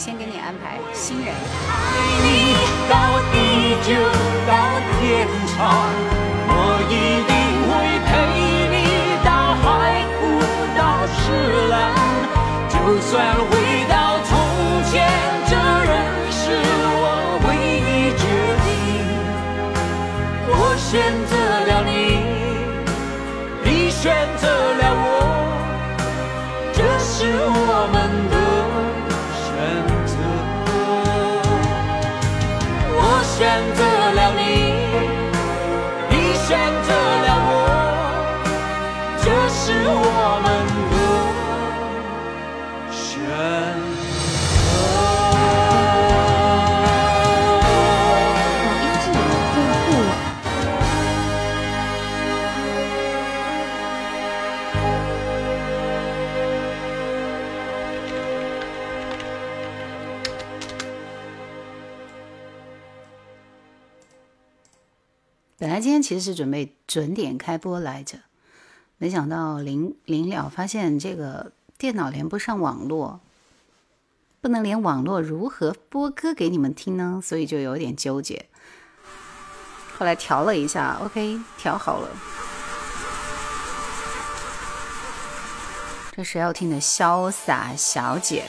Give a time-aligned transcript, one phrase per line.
[0.00, 1.34] 先给你安排《新人》。
[66.20, 68.18] 是准备准点开播来着，
[68.98, 73.20] 没想到临临了发现这个电脑连不上网络，
[74.40, 77.20] 不能连网络，如何播歌给你们听呢？
[77.24, 78.46] 所以就有点纠结。
[79.98, 82.08] 后来调了一下，OK，调好了。
[86.12, 88.44] 这是要听的《潇洒小姐》，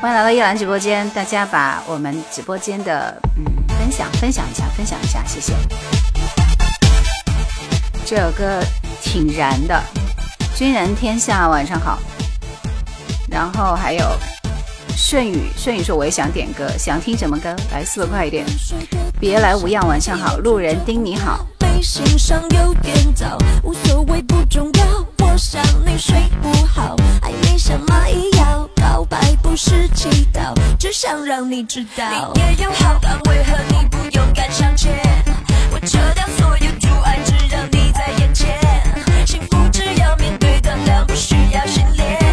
[0.00, 3.65] 欢迎来到叶兰直播间，大家把我们直播间的嗯。
[3.86, 5.54] 分享分享一下，分享一下，谢谢。
[8.04, 8.60] 这首歌
[9.00, 9.80] 挺燃的，
[10.58, 12.00] 《君然天下》，晚上好。
[13.28, 14.04] 然后还有
[14.96, 17.54] 顺宇，顺宇说我也想点歌，想听什么歌？
[17.70, 18.44] 来，速度快一点。
[19.20, 20.36] 别来无恙，晚上好。
[20.38, 21.46] 路人丁你好。
[21.82, 34.94] 心上有点躁，无所谓不重要我想你睡不好，爱你像蚂蚁咬，告白不是祈祷，只想让你知道你也有好感，为何你不勇敢向前？
[35.70, 38.58] 我撤掉所有阻碍，只让你在眼前。
[39.26, 42.25] 幸福只要面对胆量，不需要训练。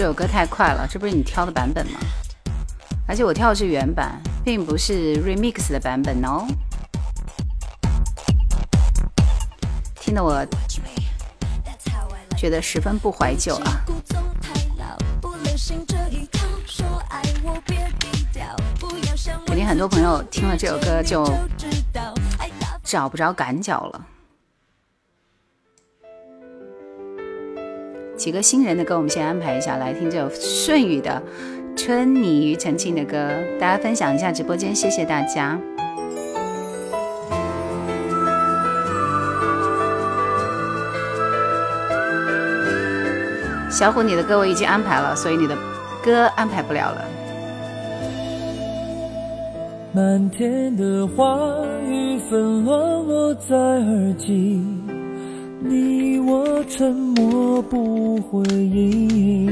[0.00, 2.00] 这首歌太快了，这不是你挑的版本吗？
[3.06, 6.46] 而且我挑的是原版，并不是 remix 的版本哦。
[9.96, 10.42] 听得我
[12.34, 13.84] 觉得十分不怀旧啊！
[19.46, 21.30] 肯定很多朋友听了这首歌就
[22.82, 24.06] 找不着赶脚了。
[28.20, 31.22] 几个新人的歌，我们先安排一下，来听这首顺宇的
[31.74, 35.58] 《春泥庾澄庆》的歌，大家分享一下直播间，谢谢大家。
[43.70, 45.56] 小虎，你的歌我已经安排了，所以你的
[46.04, 47.02] 歌安排不了了。
[49.94, 51.38] 漫天的花
[51.88, 54.62] 雨纷乱落在耳际，
[55.62, 59.46] 你我沉默不回应。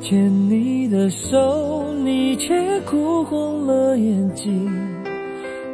[0.00, 4.70] 牵你的手，你却哭红了眼睛。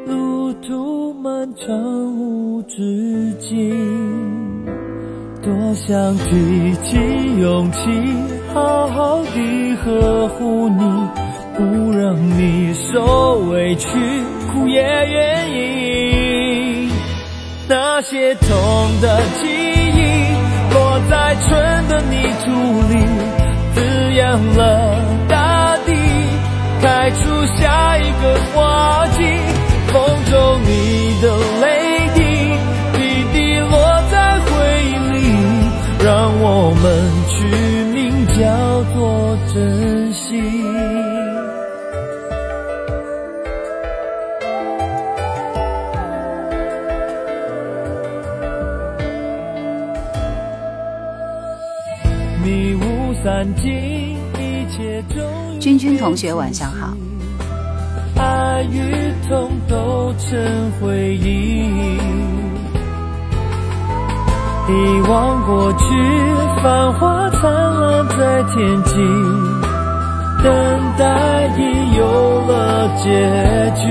[0.07, 1.75] 路途漫长
[2.19, 3.75] 无止境。
[5.43, 6.97] 多想提起
[7.41, 7.89] 勇气，
[8.53, 10.85] 好好地呵护你，
[11.57, 13.89] 不让你受委屈，
[14.53, 16.40] 哭也愿意。
[17.71, 18.49] 那些痛
[19.01, 20.01] 的记忆，
[20.75, 22.51] 落在春的泥土
[22.91, 22.95] 里，
[23.73, 25.93] 滋养了大地，
[26.83, 29.23] 开出下一个花季。
[29.87, 31.25] 风中你的
[31.61, 32.19] 泪滴。
[32.93, 32.99] 滴
[33.33, 34.51] 滴落在回
[34.83, 35.17] 忆里
[36.05, 36.85] 让我们。
[37.29, 37.39] 取
[37.95, 38.43] 名叫
[38.95, 38.99] 做
[39.55, 40.43] 珍惜，
[55.61, 56.97] 君君同学晚上好。
[58.17, 61.99] 爱与痛都成回忆，
[64.69, 64.73] 遗
[65.07, 65.85] 忘过去，
[66.63, 68.95] 繁华灿烂在天际，
[70.43, 70.51] 等
[70.97, 72.01] 待已有
[72.47, 73.05] 了结
[73.83, 73.85] 局。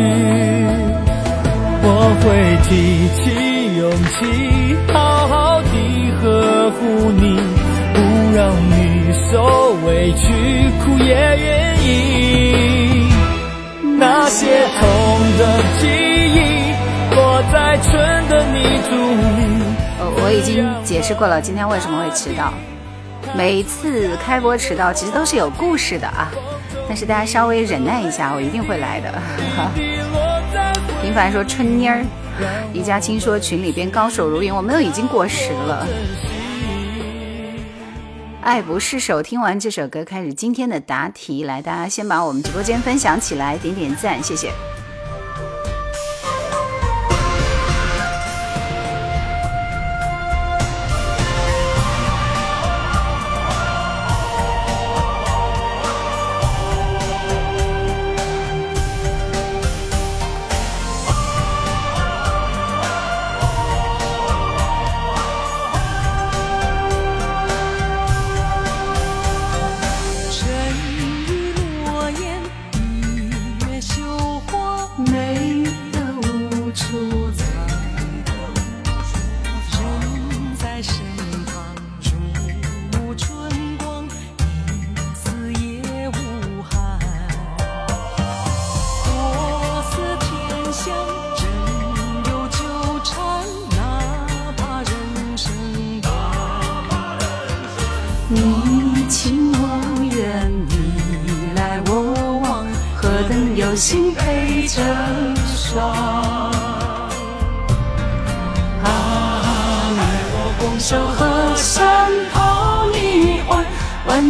[1.82, 1.88] 我
[2.22, 2.26] 会
[2.68, 2.70] 提
[3.16, 3.22] 起
[3.78, 4.18] 勇气，
[4.92, 4.98] 好
[5.28, 5.74] 好地
[6.20, 6.26] 呵
[6.72, 7.24] 护你，
[7.94, 7.98] 不
[8.36, 8.40] 让
[8.72, 8.89] 你
[9.32, 13.08] 受委屈，哭也愿意。
[14.00, 14.88] 那些痛
[15.38, 16.74] 的记忆，
[17.16, 17.94] 落在春
[18.28, 19.42] 的泥土里。
[20.00, 22.52] 我我已经解释过了，今天为什么会迟到。
[23.36, 26.32] 每一次开播迟到，其实都是有故事的啊。
[26.88, 29.14] 但是大家稍微忍耐一下，我一定会来的。
[31.04, 32.04] 平凡说春妮儿，
[32.74, 35.86] 李佳清说群里边高手如云，我们都已经过时了。
[38.50, 44.52] 爱不释手，听完这首歌开始今天的答题，来，大家先把我们直播间分享起来，点点赞，谢谢。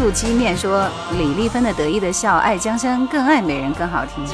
[0.00, 4.24] 素鸡面说李丽芬的得意的笑，爱江山更爱美人更好听。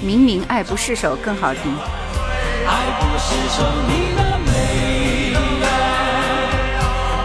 [0.00, 1.76] 明明爱不释手更好听。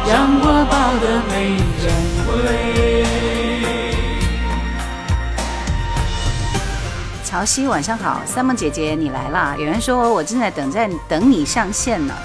[0.07, 1.51] 让我抱得美
[1.83, 1.93] 人
[2.25, 2.33] 归。
[7.23, 9.55] 乔西晚上好，三梦姐姐你来啦！
[9.55, 12.15] 有人说我正在等在等你上线呢。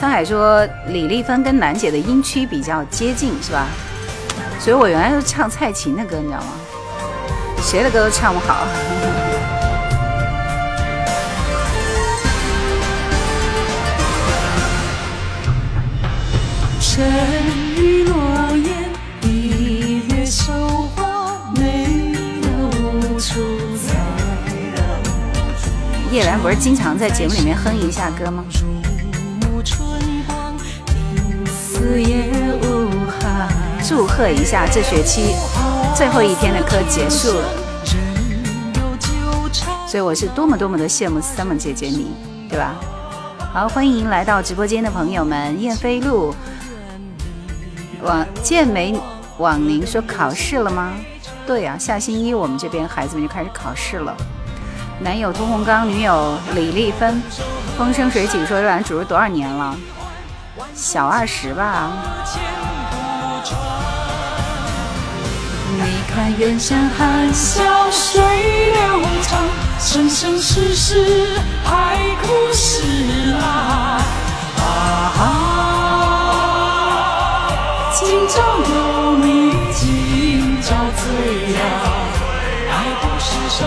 [0.00, 3.66] 沧海说李丽芬跟楠姐的音区比较接近，是吧？
[4.58, 6.46] 所以我原来就唱蔡琴的歌，你知道吗？
[7.62, 8.66] 谁的歌都唱不好。
[16.80, 17.02] 沉
[17.76, 18.14] 鱼落
[18.56, 18.90] 雁，
[19.22, 20.52] 一月羞
[20.94, 22.48] 花，没了
[22.78, 23.40] 无处
[23.76, 23.94] 采。
[26.12, 28.44] 叶兰不是经常在节目里面哼一下歌吗？
[33.86, 35.34] 祝贺一下，这学期
[35.94, 37.38] 最后一天的课结束。
[37.38, 37.44] 了，
[39.86, 42.08] 所以我是多么多么的羡慕 summer 姐姐你，
[42.48, 42.74] 对吧？
[43.52, 46.34] 好，欢迎来到直播间的朋友们，燕飞路，
[48.02, 48.98] 往健美
[49.38, 50.92] 往宁说考试了吗？
[51.46, 54.16] 对呀，下星期一我们这边孩子们就开始考试了。
[54.98, 57.22] 男友屠洪刚，女友李丽芬，
[57.76, 59.76] 风生水起说让主持多少年了？
[60.74, 61.90] 小二十吧。
[65.76, 65.80] 你
[66.12, 68.20] 看远山含笑水
[68.72, 69.42] 流长，
[69.78, 72.82] 生生世世海枯石
[73.32, 73.40] 烂。
[74.58, 75.20] 啊，
[77.92, 81.06] 今朝有你今朝醉
[81.54, 81.60] 呀，
[82.70, 83.64] 爱不释手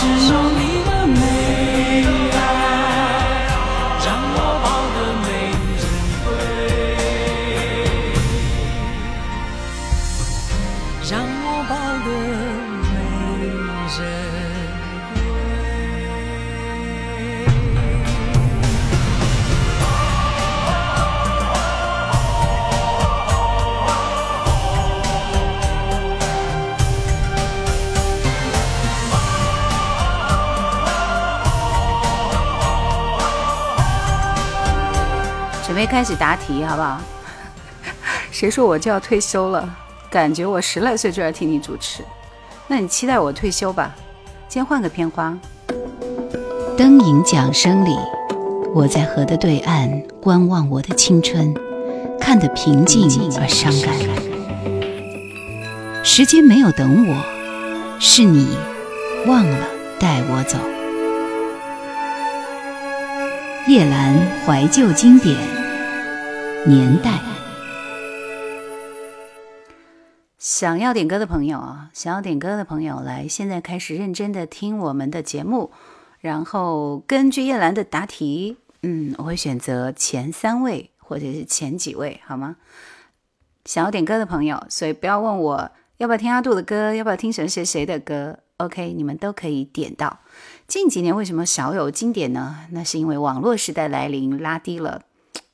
[0.00, 0.47] 是
[35.78, 37.00] 准备开始答题，好不好？
[38.32, 39.76] 谁说我就要退休了？
[40.10, 42.02] 感觉我十来岁就要听你主持，
[42.66, 43.94] 那你期待我退休吧？
[44.48, 45.38] 先换个片花。
[46.76, 47.96] 灯影桨声里，
[48.74, 51.54] 我在河的对岸观望我的青春，
[52.18, 53.08] 看得平静
[53.40, 53.94] 而伤感。
[56.02, 57.14] 时间没有等我，
[58.00, 58.58] 是你
[59.28, 59.58] 忘了
[60.00, 60.58] 带我走。
[63.68, 65.36] 夜阑怀旧经典
[66.68, 67.18] 年代。
[70.36, 75.70] 想要点歌的朋友啊，想要点歌的朋友来，现在开始认真的听我们的节目，
[76.20, 82.56] 然后根据叶兰的答题，嗯，我会选择前三位或者是前几位，好吗？
[83.64, 90.18] 想要点歌的朋友，所以不要问我要不要听阿杜的歌，要不要听谁谁谁的歌，OK，你们都可以点到。
[90.66, 92.66] 近几年为什么少有经典呢？
[92.72, 95.00] 那是因为网络时代来临，拉低了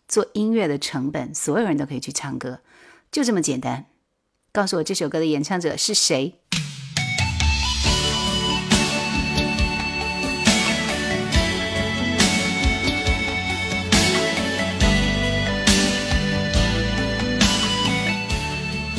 [0.06, 2.60] 做音乐的成本，所有人都可以去唱歌，
[3.10, 3.86] 就这么简单。
[4.52, 6.34] 告诉我这首歌的演唱者是谁？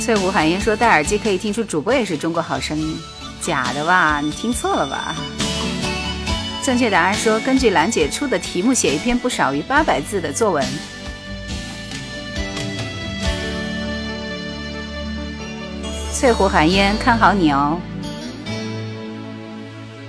[0.02, 2.96] 翠湖海燕说戴耳机可以听出主播也是中国好声音，
[3.42, 4.22] 假的吧？
[4.22, 5.16] 你听错了吧？
[6.64, 10.64] 正确答案说根据兰姐出的题目写一篇不少于八百字的作文。
[16.26, 17.80] 翠湖寒烟，看好你哦！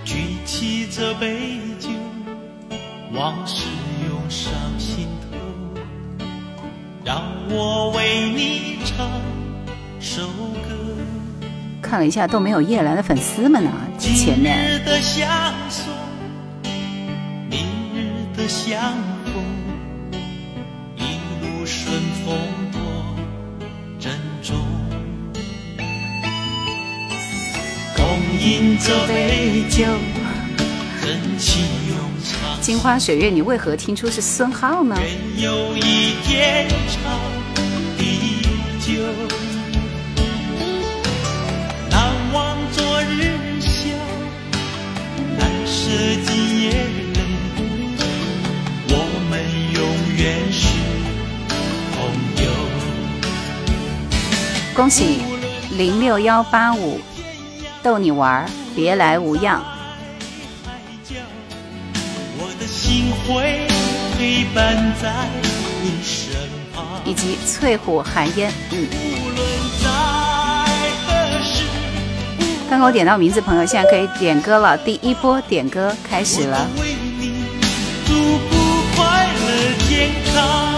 [0.03, 1.91] 举起这杯酒，
[3.13, 3.67] 往事
[4.09, 5.37] 涌上心头，
[7.05, 9.07] 让我为你唱
[10.01, 10.97] 首歌。
[11.83, 13.71] 看了一下，都没有叶兰的粉丝们呢。
[13.99, 14.57] 前面。
[14.57, 15.85] 今日的相送，
[17.51, 17.61] 明
[17.95, 18.81] 日的相
[19.27, 19.45] 逢，
[20.97, 22.35] 一路顺风
[22.73, 22.81] 多
[24.01, 24.11] 珍
[24.43, 24.57] 重。
[28.41, 29.85] 饮这杯酒，
[31.03, 32.61] 真情永长。
[32.61, 34.97] 镜花水月，你为何听出是孙浩呢？
[34.99, 37.13] 愿有一天长
[37.97, 38.43] 地
[38.81, 38.93] 久，
[41.91, 43.91] 难忘昨日笑，
[45.39, 45.91] 难舍
[46.27, 46.71] 今夜
[47.15, 47.21] 泪。
[48.89, 48.95] 我
[49.31, 49.33] 们
[49.75, 49.81] 永
[50.17, 50.69] 远是
[51.93, 51.97] 朋
[52.45, 52.47] 友。
[54.75, 55.21] 恭喜
[55.77, 57.01] 零六幺八五
[57.87, 59.63] 逗你玩儿，别来无恙。
[62.37, 63.69] 我的心会
[64.19, 65.13] 陪伴在
[65.85, 66.35] 你身
[66.75, 68.89] 旁，以及翠虎寒烟，嗯。
[72.69, 74.77] 刚刚我点到名字朋友，现在可以点歌了。
[74.79, 76.69] 第一波点歌开始了。
[76.81, 77.45] 为你
[78.05, 78.15] 祝
[78.49, 79.39] 福快乐
[79.89, 80.76] 健康。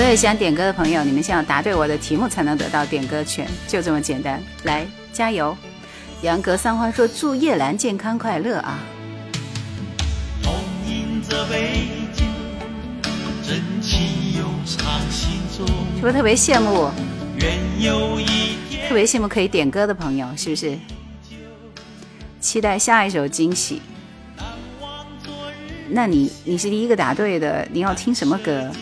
[0.00, 4.42] 所有想点歌的朋友，你们先要答对我的题目才能得到点歌权，就这么简单。
[4.62, 5.54] 来，加油！
[6.22, 8.78] 杨格三花说：“祝叶兰健康快乐啊
[10.42, 10.54] 同
[10.88, 11.82] 饮这杯
[12.14, 12.24] 酒，
[13.46, 14.00] 真情
[14.38, 15.66] 永藏心中。！”
[15.96, 16.88] 是不是特别羡慕？
[18.88, 20.78] 特别羡慕可以点歌的朋友，是不是？
[22.40, 23.82] 期待下一首惊喜。
[25.90, 28.72] 那你你是第一个答对的，你要听什么歌？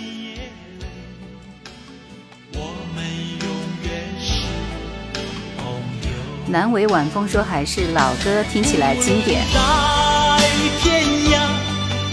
[6.51, 9.45] 南纬晚风说还是老歌，听起来经典。
[9.53, 10.41] 在
[10.81, 11.47] 天涯，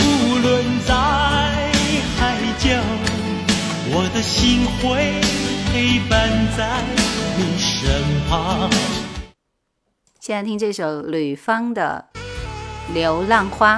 [0.03, 0.93] 无论在
[2.17, 2.69] 海角，
[3.87, 5.21] 我的心会
[5.71, 6.83] 陪伴在
[7.37, 8.69] 你身旁。
[10.19, 12.03] 现在听这首吕方的
[12.93, 13.77] 《流浪花》。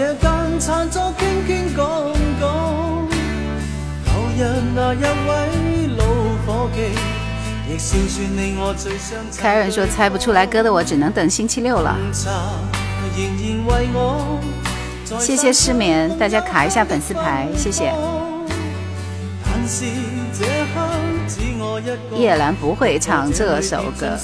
[0.00, 1.86] 这间餐桌倾倾讲
[2.40, 3.06] 讲，
[4.06, 6.04] 旧日那一位老
[6.46, 6.80] 伙计，
[7.70, 9.18] 亦算算你我最相。
[9.36, 11.94] 凯尔说猜不出来歌的我只能等星期六了。
[15.18, 17.92] 谢谢失眠，大家卡一下粉丝牌，谢谢。
[19.44, 19.84] 但是
[20.32, 20.80] 这刻
[21.28, 24.16] 只我一个叶兰不会唱这首歌。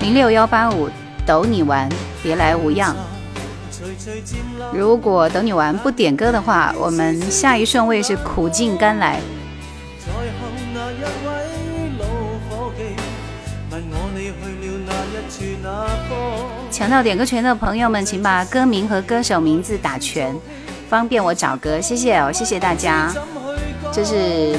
[0.00, 0.88] 零六幺八五
[1.26, 1.88] 逗你玩，
[2.22, 2.94] 别来无恙。
[4.72, 9.20] 如果等你玩不点歌的话，我们下一顺位是苦尽甘来。
[16.70, 20.34] 抢到点歌权的朋友们，请把歌名和歌手名字打全，
[20.88, 21.80] 方便我找歌。
[21.80, 23.12] 谢谢哦，谢谢大家。
[23.92, 24.58] 这是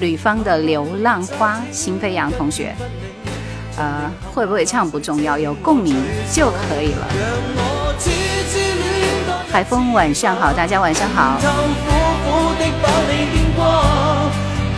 [0.00, 2.74] 女方的流浪花，新飞扬同学，
[3.76, 5.96] 呃，会不会唱不重要，有共鸣
[6.32, 7.06] 就可以了。
[9.50, 11.38] 海风晚上好，大家晚上好。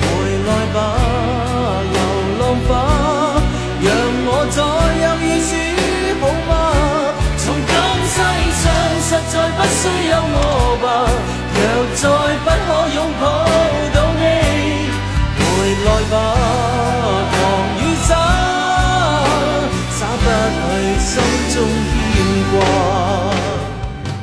[0.01, 0.07] 回
[0.47, 0.79] 来吧，
[1.93, 1.97] 流
[2.41, 2.71] 浪花，
[3.81, 3.89] 让
[4.27, 4.59] 我再
[5.05, 5.49] 有意思
[6.21, 6.53] 好吗？
[7.39, 7.73] 从今
[8.11, 8.17] 世
[8.61, 8.65] 上
[9.01, 10.37] 实在不需有我
[10.83, 10.87] 吧，
[11.55, 11.59] 若
[11.95, 12.03] 再
[12.45, 13.23] 不可拥抱
[13.95, 14.04] 到。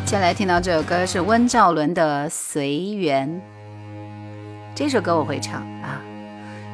[0.05, 3.29] 接下来听到这首歌是温兆伦的《随缘》，
[4.75, 6.01] 这首歌我会唱啊。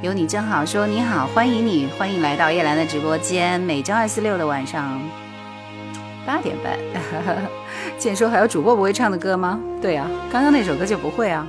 [0.01, 3.61] 有你真好，说你好，欢迎你，欢迎来到叶兰的直播间。
[3.61, 4.99] 每周二、四、六的晚上
[6.25, 6.77] 八点半。
[7.99, 9.59] 见说还有主播不会唱的歌吗？
[9.81, 11.47] 对啊，刚刚那首歌就不会啊。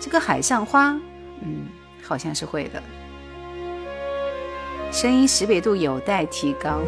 [0.00, 0.90] 这个《海上花》，
[1.42, 1.66] 嗯，
[2.02, 2.82] 好像是会的。
[4.90, 6.80] 声音识别度有待提高。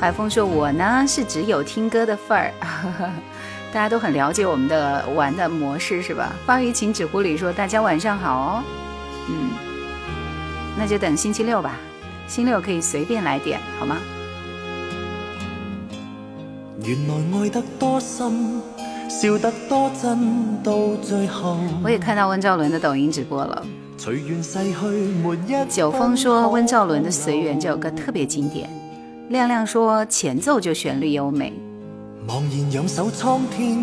[0.00, 2.52] 海峰说：“我呢是只有听歌的份儿，
[3.72, 8.64] 大家都很了解我们的玩的模式是吧？”发于情纸狐里说：“大家晚上好哦，
[9.28, 9.50] 嗯，
[10.76, 11.76] 那就等星期六吧，
[12.26, 13.98] 星期六可以随便来点，好吗？”
[16.84, 18.60] 原来爱得多深，
[19.20, 20.18] 笑得多真，
[20.62, 20.72] 到
[21.02, 21.58] 最后。
[21.84, 23.62] 我也看到温兆伦的抖音直播了。
[23.98, 24.86] 随缘逝去，
[25.22, 25.52] 没一。
[25.68, 28.70] 九峰说：“温兆伦的《随缘》这首歌特别经典。”
[29.28, 31.52] 亮亮说：“前奏就旋律优美。”
[32.26, 33.78] 茫然仰首苍天，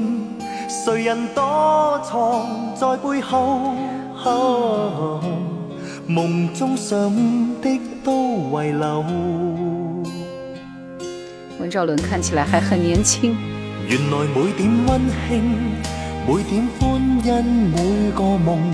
[0.67, 3.75] 谁人躲藏在背后？
[6.07, 6.97] 梦中想
[7.61, 8.11] 的都
[8.63, 9.05] 遗留。
[11.61, 13.37] 温兆伦看起来还很年轻。
[13.89, 15.41] 原来每点温馨，
[16.27, 18.71] 每点欢欣，每个梦，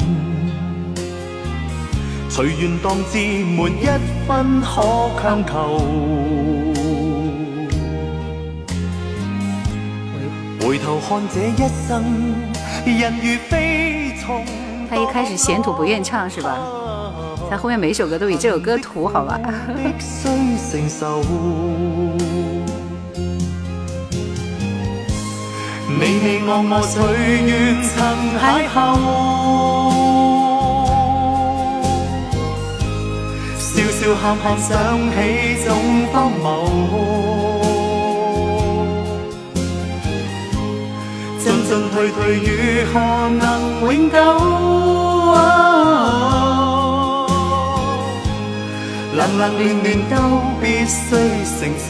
[2.30, 3.86] 随缘当至，没一
[4.28, 5.80] 分可强求。
[10.60, 12.04] 回头看这一生，
[12.86, 14.44] 人如飞虫。
[14.90, 16.58] 他一开始嫌土不愿唱是吧？
[17.50, 19.40] 他后面每首歌都以这首歌土，好吧？
[25.98, 26.94] 你你我我随
[27.46, 27.96] 缘曾
[28.38, 28.78] 邂逅，
[33.60, 34.70] 笑笑喊喊想
[35.12, 35.16] 起
[35.66, 35.68] 总
[36.12, 36.46] 荒谬，
[41.40, 41.44] 进。
[41.66, 42.48] 进退退，如
[42.94, 42.94] 何
[43.30, 43.44] 能
[43.82, 44.16] 永久？
[49.16, 50.14] 冷冷暖暖都
[50.62, 50.96] 必须
[51.58, 51.60] 承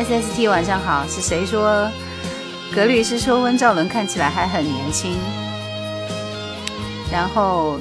[0.00, 1.86] S S T 晚上好，是谁说？
[2.74, 5.18] 格律师说温兆伦看起来还很年轻。
[7.12, 7.78] 然后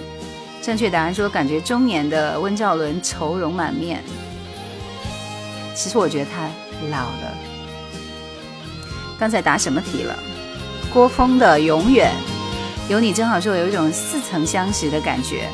[0.61, 4.03] 正确答案说感觉中年的温兆伦愁容满面。
[5.73, 6.49] 其实我觉得他
[6.89, 7.37] 老了。
[9.17, 10.13] 刚才答什么题了？
[10.91, 12.11] 郭峰的《永远》，
[12.91, 15.47] 有你真好，说有一种似曾相识的感觉。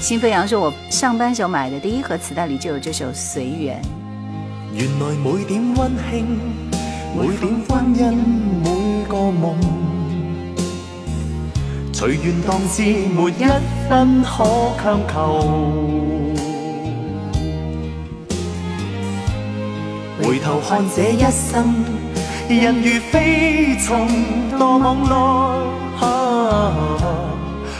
[0.00, 3.80] 新飞扬说，我上班时候买的第一盒磁带里就有这首《随缘》。
[4.76, 6.26] 原来每点温馨，
[7.16, 8.12] 每点婚姻，
[8.64, 8.66] 每
[9.08, 9.56] 个梦，
[11.92, 13.44] 随缘当知没一
[13.88, 14.44] 分可
[14.82, 15.14] 强求。
[20.20, 21.72] 回头看这一生，
[22.48, 24.08] 人如飞虫，
[24.58, 26.02] 堕网内，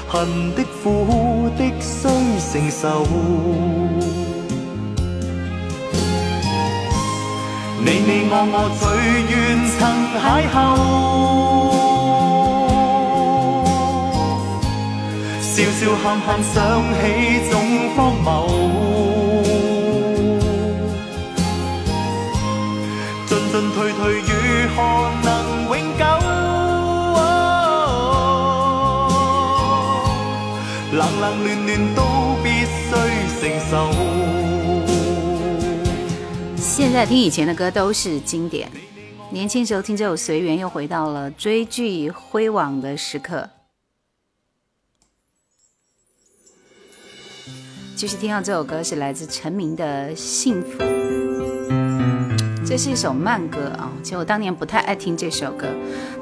[0.08, 2.06] 恨的苦的需
[2.38, 3.04] 承受。
[7.86, 8.82] 你你我我最
[9.28, 9.32] 愿
[9.76, 9.78] 曾
[10.16, 10.56] 邂逅，
[15.42, 16.54] 笑笑喊喊想
[16.94, 16.98] 起
[17.50, 17.52] 总
[17.94, 18.26] 荒谬，
[23.26, 24.32] 进进退退如
[24.74, 24.76] 何
[25.22, 25.28] 能
[25.68, 26.02] 永久？
[30.92, 32.00] 冷冷暖暖都
[32.42, 32.88] 必须
[33.40, 33.72] 承受。
[36.76, 38.68] 现在听以前的歌都是经典，
[39.30, 43.48] 年轻时候听这首《随缘》，又回到了追剧辉煌的时刻。
[47.94, 50.82] 继续听到这首歌是来自陈明的《幸福》，
[52.66, 53.92] 这是一首慢歌啊。
[54.02, 55.68] 其实我当年不太爱听这首歌，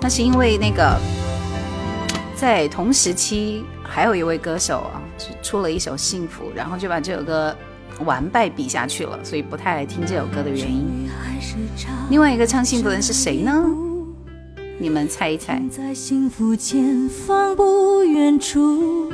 [0.02, 1.00] 那是因为那个
[2.36, 5.00] 在同时期还有一位歌手啊，
[5.42, 7.56] 出了一首《幸福》，然后就把这首歌。
[8.04, 11.08] 完败比下去了，所以不太爱听这首歌的原因。
[12.10, 13.64] 另外一个唱幸福的人是谁呢？
[14.78, 15.62] 你们猜一猜。
[15.70, 19.10] 在幸福前方不远处，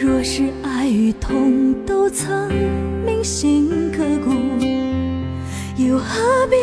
[0.00, 2.50] 若是爱与痛都曾
[3.04, 4.32] 铭心刻骨，
[5.76, 6.56] 又何必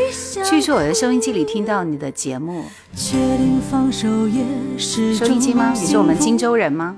[0.43, 2.63] 据说我的收音机里听到你的节目。
[2.95, 4.43] 确定放手也
[4.77, 5.73] 是收音机吗？
[5.75, 6.95] 你是我们荆州人吗？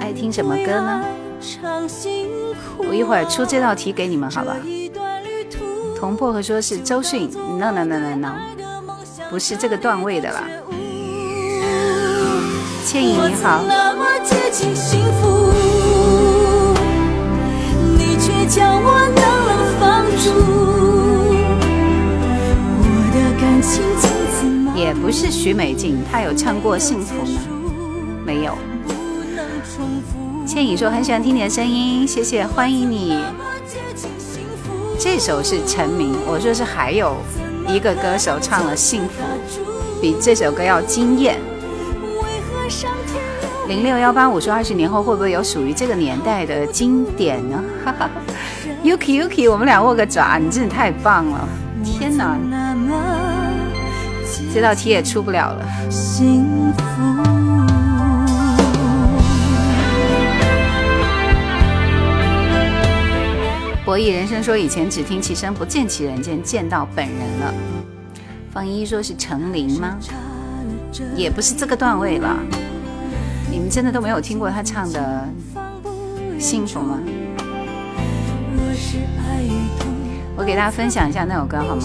[0.00, 1.04] 爱听什么歌呢？
[2.78, 4.56] 我一会儿出这道题给你们，好吧？
[5.98, 8.32] 童薄荷说是周迅，no no no no no，
[9.30, 10.44] 不是这个段位的啦。
[12.84, 13.64] 倩影你好。
[24.76, 27.53] 也不是徐美静，她有唱过《幸福》吗？
[30.54, 33.18] 倩影说很喜欢听你的声音，谢谢，欢迎你。
[35.00, 37.16] 这首是成名，我说是还有
[37.66, 39.20] 一个歌手唱了《幸福》，
[40.00, 41.40] 比这首歌要惊艳。
[43.66, 47.60] 零六幺八五说二十年后会不会有属于这个年代的经典呢？
[47.84, 48.10] 哈 哈
[48.84, 51.48] ，Yuki Yuki，我们俩握个爪，你真的太棒了！
[51.84, 52.38] 天哪，
[54.54, 55.66] 这道题也出不了了。
[63.84, 67.54] 博弈人生说以前只听其声不见其人，见见到本人了。
[68.50, 69.98] 方一说是陈琳吗？
[71.14, 72.34] 也不是这个段位了。
[73.50, 75.28] 你们真的都没有听过他唱的
[76.40, 76.98] 《幸福》吗？
[80.34, 81.82] 我给大家分享一下那首歌好吗？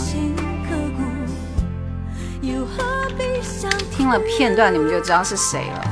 [3.92, 5.86] 听了片段你们就知道是谁了。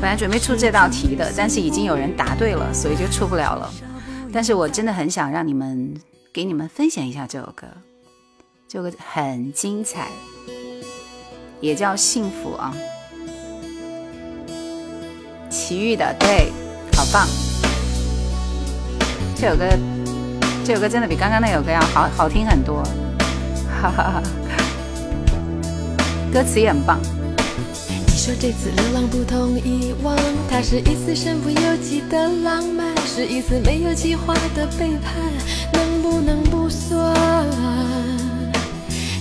[0.00, 3.70] 本来准备出这道题的，但是已经有人答对了，所以就出不了了。
[4.32, 5.94] 但是我真的很想让你们
[6.32, 7.66] 给你们分享一下这首歌，
[8.68, 10.08] 这个很精彩，
[11.60, 12.74] 也叫幸福啊。
[15.48, 16.52] 奇遇的，对，
[16.94, 17.26] 好棒。
[19.34, 19.64] 这首歌，
[20.64, 22.82] 这首歌真的比刚刚那首歌要好好听很多，
[23.80, 24.22] 哈哈哈。
[26.30, 27.00] 歌词也很棒。
[28.28, 30.14] 说这次流浪不同以往，
[30.50, 35.14] 它是一次身不由己的浪漫，是一次没有计划的背叛，
[35.72, 37.16] 能不能不算？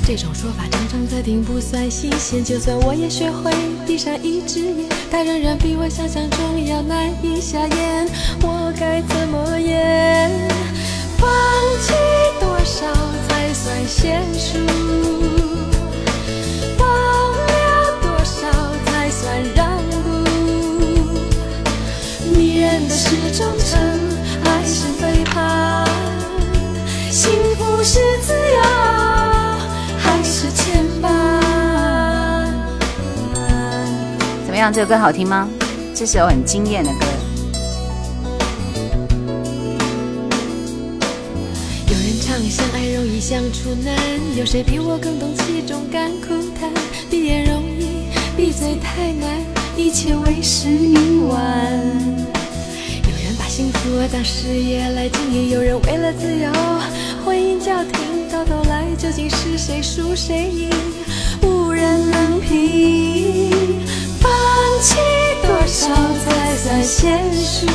[0.06, 2.44] 这种说法常常在听，不算新鲜。
[2.44, 3.50] 就算我也学会
[3.86, 8.10] 闭上一只眼，它仍然比我想象中要难以下咽。
[8.42, 10.30] 我该怎么演？
[11.18, 11.30] 放
[11.80, 11.94] 弃
[12.42, 12.86] 多少
[13.30, 15.37] 才算娴熟？
[23.10, 23.80] 是忠诚
[24.44, 25.88] 还是背叛？
[27.10, 28.62] 幸福是自由
[29.98, 31.08] 还是牵绊？
[34.46, 34.74] 怎么样？
[34.74, 35.48] 这首歌好听吗？
[35.96, 37.06] 这是首很惊艳的歌。
[41.88, 43.96] 有人唱相爱容易相处难，
[44.36, 46.28] 有谁比我更懂其中甘苦
[46.60, 46.70] 谈？
[47.10, 49.30] 闭眼容易，闭嘴太难，
[49.78, 51.38] 一切为时已晚。
[53.58, 56.48] 幸福啊当事业来经营，有人为了自由
[57.26, 60.70] 婚姻家庭，到头来究竟是谁输谁赢？
[61.42, 62.12] 无人。
[62.12, 63.82] 能平。
[64.22, 64.30] 放
[64.80, 64.98] 弃
[65.42, 65.88] 多少
[66.24, 67.66] 才算现数？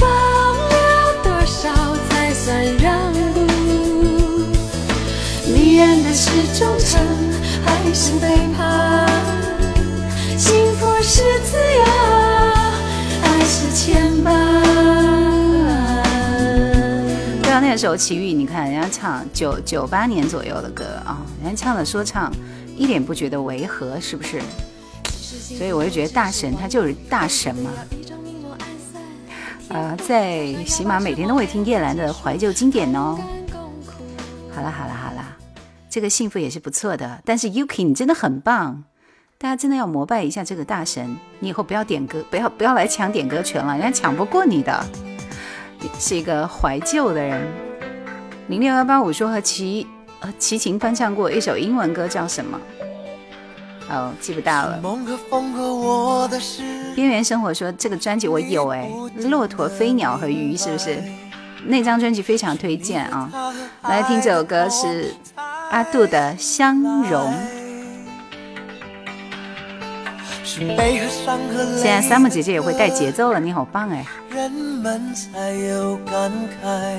[0.00, 3.46] 保留多少才算让步？
[5.54, 7.00] 迷人的是忠诚
[7.64, 9.08] 还是背叛？
[10.36, 12.17] 幸福是自由
[13.78, 14.34] 牵绊？
[17.40, 22.32] 对啊，那个时候齐豫，你看人家唱九九八年左右的歌啊，人家唱的说唱
[22.76, 24.42] 一点不觉得违和，是不是？
[25.30, 27.70] 所以我就觉得大神他就是大神嘛。
[29.68, 33.16] 呃，在喜马每天都会听叶兰的怀旧经典哦。
[34.52, 35.24] 好了好了好了，
[35.88, 37.20] 这个幸福也是不错的。
[37.24, 38.82] 但是 Yuki 你真的很棒，
[39.40, 41.16] 大家真的要膜拜一下这个大神。
[41.38, 44.84] 你以后不要点歌，不要不要来抢点歌权了，人家抢不过你的。
[45.96, 47.46] 是一个怀旧的人。
[48.48, 49.86] 零六幺八五说和齐
[50.18, 52.60] 呃齐秦翻唱过一首英文歌，叫什么？
[53.88, 54.82] 哦，记不到了。
[56.96, 58.90] 边缘生活说这个专辑我有哎，
[59.30, 61.00] 骆驼、飞鸟和鱼是不是？
[61.64, 63.30] 那张专辑非常推荐啊！
[63.82, 65.14] 来听这首歌是
[65.70, 67.32] 阿杜的《相容》。
[70.58, 70.76] 现
[71.84, 74.04] 在 Summer 姐姐也会带节奏了，你好棒哎！
[74.28, 76.98] 人们才有感慨，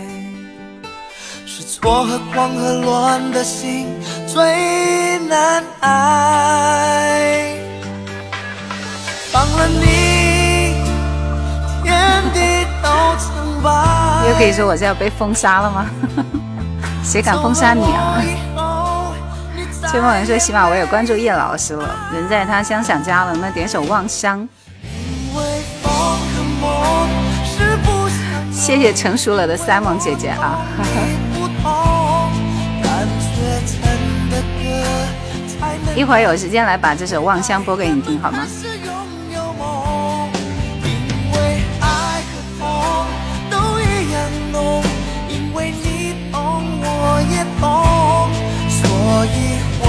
[1.45, 3.87] 是错和狂和乱的心
[4.25, 7.53] 最难挨。
[9.29, 10.75] 放了你，
[11.83, 13.69] 天地都曾白。
[14.29, 15.85] 又可以说我是要被封杀了吗？
[17.03, 18.23] 谁敢封杀你啊？
[19.89, 24.39] 崔梦文说：“起码我也关注叶老师了，人在他乡想家了，那点首《望乡》。”
[28.53, 30.59] 谢谢成熟了的 Simon 姐姐啊！
[35.95, 38.45] 一会儿有时间来把这首《望乡》播给你听好吗？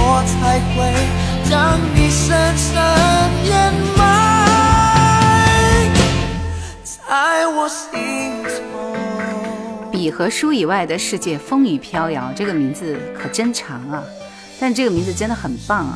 [0.03, 0.91] 我才会
[1.47, 2.73] 将你深深
[3.45, 4.01] 掩埋
[6.83, 9.91] 在我心中。
[9.91, 12.33] 笔和书以外的世界，风雨飘摇。
[12.35, 14.03] 这个名字可真长啊，
[14.59, 15.93] 但这个名字真的很棒啊！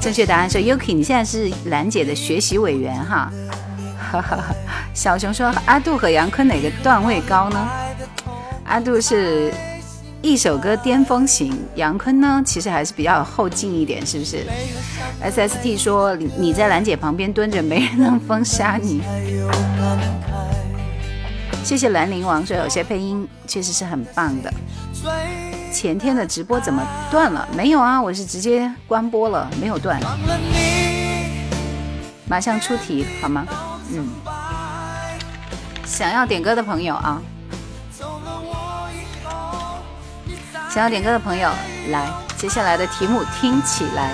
[0.00, 3.30] 正确答案是 Yuki，你现在是兰姐的学习委员哈。
[4.10, 4.38] 哈哈，
[4.94, 7.68] 小熊说阿杜和杨坤哪个段位高呢？
[8.64, 9.52] 阿杜是。
[10.26, 14.44] 一首歌巅峰型，杨坤呢，其实还是比较后劲一点，是不是
[15.22, 19.00] ？S S T 说你在兰姐旁边蹲着，没人能封杀你。
[21.62, 24.52] 谢谢兰陵王说有些配音确实是很棒的。
[25.72, 27.46] 前天的直播怎么断了？
[27.56, 30.00] 没有啊，我是直接关播了，没有断。
[32.28, 33.46] 马上出题好吗？
[33.92, 34.08] 嗯。
[35.84, 37.22] 想要点歌的朋友啊。
[40.76, 41.48] 想要点歌的朋友，
[41.88, 44.12] 来，接下来的题目听起来。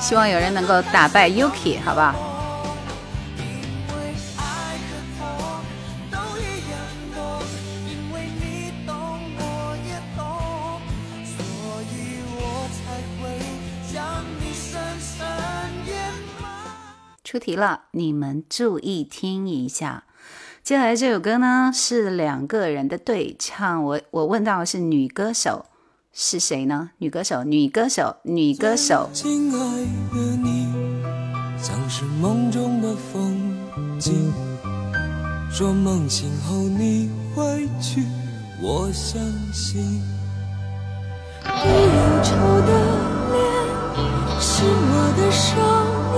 [0.00, 2.33] 希望有人能够打败 Yuki，好不好？
[17.34, 20.04] 出题了，你们注意听一下。
[20.62, 25.66] 接下来这首歌呢是两个人的对唱，我我问到的是女歌手
[26.12, 26.90] 是谁呢？
[26.98, 29.10] 女歌手，女歌手，女歌手。
[29.12, 30.68] 亲爱的你，
[31.58, 33.36] 像是梦中的风
[33.98, 34.32] 景。
[35.50, 38.04] 说梦醒后你会去，
[38.62, 39.20] 我相
[39.52, 39.82] 信。
[41.42, 42.70] 你忧愁的
[43.32, 46.13] 脸，是我的少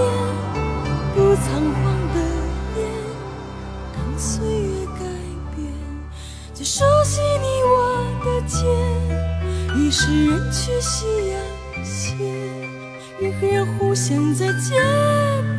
[14.06, 14.74] 人互相在街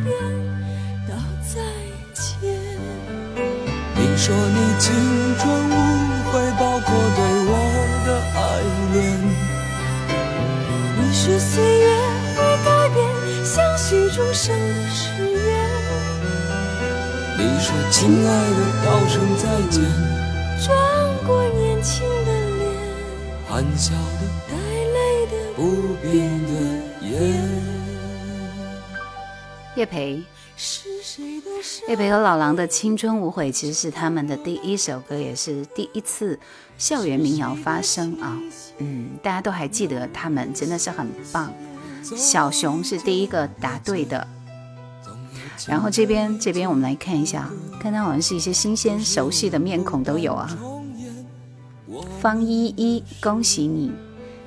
[0.04, 0.16] 边
[1.06, 1.60] 道再
[2.14, 2.48] 见。
[3.94, 4.86] 你说你青
[5.38, 5.72] 春无
[6.30, 7.52] 悔，包括对我
[8.06, 8.38] 的爱
[8.94, 8.96] 恋。
[10.96, 11.84] 你说岁月
[12.36, 12.98] 会改变，
[13.44, 15.46] 相许终生的誓言。
[17.36, 19.76] 你说亲爱的道声再见
[20.64, 20.66] 转
[21.26, 22.60] 过年轻的脸
[23.46, 25.60] 含笑的带泪的不
[26.02, 26.08] 变
[29.78, 30.20] 叶培，
[31.86, 36.36] 叶培和老狼的《青春无悔》其实是他们的第一首歌，也是第一次
[36.76, 38.36] 校园民谣发声啊。
[38.78, 41.54] 嗯，大家都还记得他们，真的是很棒。
[42.02, 44.26] 小熊是第一个答对的。
[45.68, 47.48] 然后这边这边我们来看一下，
[47.80, 50.58] 看到好像是一些新鲜熟悉的面孔都有啊。
[52.20, 53.92] 方依依，恭喜你！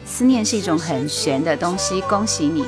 [0.06, 2.66] 思念是一种很玄的东西，恭喜你！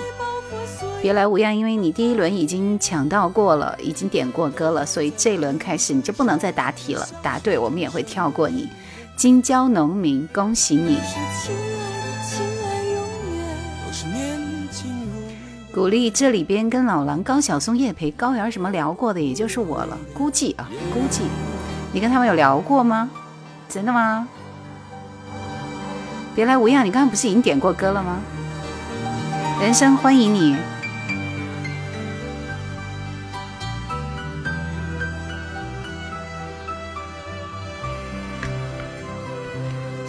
[1.03, 7.05] 别来无恙，因为你第一轮已经抢到过了，已经点过歌了，所以这轮开始你就不能再答题了。
[7.21, 8.69] 答对，我们也会跳过你。
[9.17, 10.97] 金郊农民，恭喜你！
[15.73, 21.23] 鼓励这里边跟老狼、高晓松、叶培、高原什么聊过的，也就是我了，估计啊，估计。
[21.91, 23.09] 你跟他们有聊过吗？
[23.67, 24.25] 真的吗？
[26.33, 28.21] 别来无恙，你刚刚不是已经点过歌了吗？
[29.59, 30.55] 人生欢迎你。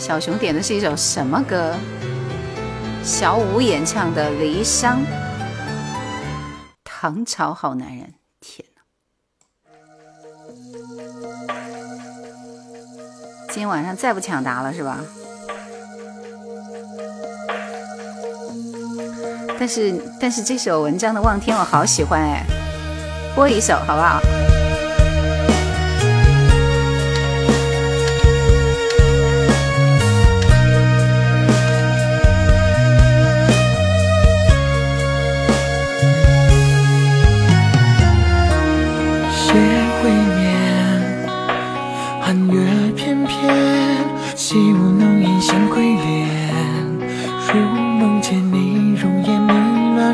[0.06, 1.74] 小熊点的是一首什么歌？
[3.02, 4.96] 小五演唱的《离殇》。
[6.84, 8.82] 唐朝好男人，天哪！
[13.48, 15.00] 今天晚上再不抢答了是吧？
[19.58, 22.44] 但是但是这首文章的《望天》我好喜欢哎，
[23.34, 24.20] 播一首好不好？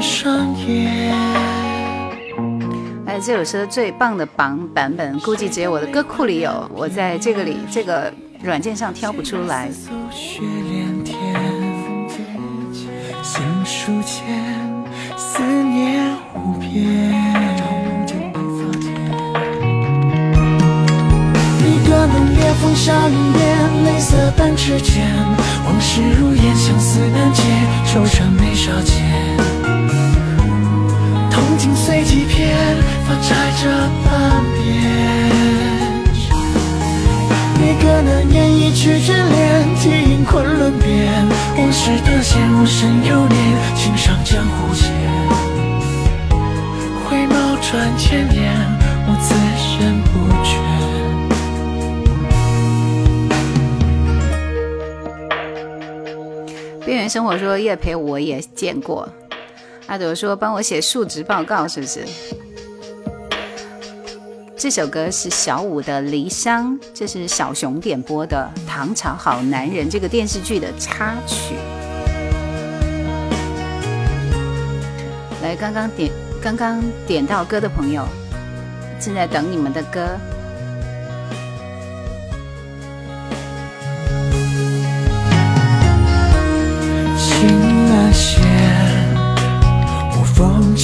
[0.00, 1.12] 双眼。
[3.06, 9.68] 哎这首歌最棒的榜版本，估计只有我的歌库里有，我在这个里这个软件上挑不出来。
[13.22, 14.24] 心书间，
[15.16, 16.70] 思念无边
[21.62, 25.06] 一个浓烈风沙云边，泪色半指尖，
[25.66, 27.42] 往事如烟，相思难解，
[27.86, 29.39] 惆怅眉梢间。
[31.58, 32.56] 心碎几片，
[33.06, 33.28] 发摘
[33.62, 33.68] 着
[34.04, 34.58] 半边。
[37.58, 40.88] 你可能演一曲眷恋，题饮昆仑边。
[41.58, 43.38] 往事的线，我深又念，
[43.76, 44.90] 情上江湖间。
[47.04, 48.56] 回眸转千年，
[49.06, 50.10] 我自身不
[50.42, 50.48] 倦。
[56.86, 59.06] 边缘生活说叶培我也见过。
[59.90, 62.06] 阿朵说：“帮我写述职报告，是不是？”
[64.56, 66.62] 这首歌是小五的《离殇》，
[66.94, 71.56] 这是小熊点播的《唐朝好男人》这个电视剧的插曲。
[75.42, 78.06] 来，刚刚点刚刚点到歌的朋友，
[79.00, 80.06] 正在等你们的歌。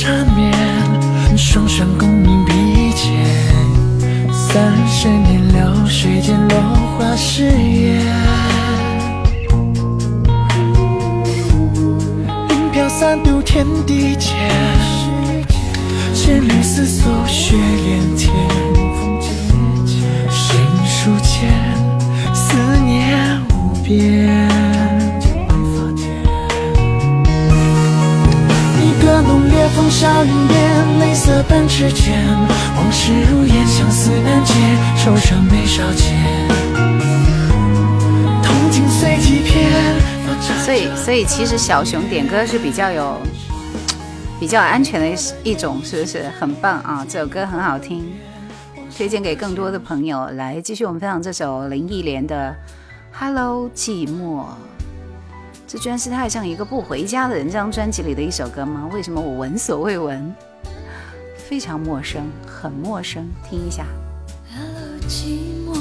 [0.07, 0.52] 缠绵，
[1.36, 2.52] 双双共鸣笔
[2.94, 3.11] 尖，
[4.32, 6.57] 三十年流水间落
[6.96, 8.00] 花誓言。
[12.50, 14.32] 云飘散渡天地间，
[16.14, 18.32] 千缕丝素雪连天。
[20.30, 21.50] 行书间，
[22.32, 24.75] 思念无边。
[29.76, 32.26] 风沙云边，泪色半指尖，
[32.76, 34.54] 往事如烟，相思难解，
[34.96, 36.16] 惆怅眉梢间。
[38.42, 39.70] 痛经碎几片。
[40.64, 43.20] 所以，所以其实小熊点歌是比较有、
[44.40, 46.24] 比较安全的一种，是不是？
[46.40, 47.04] 很棒啊！
[47.06, 48.14] 这首歌很好听，
[48.96, 50.26] 推荐给更多的朋友。
[50.32, 52.56] 来，继续我们分享这首林忆莲的
[53.20, 54.40] 《Hello 寂寞》。
[55.66, 58.88] 这居然是他爱上一个不回家的人这张专辑里的一首歌吗？
[58.92, 60.32] 为什么我闻所未闻？
[61.36, 63.84] 非常陌生，很陌生，听一下。
[65.08, 65.76] 谁度过？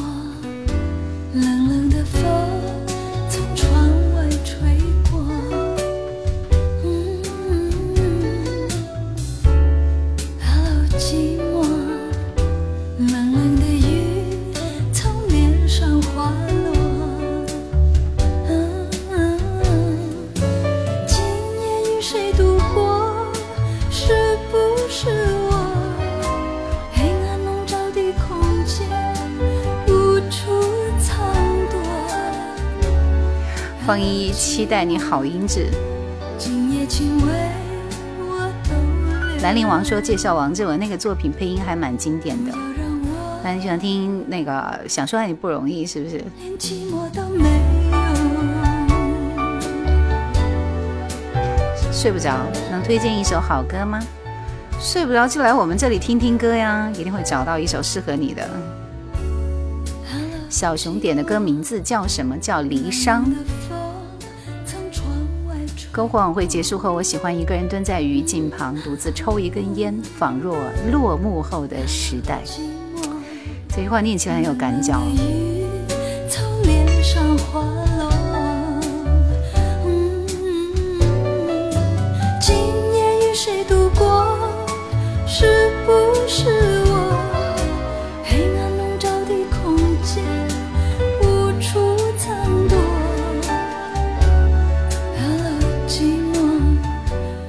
[33.86, 35.67] 方依依期待你好音质。
[39.43, 42.51] 兰陵王说介绍王志文那个作品配音还蛮经典的。
[43.43, 46.19] 那你喜欢听那个想说爱你不容易是不是？
[51.91, 52.39] 睡不着，
[52.71, 53.99] 能推荐一首好歌吗？
[54.79, 58.49] 睡不着就来我们这里听听歌呀，一定会找到一首适合你的。
[60.56, 62.38] 小熊点的歌名字叫什么？
[62.38, 63.22] 叫《离殇》。
[65.93, 70.58] 篝火晚会结束后，我喜欢一个人蹲在雨景旁，独自抽一根烟，仿若
[70.93, 72.39] 落幕后的时代。
[73.68, 74.97] 这句话念起来很有感觉。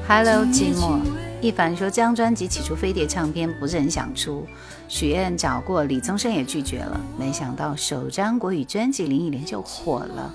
[0.09, 1.01] Hello，寂寞。
[1.41, 4.47] 一凡说，这张专辑起初飞碟唱片不是很想出，
[4.87, 7.01] 许愿找过，李宗盛也拒绝了。
[7.19, 10.33] 没想到首张国语专辑林忆莲就火了。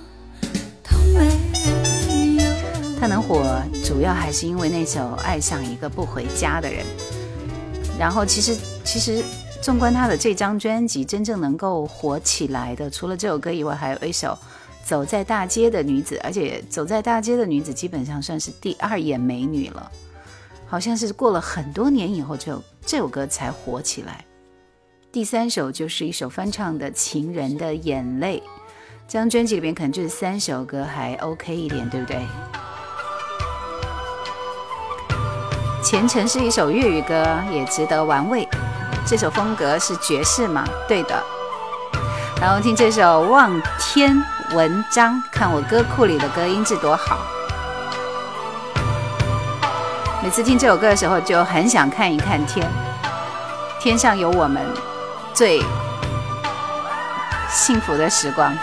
[3.00, 6.84] 他能火，主要还是因为那首《爱上一个不回家的人》。
[7.98, 9.24] 然后，其实其实，
[9.62, 14.38] 纵观他的这张专辑，真正能够火起来的，除了这首歌以外，还有一首。
[14.84, 19.92] 走在大街的女子，而且走在大街的女子基本上算是第二眼美女了，
[20.68, 24.26] 好像是过了很多年以后，就这首歌才火起来。
[25.12, 28.42] 第三首就是一首翻唱的《情人的眼泪》，
[29.08, 32.18] 这张专辑里边可能就是三首歌还 OK 一点，对不对？
[35.84, 38.48] 前程是一首粤语歌，也值得玩味。
[39.06, 40.66] 这首风格是爵士嘛？
[40.88, 41.24] 对的。
[42.40, 44.16] 然后听这首《望天》。
[44.54, 47.20] 文章，看我歌库里的歌音质多好。
[50.22, 52.68] 每次听这首歌的时候，就很想看一看天，
[53.80, 54.62] 天上有我们
[55.34, 55.64] 最
[57.50, 58.54] 幸福的时光。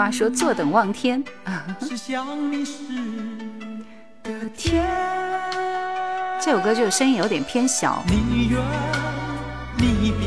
[0.00, 1.22] 瓜说坐等望天，
[1.78, 2.72] 是想你时
[4.22, 4.88] 的天。
[6.40, 8.02] 这首歌就是声音有点偏小。
[8.06, 8.58] 你远
[9.76, 10.26] 你别，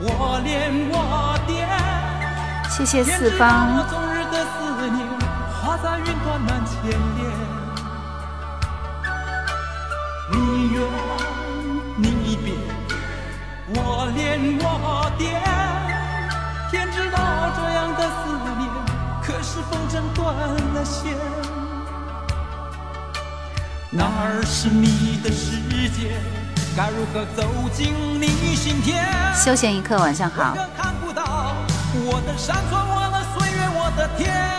[0.00, 1.68] 我恋我惦。
[2.68, 3.68] 谢谢四方。
[10.32, 10.82] 你远
[11.96, 12.54] 你别，
[13.68, 15.40] 我恋我惦。
[16.72, 17.18] 天知道
[17.56, 18.18] 这样的思
[18.58, 18.68] 念，
[19.22, 20.34] 可是风筝断
[20.74, 21.16] 了线。
[23.90, 25.58] 哪儿是你的世
[25.90, 26.20] 界？
[26.76, 27.42] 该如何走
[27.72, 29.04] 进你心田？
[29.34, 30.54] 休闲一刻，晚上好。
[30.76, 31.54] 看不到
[31.94, 34.58] 我的山川，我的岁月，我的天。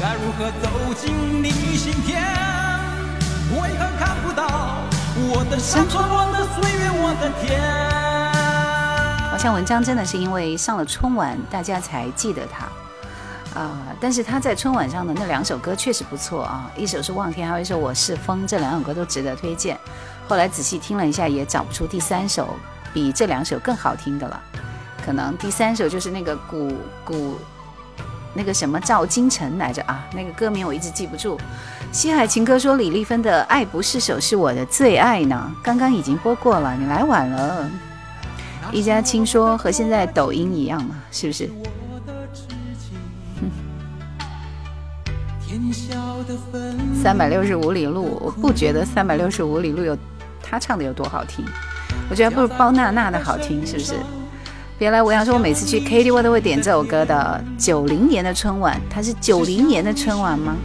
[0.00, 2.20] 该如何走进你心田？
[3.52, 4.42] 为何看不到
[5.16, 7.60] 我的山川、我的岁月、我的天？
[9.30, 13.78] 好像文章真的是因为上了春晚，大家才记得他啊！
[14.00, 19.78] 但是他在春晚上的那两首歌确实不错啊，一首是《望天》，还有一首《我是风》，这两首歌都值得推荐。
[20.26, 22.56] 后来仔细听了一下，也找不出第三首
[22.92, 24.42] 比这两首更好听的了。
[25.06, 26.72] 可能第三首就是那个古
[27.04, 27.38] 古。
[28.34, 30.04] 那个什么赵金城来着啊？
[30.12, 31.38] 那个歌名我一直记不住。
[31.92, 37.70] 西海情歌说李丽芬的《爱不释手》是我的最爱呢，刚刚已经播过了，你来晚了。
[38.72, 41.48] 一家亲说和现在抖音一样嘛，是不是？
[47.00, 49.96] 三百六十五里路，我不觉得三百六十五里路有
[50.42, 51.44] 他唱的有多好听，
[52.10, 53.94] 我觉得不如包娜娜的好听，是不是？
[54.76, 57.42] 别来无恙说，我每次去 KTV 都会点这首歌的。
[57.56, 60.56] 九零年的春晚，它是九零年的春晚吗？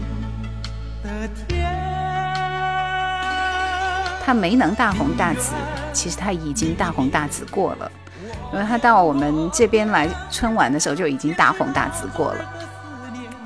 [4.26, 5.54] 他没能大红大紫，
[5.94, 7.92] 其实他已经大红大紫过了，
[8.52, 12.46] 因为他到我们这边来春晚的时候就已经大红大紫过了。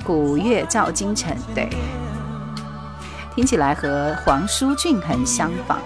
[0.02, 1.68] 古月照京城，对，
[3.34, 5.78] 听起来和黄舒骏很相仿。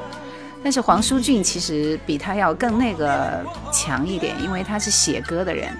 [0.62, 5.76] 但是黄舒骏其实比他要更那个强一点，因为他是写歌的人。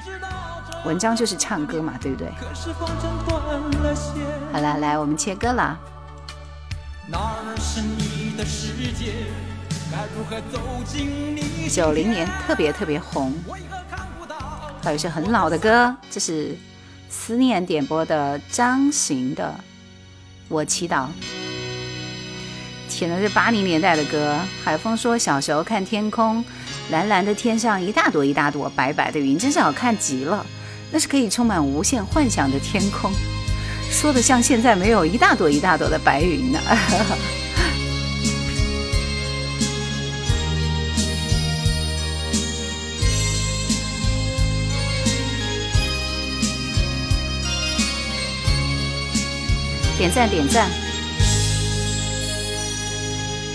[0.85, 2.29] 文章就是唱歌嘛，对不对？
[4.53, 5.79] 好了，来我们切歌了。
[11.69, 13.35] 九零年特别特别红，
[14.83, 16.57] 还有一首很老的歌，这是
[17.11, 19.55] 思念点播的张行的
[20.49, 21.07] 《我祈祷》。
[22.99, 24.37] 填的是八零年代的歌。
[24.65, 26.45] 海风说小时候看天空，
[26.91, 30.45] 蓝蓝的天上一大朵一大朵白白的云，真是好看极了。
[30.91, 33.13] 那是可以充满无限幻想的天空，
[33.89, 36.59] 说的像现在没有一大朵一大朵的白云呢。
[49.97, 50.88] 点 赞点赞。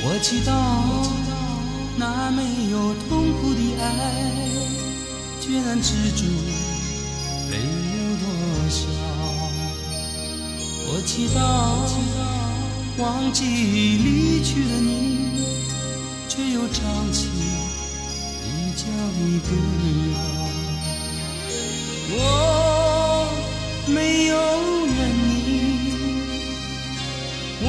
[0.06, 0.52] 我祈祷
[1.96, 3.84] 那没有痛苦的爱，
[5.40, 6.26] 决然止住
[7.50, 8.26] 泪流多
[8.70, 8.82] 少。
[10.86, 11.40] 我祈祷
[13.02, 15.48] 忘记离去的你，
[16.28, 17.30] 却又唱起
[18.44, 19.50] 离家的歌
[20.12, 20.14] 谣。
[22.16, 22.18] 我
[23.88, 24.36] 没有
[24.86, 25.32] 怨你，
[27.62, 27.66] 我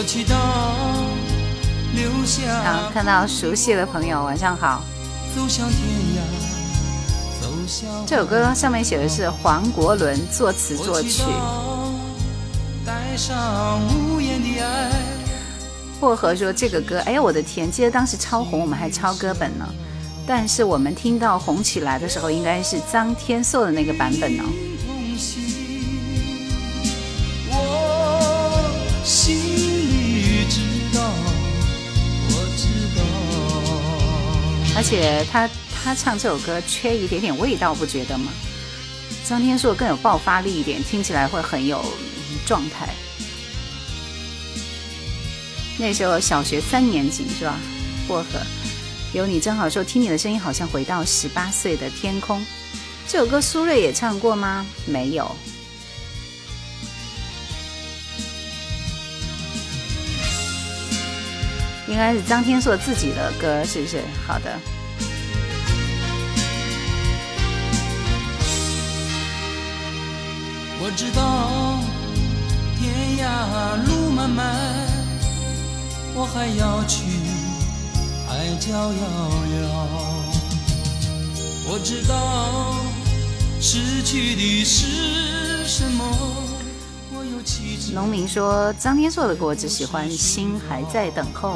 [0.00, 0.32] 我祈祷
[1.94, 2.62] 留下。
[2.64, 4.82] 好，看到熟悉的朋友，晚上好。
[5.36, 5.78] 走向天
[6.16, 11.22] 涯，走向这首歌上面写的是黄国伦作词作曲，
[12.86, 14.90] 带上无言的爱。
[16.00, 19.68] 薄荷说这个歌，哎呀我的天，记得当时超红，我们还抄歌本呢。
[20.26, 24.44] 但是我们听到红起来的时候，应该是张天硕的那个版本呢。
[24.44, 24.69] 同
[34.90, 38.32] 且他他唱这首歌缺一点点味道，不觉得吗？
[39.24, 41.80] 张天硕更有爆发力一点，听起来会很有
[42.44, 42.88] 状态。
[45.78, 47.56] 那时候小学三年级是吧？
[48.08, 48.40] 薄荷
[49.12, 52.44] 有你真好说，听你的声音好像回到十八岁的天空。
[53.06, 54.66] 这首歌苏芮也唱过吗？
[54.86, 55.36] 没有。
[61.86, 64.02] 应该是张天硕自己的歌，是不是？
[64.26, 64.58] 好的。
[70.92, 71.78] 我知道
[72.76, 74.56] 天涯路漫漫，
[76.16, 77.04] 我还要去
[78.26, 78.88] 海角遥
[79.62, 79.86] 遥。
[81.68, 82.74] 我知道
[83.60, 86.04] 失去的是什么。
[87.94, 91.50] 农民说张天硕的歌我只喜欢《心还在等候》。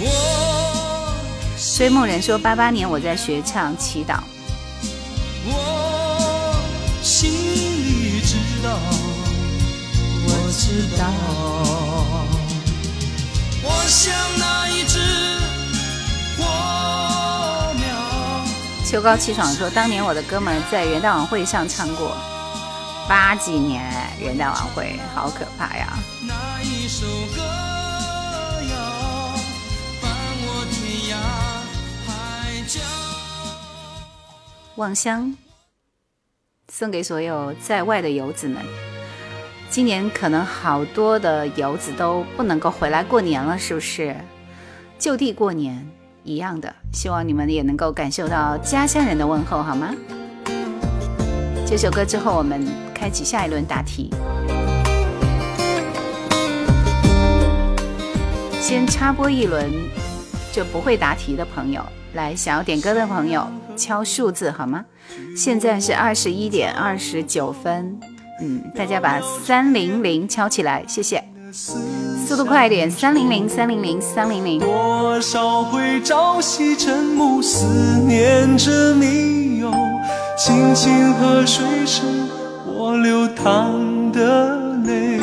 [0.00, 1.14] 我
[1.56, 4.18] 追梦人说八八年我在学唱祈祷。
[10.72, 11.04] 知道，
[13.62, 14.98] 我像那一只
[16.38, 16.42] 火
[17.74, 17.84] 苗。
[18.86, 22.16] 秋高气爽说当年我的哥们在元旦晚会上唱过，
[23.06, 23.84] 八几年
[24.18, 25.92] 元旦晚会好可怕呀！
[26.26, 27.06] 那一首
[27.36, 27.42] 歌
[28.72, 28.74] 谣，
[30.00, 30.10] 伴
[30.40, 31.16] 我天涯
[32.06, 32.80] 海角。
[34.76, 35.36] 望乡
[36.72, 38.64] 送给所有在外的游子们。
[39.72, 44.14] 今年可能好多的游子都不能够回来过年了，是不是？
[44.98, 45.88] 就地过年
[46.24, 49.94] 一样的，希望你们也能够感受到家乡人的问候，好吗？
[51.66, 52.62] 这首歌之后，我们
[52.92, 54.10] 开启下一轮答题。
[58.60, 59.72] 先插播一轮，
[60.52, 64.84] 就不会答题的朋友，来想要点歌的朋友敲数字好吗？
[65.34, 67.98] 现在是二十一点二十九分，
[68.42, 71.22] 嗯，大家把三零零敲起来，谢谢，
[71.52, 74.58] 速度快一点，三零零三零零三零零。
[74.58, 77.64] 多少回朝夕晨暮，思
[78.00, 79.72] 念着你哟。
[80.36, 82.04] 清清河水声，
[82.66, 85.20] 我流淌的泪。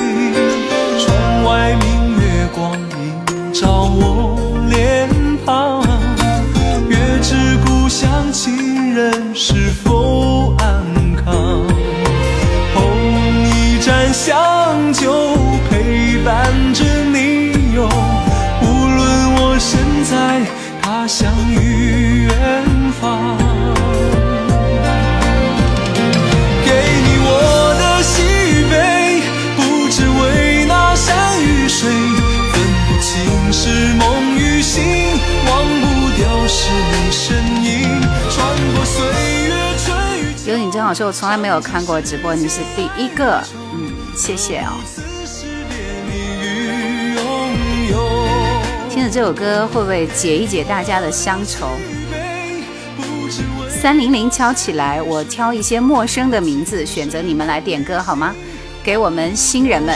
[40.90, 43.40] 老师，我从来没有看过直播，你是第一个，
[43.76, 44.74] 嗯，谢谢哦。
[48.90, 51.68] 听着这首歌，会不会解一解大家的乡愁？
[53.70, 58.34] 三零零敲起来，我挑一些陌生的名字，选择你们来点歌好吗？
[58.84, 59.96] 给我们新人们。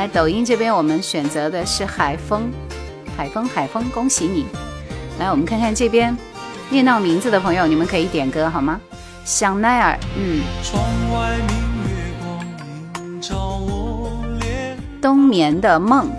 [0.00, 2.50] 来抖音这边，我们选择的是海风，
[3.18, 4.46] 海风，海风，恭喜你！
[5.18, 6.16] 来，我们看看这边
[6.70, 8.80] 念到名字的朋友，你们可以点歌好吗？
[9.26, 10.40] 香奈儿，嗯。
[10.64, 10.82] 窗
[11.12, 16.10] 外明月光照我脸冬眠的梦。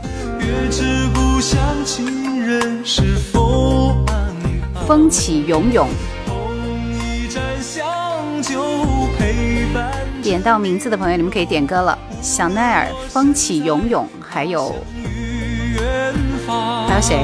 [4.86, 5.90] 风起涌涌。
[10.22, 11.98] 点到名字的朋友，你们可以点歌了。
[12.22, 14.76] 香奈儿，风起涌涌，还有
[16.88, 17.24] 还有谁？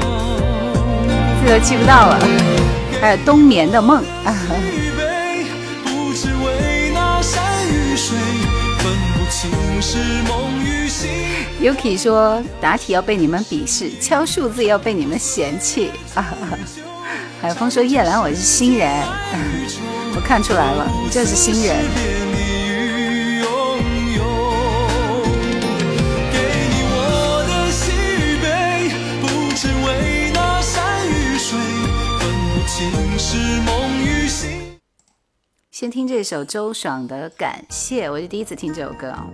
[1.44, 2.18] 这都记不到了。
[3.00, 4.02] 还有冬眠的梦。
[11.60, 15.92] Yuki 说答题要被你们鄙视，敲数字要被你们嫌弃。
[17.40, 18.90] 海风说叶兰我是新人，
[20.16, 22.17] 我看出来了，你就是新人。
[35.80, 39.30] 先听这首周爽的《感谢》，我是第一次听这首歌哦。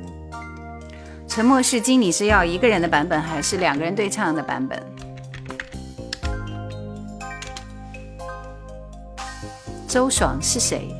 [1.27, 4.79] 沉默是金，你是要一个人的版本，还是两个人对唱的版本？
[9.89, 10.95] 周爽是谁？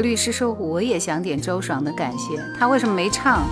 [0.00, 3.46] 律师说：“我也想点周爽的感谢，他为什么没唱？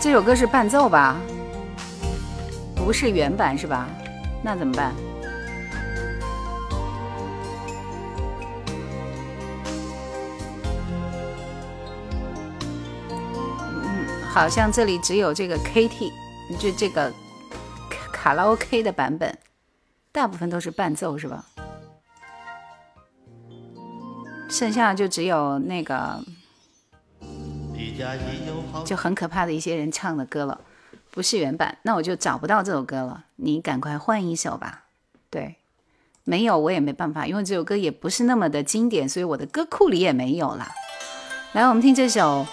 [0.00, 1.16] 这首歌是伴奏吧？
[2.76, 3.88] 不是原版是吧？
[4.42, 4.94] 那怎么办？
[13.10, 16.12] 嗯，好像这里只有这个 KT，
[16.58, 17.12] 就这个
[18.12, 19.36] 卡拉 OK 的版本，
[20.12, 21.44] 大部分都是伴奏是吧？”
[24.48, 26.22] 剩下的就只有那个，
[28.84, 30.60] 就很可怕的一些人唱的歌了，
[31.10, 33.24] 不是原版，那我就找不到这首歌了。
[33.36, 34.84] 你赶快换一首吧。
[35.30, 35.56] 对，
[36.24, 40.66] 没有我也没办法，因为这首歌也不是那么的经典，所以我的歌库里也没有了。
[41.52, 42.46] 来，我们听这首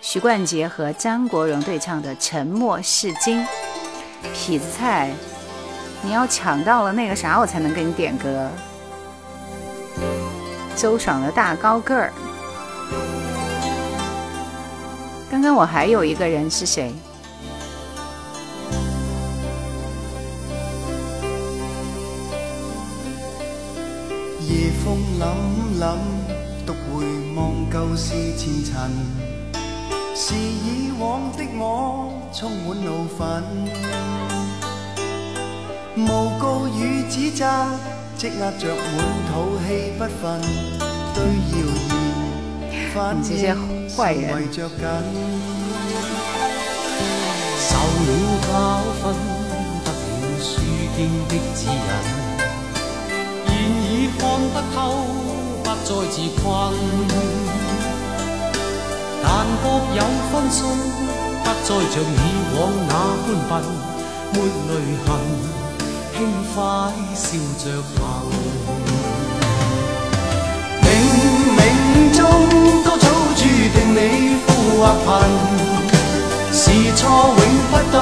[0.00, 3.40] 徐冠杰和张国荣对唱的《沉默是金》。
[4.34, 5.14] 痞子菜，
[6.02, 8.50] 你要抢到了那个啥，我才能给你点歌。
[10.78, 12.12] 周爽的大高个儿。
[15.28, 16.94] 刚刚我还有一个人是谁？
[24.40, 25.26] 夜风凛
[25.80, 25.96] 凛，
[26.64, 27.04] 独回
[27.34, 28.88] 望旧事前尘，
[30.14, 33.42] 是以往的我充满怒愤，
[36.06, 37.44] 诬告与指责。
[38.18, 38.98] 积压着满
[39.30, 39.32] 肚
[39.64, 40.42] 气不愤，
[41.14, 41.22] 对
[41.54, 41.56] 谣
[41.86, 43.30] 言反应
[43.88, 43.96] 成
[44.34, 44.76] 为着紧。
[47.60, 48.10] 受了
[48.42, 48.50] 教
[48.98, 49.00] 训，
[49.84, 50.50] 得了书
[50.96, 50.98] 经
[51.28, 51.70] 的指引，
[53.46, 53.48] 现
[53.84, 54.20] 已看
[54.52, 54.76] 得透，
[55.62, 56.42] 不再自困。
[59.22, 59.26] 但
[59.62, 59.64] 各
[59.94, 59.96] 有
[60.32, 60.58] 分数，
[61.44, 62.04] 不再像以
[62.58, 62.58] 往
[62.88, 62.92] 那
[63.48, 63.62] 般笨，
[64.32, 64.70] 没泪
[65.06, 65.08] 痕。
[66.18, 66.58] 轻快
[67.14, 67.64] 笑着
[67.94, 68.02] 行，
[70.82, 70.84] 冥
[71.56, 71.60] 冥
[72.12, 72.18] 中
[72.82, 73.06] 都早
[73.36, 73.96] 注定你
[74.44, 74.48] 富
[74.80, 75.06] 或贫，
[76.52, 76.60] 是
[76.96, 77.00] 错
[77.38, 77.40] 永
[77.70, 77.96] 不对，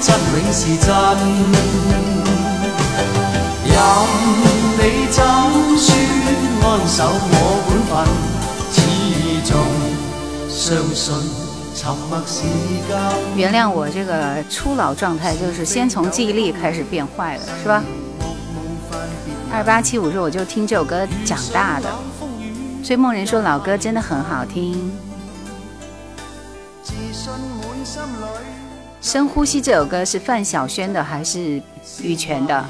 [0.00, 0.88] 真永是真。
[3.66, 3.76] 任
[4.78, 5.20] 你怎
[5.76, 5.86] 说
[6.62, 7.32] 安守我
[7.68, 7.92] 本分，
[8.72, 8.76] 始
[9.44, 9.52] 终
[10.48, 10.58] 相
[10.94, 11.43] 信。
[13.36, 17.84] 原谅我这个初老状态，就是先从记忆力开始变坏了，是吧？
[19.52, 21.88] 二八七五说我就听这首歌长大的，
[22.82, 24.90] 追梦人说老歌真的很好听。
[29.00, 31.62] 深呼吸这首歌是范晓萱的还是
[32.00, 32.64] 羽泉的？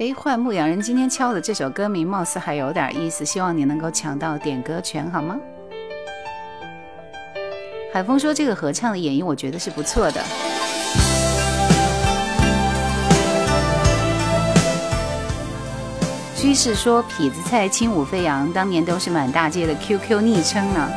[0.00, 5.36] 哎，换牧羊人今天敲的这首歌名貌似还有点意思，希望你能够抢到点歌权好吗？
[7.92, 10.24] 海峰说这个合唱的演绎我觉得是不错的。
[16.34, 20.88] 居士说痞子菜轻舞飞扬，当年都是满大街的 QQ 昵称呢。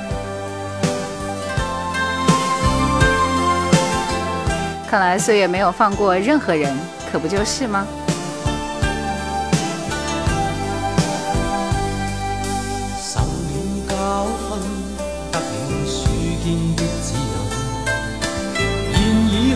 [4.90, 6.74] 看来岁月没有放过任何人，
[7.12, 7.86] 可不就是吗？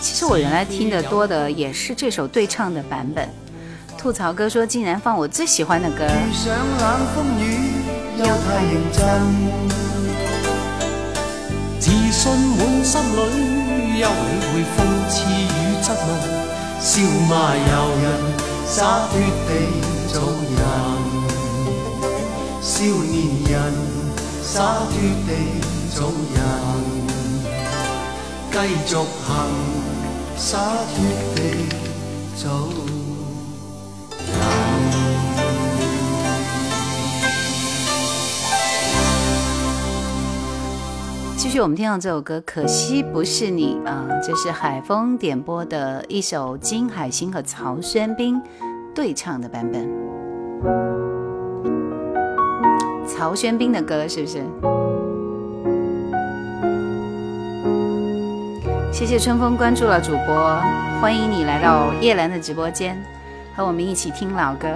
[0.00, 3.28] 其实我原来听的多的也是这首对唱的版本。
[3.98, 6.06] 吐槽哥说竟然放我最喜欢的歌。
[11.78, 14.10] 自信满心里，休理
[14.48, 14.76] 会讽
[15.08, 16.08] 刺与质问，
[16.80, 16.90] 笑
[17.28, 17.62] 骂由
[18.02, 18.06] 人，
[18.66, 18.76] 洒
[19.10, 19.12] 脱
[19.46, 19.50] 地
[20.10, 20.60] 做人，
[22.62, 23.16] 少年
[23.50, 23.72] 人，
[24.42, 24.92] 洒脱
[25.26, 25.30] 地
[25.94, 26.36] 做人，
[28.50, 28.56] 继
[28.86, 29.28] 续行，
[30.36, 30.58] 洒
[30.94, 30.96] 脱
[31.34, 31.38] 地
[32.34, 32.48] 做
[34.26, 34.32] 人。
[41.36, 44.04] 继续，我们听到这首歌，可惜不是你啊！
[44.22, 48.42] 这是海风点播的一首金海心和曹轩宾
[48.98, 49.88] 对唱的版本。
[53.06, 54.42] 曹轩宾的歌是不是？
[58.92, 60.60] 谢谢春风关注了主播，
[61.00, 63.00] 欢迎你来到叶兰的直播间，
[63.54, 64.66] 和我们一起听老歌。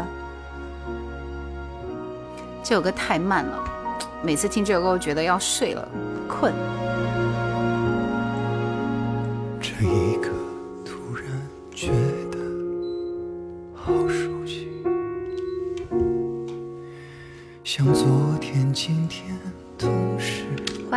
[2.62, 3.59] 这首歌太慢了，
[4.23, 5.89] 每次听这首歌，我觉得要睡了。
[6.29, 6.53] 困。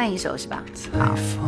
[0.08, 0.64] 一首是吧？
[0.93, 1.45] 好。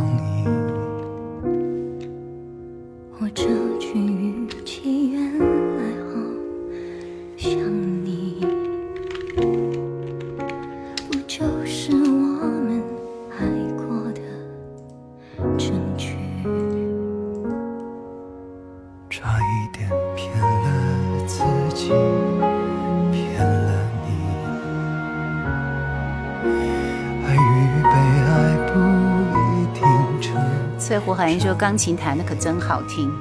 [31.37, 33.11] 胡海英说：“钢琴弹的可真好听。”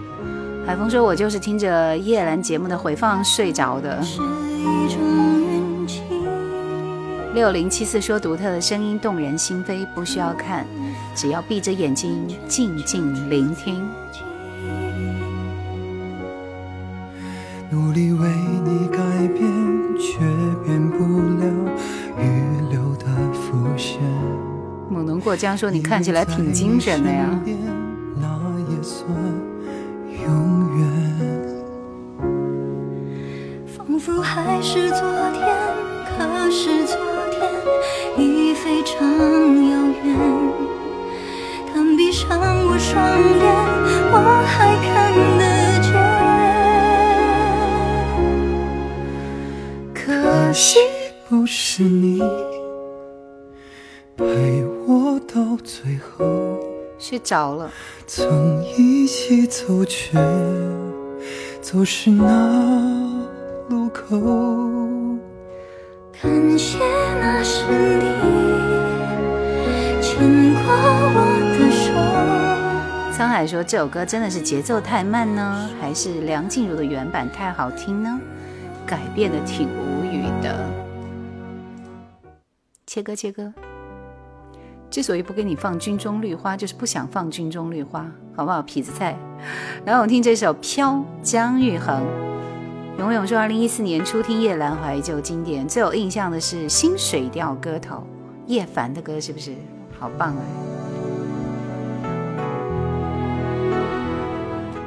[0.67, 4.03] 海峰说：“我就是听着叶兰节目的回放睡着的。”
[7.35, 10.67] 六零七四说：“独特的声音动人心扉，不需要看，
[11.14, 13.87] 只要闭着眼睛静静聆听。”
[17.69, 18.29] 努力为
[18.64, 18.99] 你改
[19.35, 19.45] 变，
[19.99, 20.21] 却
[20.64, 21.45] 变不了
[22.19, 22.23] 预
[22.71, 23.05] 留的
[23.35, 24.01] 伏线。
[24.89, 27.29] 猛龙过江说：“你看起来挺精神的呀。”
[57.27, 57.68] 着了。
[58.07, 60.16] 曾一起走，却
[61.61, 63.27] 走失那
[63.68, 64.16] 路口。
[66.22, 66.79] 感谢
[67.20, 67.64] 那是
[67.99, 68.05] 你
[70.01, 70.62] 牵过
[71.12, 71.18] 我
[71.59, 71.93] 的手。
[73.12, 78.20] 沧海说这首歌真的是节奏太慢呢，还是梁静茹的原版太好听呢？
[78.87, 80.57] 改变的挺无语的。
[82.87, 83.53] 切歌切割。
[84.91, 88.01] 之所以不给你放《军中绿花》，就是不想放《军中绿花》，
[88.37, 88.62] 好不好？
[88.62, 89.16] 痞子菜。
[89.84, 92.03] 然后我听这首《飘》，姜育恒。
[92.99, 97.97] 永永说，二零一四年初听叶兰怀旧经典，最有印象的是《新水调歌头》
[98.47, 99.53] 叶凡的歌，是不是？
[99.99, 100.43] 好棒啊！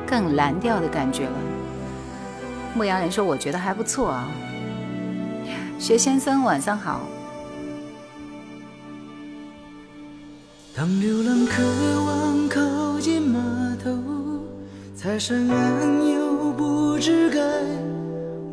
[0.08, 1.38] 更蓝调的感觉了。
[2.74, 4.28] 牧羊人说，我觉得还不错啊。
[5.78, 7.02] 薛先生，晚上好。
[10.80, 11.62] 当流浪渴
[12.06, 13.38] 望靠近码
[13.84, 13.92] 头，
[14.96, 17.42] 才山岸又不知该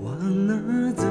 [0.02, 0.52] 往哪
[0.96, 1.04] 走。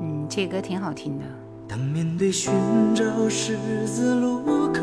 [0.00, 1.24] 嗯，这歌挺好听的。
[1.66, 2.52] 当面对寻
[2.94, 4.82] 找十字路口，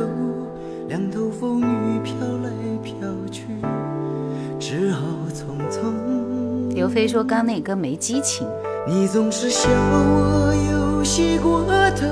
[0.90, 2.14] 两头风雨飘
[2.44, 2.52] 来
[2.84, 2.94] 飘
[3.32, 3.46] 去，
[4.60, 6.74] 只好匆匆。
[6.76, 8.46] 刘飞说，刚那歌没激情。
[8.86, 11.64] 你总是笑我游戏过
[11.96, 12.08] 头，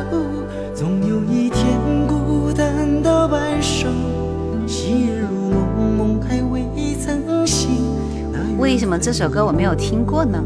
[8.70, 10.40] 为什么这首歌我没有听过呢？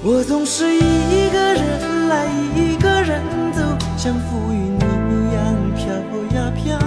[0.00, 2.24] 我总是一个人来，
[2.54, 3.20] 一个人
[3.52, 3.60] 走，
[3.96, 5.42] 像浮云一样
[5.74, 5.86] 飘
[6.36, 6.78] 呀飘。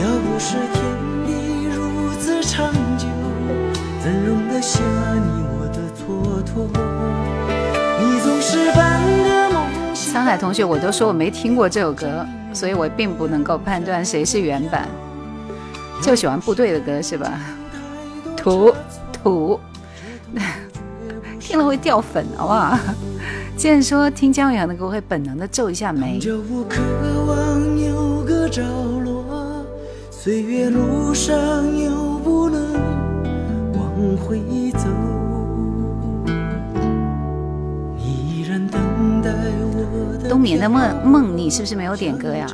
[0.00, 0.82] 要不是天
[1.26, 3.04] 地如此长久，
[4.02, 4.80] 怎容得下
[5.12, 6.64] 你我的蹉跎？
[8.00, 9.66] 你总是半个梦？
[9.94, 14.88] 沧海同学，我都说我没听过这首歌，所以我并不能够判断谁是原版。
[16.00, 17.38] 就喜欢部队的歌是吧？
[18.42, 18.74] 土
[19.12, 19.60] 土，
[21.38, 22.78] 听了会掉粉，好不好？
[23.56, 26.18] 既然说听姜育恒的歌会本能的皱一下眉。
[30.10, 31.36] 岁月路上
[31.76, 32.74] 又不能
[33.74, 34.40] 往回
[34.72, 34.86] 走。
[40.28, 42.46] 冬眠的梦梦，你是不是没有点歌呀？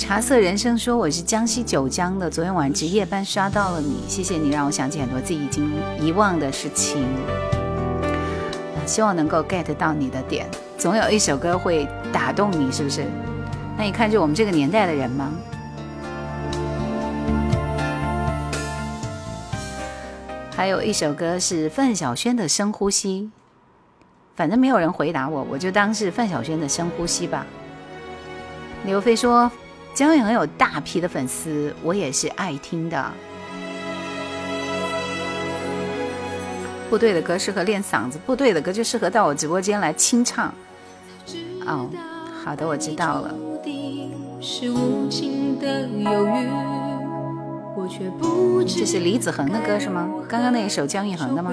[0.00, 5.70] 茶色人生说我是江西九江的，昨天晚上值夜班刷到了你，谢谢你让我想起很多自己已经
[6.00, 7.06] 遗忘的事情。
[8.86, 10.48] 希望能够 get 到你的点，
[10.78, 13.04] 总有一首歌会打动你，是不是？
[13.76, 15.30] 那你看就我们这个年代的人吗？
[20.56, 23.30] 还有一首歌是范晓萱的《深呼吸》。
[24.34, 27.46] 反正没有人回答我，我就当是范晓萱的深呼吸吧。
[28.86, 29.52] 刘飞说
[29.94, 33.10] ：“姜育恒有大批的粉丝，我也是爱听的。
[36.88, 40.52] 部队的歌适合练嗓子，部队的歌就适合到我直播间来清唱。”
[41.66, 41.88] 哦，
[42.44, 43.34] 好的，我知道了。
[48.66, 50.08] 这是李子恒的歌是吗？
[50.28, 51.52] 刚刚那一首姜育恒的吗？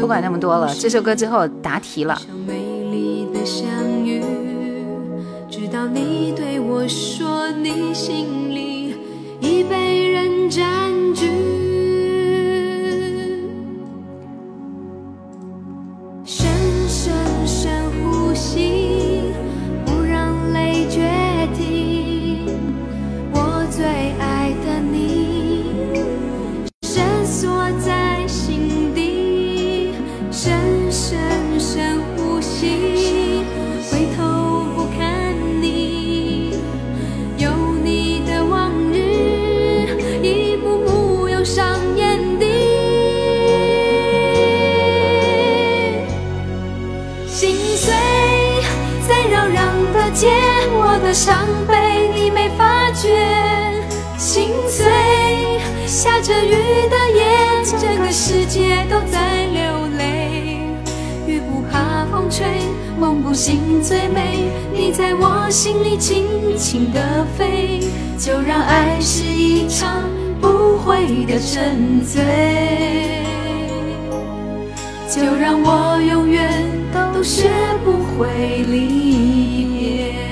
[0.00, 2.18] 不管那么多了，这首歌之后答题了。
[3.44, 4.22] 相遇
[5.50, 8.94] 直到你对我说，你心里
[9.40, 11.61] 已被人占据。
[51.12, 53.08] 伤悲你没发觉，
[54.16, 54.86] 心碎。
[55.86, 56.54] 下着雨
[56.88, 57.22] 的夜，
[57.78, 60.58] 整个世界都在流泪。
[61.26, 62.46] 雨不怕风吹，
[62.98, 64.50] 梦不醒最美。
[64.72, 67.80] 你在我心里轻轻地飞，
[68.18, 70.08] 就让爱是一场
[70.40, 72.22] 不悔的沉醉。
[75.10, 77.50] 就让我永远都学
[77.84, 80.31] 不会离别。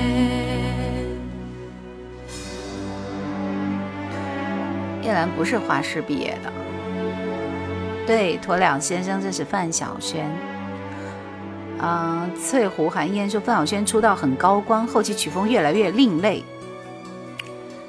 [5.10, 6.52] 叶兰不是华师毕业的，
[8.06, 10.24] 对，鸵鸟先生这是范晓萱。
[11.82, 16.44] 嗯，翠湖寒烟说范晓萱出道很高光，后期曲风越来越另类，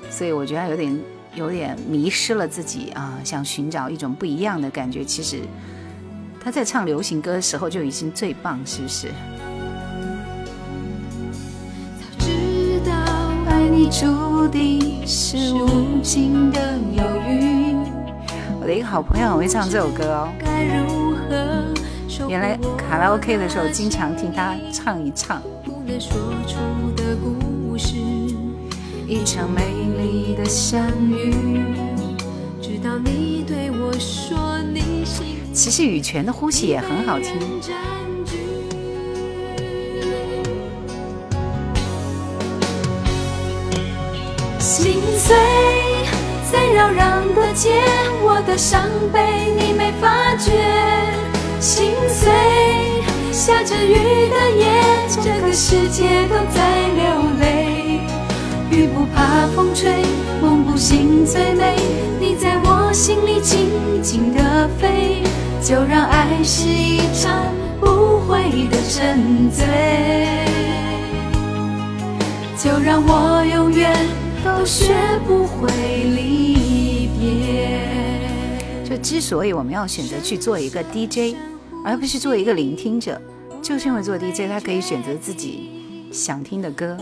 [0.09, 0.99] 所以我觉得有点
[1.35, 5.03] 有点迷失了自己啊，想寻找一种不一样的感觉。
[5.03, 5.41] 其实
[6.43, 9.09] 他在唱流行歌的时候就已经最棒，是不是？
[13.81, 16.77] 你注定是无尽的。
[18.59, 20.29] 我的一个好朋友很会唱这首歌哦。
[22.29, 25.41] 原来卡拉 OK 的时候经常听他唱一唱。
[29.07, 29.63] 一场美
[29.97, 31.33] 丽的相遇。
[35.51, 38.10] 其实羽泉的呼吸也很好听。
[44.81, 45.35] 心碎
[46.51, 47.69] 在扰攘的街，
[48.23, 48.81] 我的伤
[49.13, 50.53] 悲你没发觉。
[51.59, 52.31] 心碎，
[53.31, 53.93] 下着雨
[54.27, 54.65] 的夜，
[55.21, 57.05] 这个世界都在流
[57.39, 57.99] 泪。
[58.71, 59.93] 雨不怕风吹，
[60.41, 61.75] 梦不醒最美。
[62.19, 63.69] 你在我心里静
[64.01, 65.21] 静的飞，
[65.61, 69.63] 就让爱是一场不悔的沉醉。
[72.57, 73.91] 就让我永远
[74.65, 74.93] 学
[75.27, 75.69] 不会
[76.15, 77.79] 离别。
[78.83, 81.35] 就之所以我们要选择去做一个 DJ，
[81.85, 83.21] 而不是做一个聆听者，
[83.61, 86.97] 就是因为做 DJ，他可以选择自己想听的歌。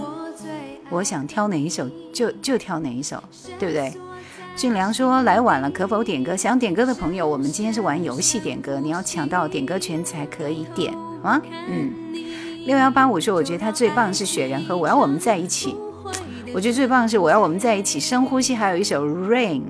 [0.89, 3.23] 我想挑哪一首就就挑哪一首，
[3.59, 3.93] 对不对？
[4.55, 6.35] 俊良说来晚了，可否点歌？
[6.35, 10.93] 想点歌的朋友，我们今天是玩游戏点歌，你要抢到点歌权才可以点
[11.23, 11.41] 啊。
[11.69, 11.93] 嗯，
[12.65, 15.75] 六幺八五说，我觉得他最棒是雪人和我要我们在一起。
[16.53, 19.61] 我觉得最棒的是我要我们在一起，深呼吸，还有一首 Rain。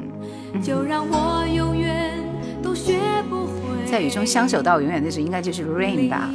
[0.63, 2.11] 就让我永远
[2.63, 2.97] 都学
[3.29, 6.29] 不会在雨中相守到永远的时候，应该就是 Rain 吧。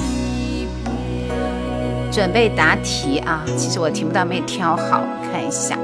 [2.13, 3.43] 准备答题啊！
[3.57, 5.77] 其实我题目倒没挑好，看一下。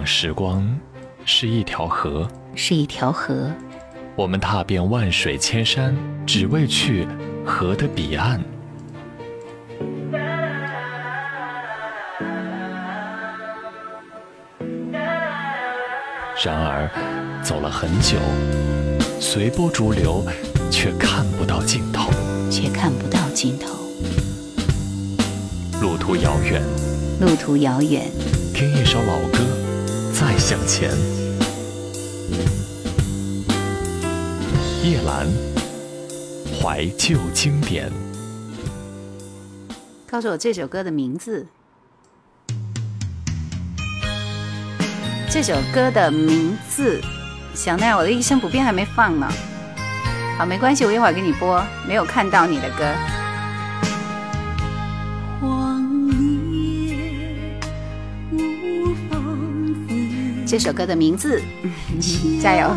[0.00, 0.66] 往时光
[1.26, 3.52] 是一条河，是一条河。
[4.16, 5.94] 我们踏遍万水千山，
[6.26, 7.06] 只为去。
[7.44, 8.42] 河的彼岸。
[16.42, 16.88] 然而，
[17.42, 18.16] 走了很久，
[19.20, 20.24] 随波逐流，
[20.70, 22.10] 却看不到尽头，
[22.50, 23.74] 却看不到尽头。
[25.82, 26.62] 路途遥远，
[27.20, 28.10] 路途遥远。
[28.54, 29.38] 听一首老歌，
[30.20, 30.90] 再向前。
[34.84, 35.26] 叶阑。
[36.60, 37.90] 怀旧经典，
[40.06, 41.46] 告诉我这首歌的名字。
[45.30, 47.00] 这首歌的名字，
[47.54, 49.26] 小奈，我的一生不变还没放呢。
[50.36, 51.64] 好，没关系，我一会儿给你播。
[51.88, 52.84] 没有看到你的歌。
[60.50, 61.40] 这首歌的名字，
[62.42, 62.68] 加油。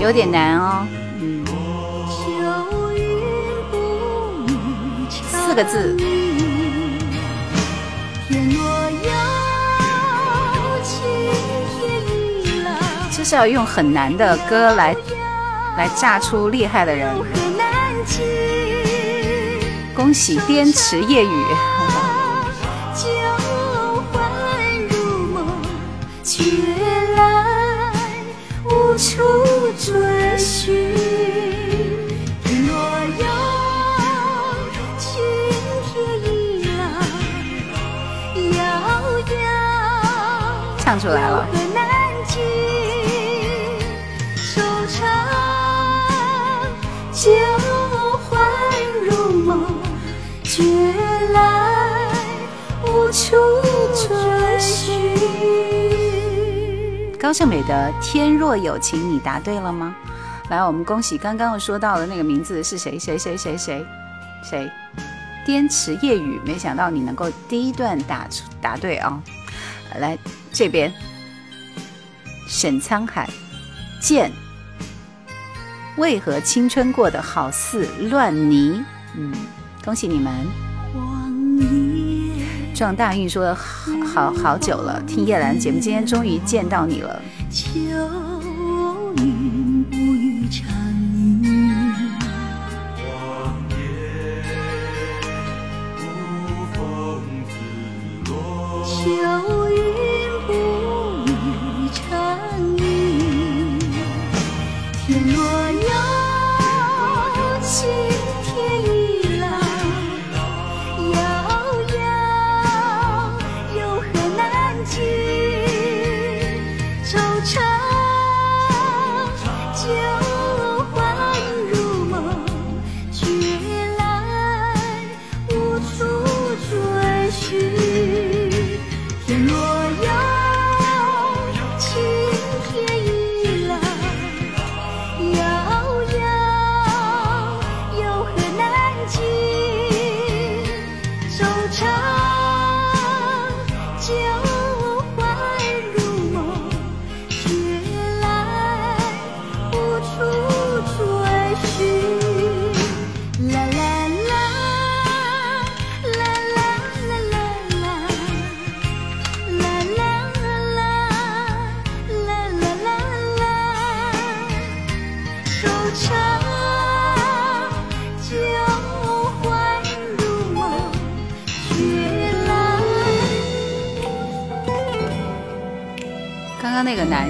[0.00, 0.84] 有点难哦，
[1.20, 1.46] 嗯，
[5.30, 5.96] 四个字，
[13.16, 14.96] 就是要用很难的歌来
[15.78, 17.41] 来炸出厉害的人。
[19.94, 21.28] 恭喜滇池夜雨。
[28.98, 29.20] 处
[29.76, 30.72] 追寻，
[32.44, 32.72] 若
[33.18, 33.26] 有
[34.96, 35.10] 晴
[35.88, 36.80] 天一朗，
[38.52, 38.60] 遥
[39.40, 39.42] 遥
[40.78, 41.61] 唱出来了。
[57.32, 59.96] 高胜美的《天若有情》，你答对了吗？
[60.50, 62.98] 来，我们恭喜刚刚我说到的那个名字是谁？
[62.98, 63.86] 谁谁谁谁
[64.44, 64.70] 谁？
[65.46, 69.18] 滇池夜雨，没想到你能够第一段答出答对啊！
[69.98, 70.18] 来
[70.52, 70.92] 这边，
[72.46, 73.26] 沈沧海，
[73.98, 74.30] 剑，
[75.96, 78.84] 为何青春过得好似乱泥？
[79.16, 79.32] 嗯，
[79.82, 80.30] 恭喜你们。
[82.74, 87.20] 撞大运说好好好久了，听叶兰节目，今天终于见到你了。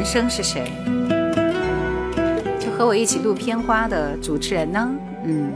[0.03, 0.65] 男生是谁？
[2.59, 4.91] 就和我一起录片花的主持人呢？
[5.23, 5.53] 嗯，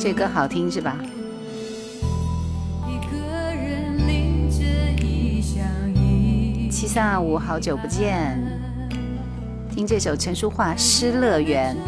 [0.00, 0.98] 这歌好听是吧？
[6.68, 8.36] 七三二五，好久不见，
[9.72, 11.76] 听这首陈淑桦《失乐园》。《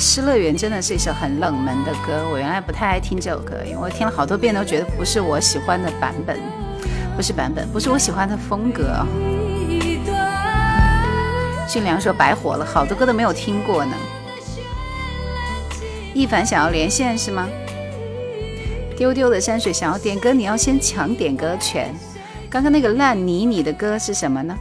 [0.00, 6.38] 失乐园》真的是一首很冷门的歌，我原来不太爱听这首歌，因为我听了好多遍都觉得不是我喜欢的版本，
[7.16, 9.06] 不是版本，不是我喜欢的风格。
[11.68, 13.92] 俊良说白火了，好多歌都没有听过呢。
[16.14, 17.48] 一凡想要连线是吗？
[18.96, 21.94] 丢丢的山水想要点歌，你要先抢点歌权。
[22.48, 24.56] 刚刚那个烂泥你的歌是什么呢？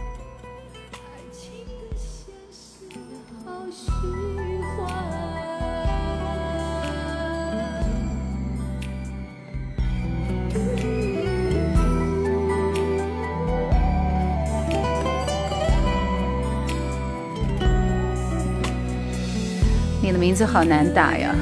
[20.36, 21.34] 这好难打呀！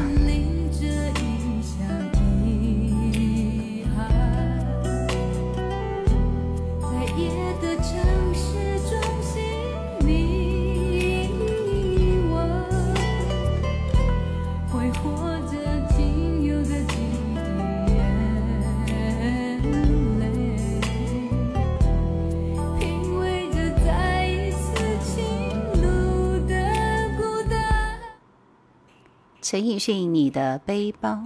[29.54, 31.26] 陈奕迅，你的背包。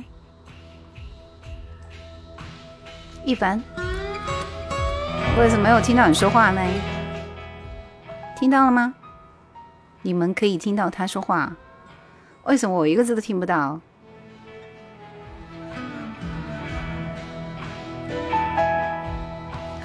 [3.24, 3.64] 一凡，
[5.40, 6.62] 为什么没有听到你说话呢？
[8.38, 8.94] 听到了吗？
[10.02, 11.56] 你们可以听到他说话，
[12.44, 13.80] 为什么我一个字都听不到？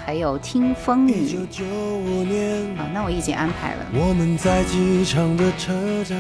[0.05, 1.47] 还有听风雨。
[2.77, 3.87] 好，那我已经安排了。
[3.95, 6.19] 我们在机场的车站。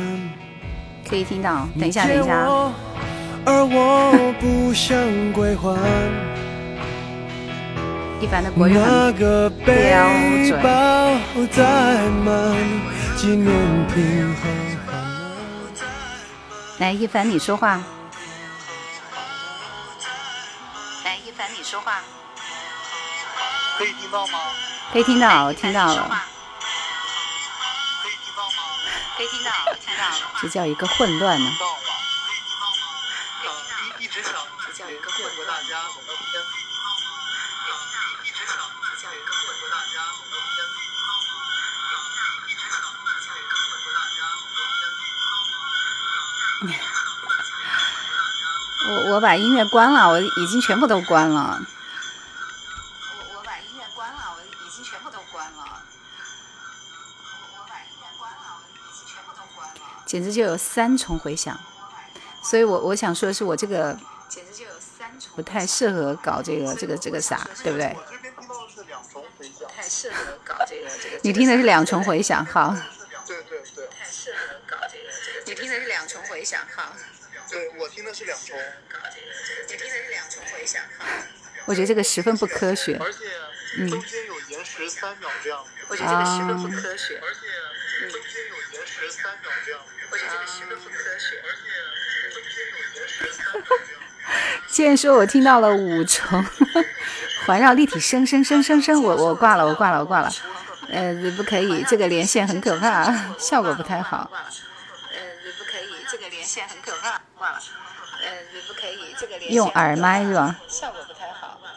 [1.12, 2.48] 可以听到，等一下，等一下。
[8.18, 9.12] 一凡的国语很
[10.48, 10.58] 标准。
[16.78, 17.78] 来，一凡你说话。
[21.04, 22.00] 来，一凡你说话。
[23.76, 24.38] 可以听到吗？
[24.94, 26.10] 可以听到，听到了。
[30.40, 31.50] 这叫一个混乱呢。
[48.84, 51.60] 我我把音乐关了，我已经全部都关了。
[60.12, 61.58] 简直就有三重回响，
[62.44, 63.98] 所以我我想说的是，我这个
[64.28, 67.96] 简直就有三重，不太适合搞这个这个这个啥，对不对？
[69.74, 71.18] 太适合搞这个这个。
[71.22, 72.76] 你听的是两重回响，好。
[73.26, 73.88] 对对对。
[73.88, 75.40] 太适合搞这个这个。
[75.44, 76.94] 你听的是两重回响，好。
[77.48, 78.54] 对，我听的是两重。
[78.90, 79.62] 搞这个这个。
[79.62, 81.06] 你听的是两重回响，好。
[81.64, 82.98] 我觉得这个十分不科学。
[83.00, 85.64] 而且，中间有延时三秒这样。
[85.88, 87.18] 我觉得这个十分不科学。
[87.22, 87.40] 而且，
[88.10, 88.20] 中间有延时三秒这样。
[88.20, 89.80] 我觉得这个十分不科学，而且中间有延时三秒这样。
[94.68, 96.42] 既然说我听到了五重
[97.46, 100.30] 环绕立体声声声声声，我我挂了，我挂了，我挂了。
[100.88, 104.30] 呃，不可以，这个连线很可怕，效果不太好。
[104.32, 104.38] 呃
[105.58, 107.58] 不可以，这个连线很可怕，挂了。
[108.22, 108.28] 呃
[108.66, 110.56] 不可以，这个连线用耳麦是吧？
[110.68, 111.58] 效果不太好。
[111.60, 111.72] 不可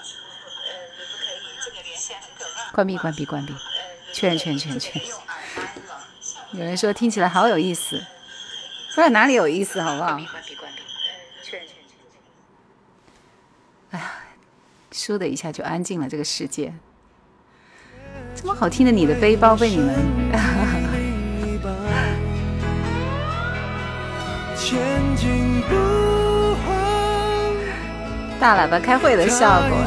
[1.33, 2.71] 以，这个连线很可怕。
[2.71, 3.55] 关闭，关闭，关闭。
[4.13, 5.09] 确认，确认，确认，确认。
[6.51, 8.05] 有人说听起来好有意思，
[8.95, 10.11] 不知道哪里有意思，好不好？
[10.11, 10.77] 关闭，关闭，关闭。
[11.43, 11.75] 确认，确认，确
[13.91, 13.91] 认。
[13.91, 14.13] 哎呀，
[14.89, 16.73] 倏的一下就安静了，这个世界。
[18.33, 19.93] 这么好听的你的背包被你们。
[28.39, 29.77] 大喇叭开会的效果。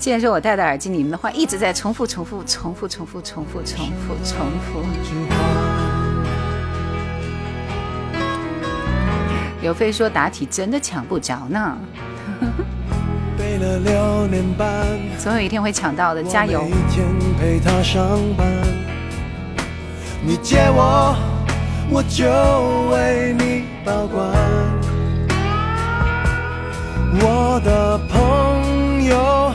[0.00, 4.82] 既然说我戴的耳机，你们的话一直在重复、重复、重复、重复、重复、重复、重复。
[9.64, 11.78] 刘飞说答题真的抢不着呢。
[13.38, 14.68] 背了六年半
[15.18, 16.62] 总有一天会抢到的，加油！
[20.22, 21.16] 你借我，
[21.88, 22.26] 我就
[22.92, 24.28] 为你保管。
[27.22, 29.50] 我的朋友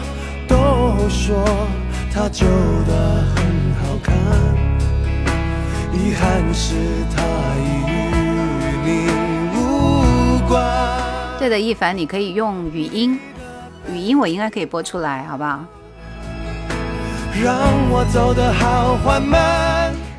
[0.48, 1.46] 都说
[2.12, 2.48] 他旧
[2.88, 3.46] 的很
[3.76, 4.16] 好看，
[5.94, 6.74] 遗憾是
[7.16, 7.22] 他
[7.60, 8.09] 已。
[11.38, 13.20] 对的，一凡，你可以用语音。
[13.92, 15.60] 语音我应该可以播出来，好不好？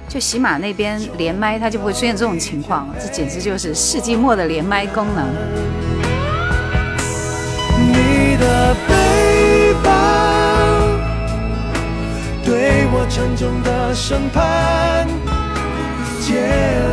[0.08, 5.28] 就喜马那边连麦，它就不会出现这种情况，这简直就是世纪末的连麦功能。
[7.78, 9.90] 你的背包
[12.44, 15.06] 对我沉重的审判，
[16.20, 16.40] 借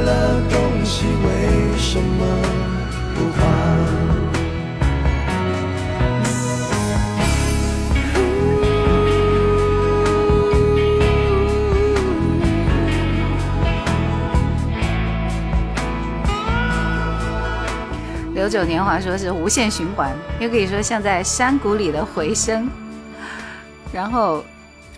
[0.06, 2.26] 了东西为什么
[3.18, 3.42] 不还？
[18.36, 22.70] 九九年华说是无限循环，又可以说像在山谷里的回声。
[23.92, 24.42] 然后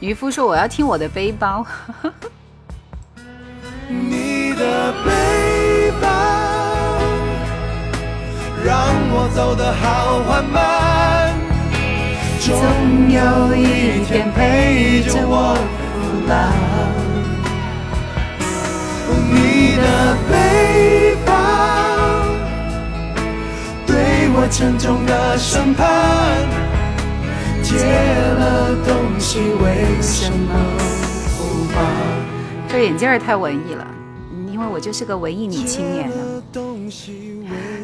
[0.01, 1.65] 渔夫说我要听我的背包。
[3.89, 6.07] 你的背包
[8.63, 8.75] 让
[9.11, 11.33] 我走得好缓慢，
[12.39, 12.53] 总
[13.09, 15.55] 有一天陪着我
[15.95, 16.53] 腐烂。
[19.31, 19.83] 你的
[20.29, 21.29] 背包。
[24.41, 26.47] 我沉重的审判，
[27.61, 30.53] 借了东西为什么
[31.35, 31.75] 不还？
[32.69, 33.85] 这眼镜儿太文艺了，
[34.49, 36.15] 因为我就是个文艺女青年呢。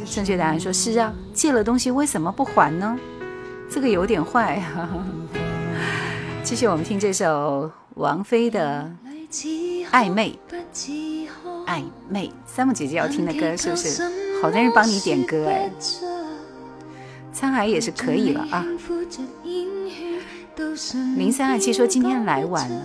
[0.06, 2.98] 正确答案说是啊，借了东西为什么不还呢？
[3.70, 4.62] 这个有点坏。
[6.44, 8.90] 继续，我们听这首王菲的
[9.92, 10.38] 《暧昧》，
[11.66, 12.32] 暧昧。
[12.46, 14.04] 三木姐姐要听的歌是不是？
[14.42, 15.70] 好多人帮你点歌哎。
[17.34, 18.66] 沧海也是可以了啊。
[21.18, 22.82] 零三二七说今天来晚了。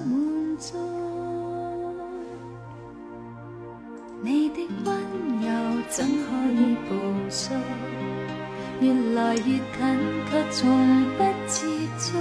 [4.22, 4.94] 你的温
[5.40, 5.48] 柔
[5.88, 6.12] 怎可
[6.52, 6.94] 以捕
[7.30, 7.56] 捉？
[8.80, 9.62] 越来越近，
[10.30, 11.64] 却从不接
[11.98, 12.18] 触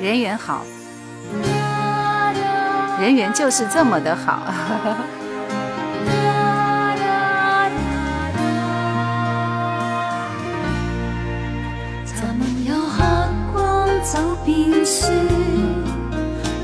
[0.00, 0.64] 人缘好，
[2.98, 4.42] 人缘就是这么的好。
[14.10, 15.06] 走遍书，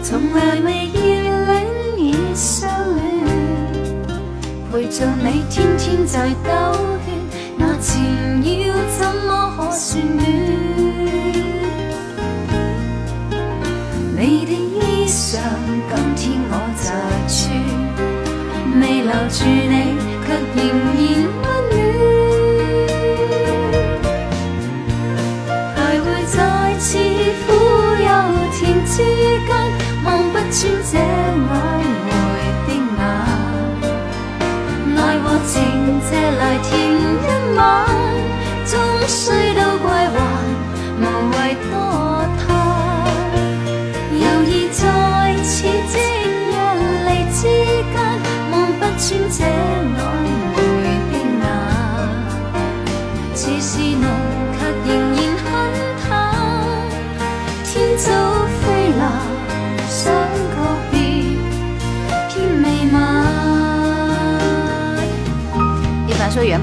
[0.03, 1.24] 从来未意
[2.35, 3.05] 相恋，
[4.73, 6.51] 陪着你天天在兜
[7.05, 7.15] 圈，
[7.57, 8.03] 那缠
[8.43, 10.27] 绕怎么可算暖？
[14.17, 15.39] 你的衣裳
[15.89, 16.87] 今天我在
[17.29, 17.41] 穿，
[18.81, 19.73] 未留住你，
[20.27, 20.63] 却仍
[20.99, 21.03] 然
[21.41, 21.64] 温。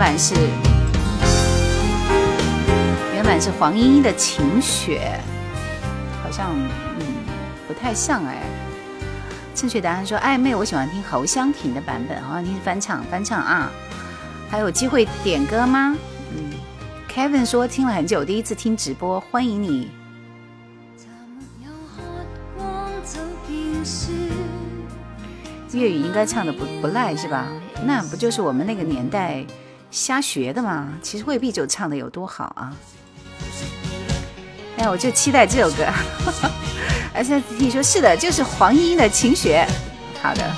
[0.01, 0.33] 版是
[3.13, 5.11] 原版是黄莺莺的《晴雪》，
[6.23, 7.05] 好像嗯
[7.67, 8.41] 不太像哎，
[9.59, 13.71] 《正确答案说暧昧，我喜欢听侯湘婷的版本，好像听是翻唱翻唱啊。
[14.49, 15.95] 还有机会点歌吗？
[16.35, 16.49] 嗯
[17.07, 19.91] ，Kevin 说听了很久，第一次听直播，欢迎你。
[25.73, 27.45] 粤语应该唱的不不赖是吧？
[27.85, 29.45] 那不就是我们那个年代
[29.91, 30.87] 瞎学的嘛？
[31.01, 32.73] 其实未必就唱的有多好啊。
[34.77, 35.85] 哎，我就期待这首歌。
[37.13, 39.67] 而且听说是的，就是黄莺莺的琴学。
[40.23, 40.49] 好的，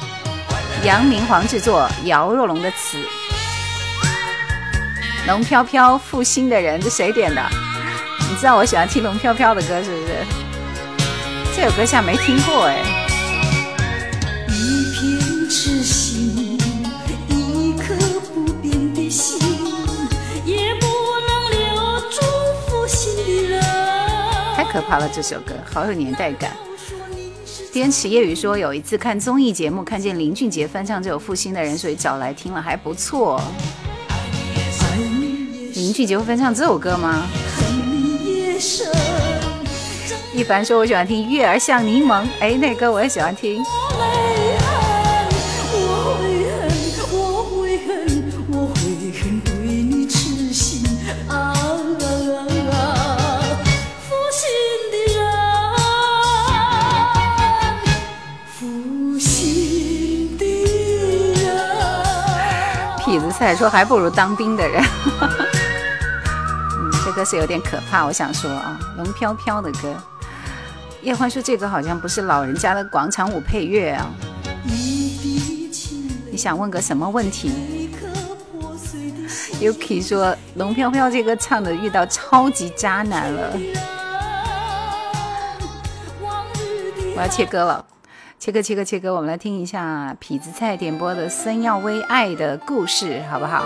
[0.84, 3.00] 杨明煌制作，姚若龙的词。
[5.26, 7.42] 龙飘飘负心的人，这谁点的？
[8.30, 10.14] 你知道我喜欢听龙飘飘的歌是不是？
[11.56, 13.03] 这首歌像没听过哎。
[24.74, 26.52] 可怕了，这首歌好有年代感。
[27.72, 33.40] 天池夜雨说，有一次看综艺节目，看见林俊杰翻唱这首《负心的人》，所以找来听了，还不错。
[35.76, 37.28] 林俊杰会翻唱这首歌吗？
[40.34, 43.62] 一凡说：“我喜欢听《月儿像柠檬》，哎，那歌我也喜欢听。”
[63.44, 64.82] 痞子菜说：“还不如当兵的人。”
[66.80, 69.94] 嗯，这歌是有点可怕，我想说啊，龙飘飘的歌。
[71.02, 74.10] 叶欢说这个好像不是老人家的广场舞配乐啊。
[76.32, 77.52] 你想问个什么问题
[79.60, 83.58] ？Yuki 说龙飘飘这歌唱的遇到超级渣男了。
[87.16, 87.86] 我要切歌了，
[88.44, 93.64] 切歌切歌切歌，我们来听一下痞子菜点播的孙耀威《爱的故事》，好不好？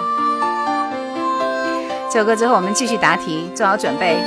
[2.12, 4.22] 这首歌之后，我们继续答题，做好准备。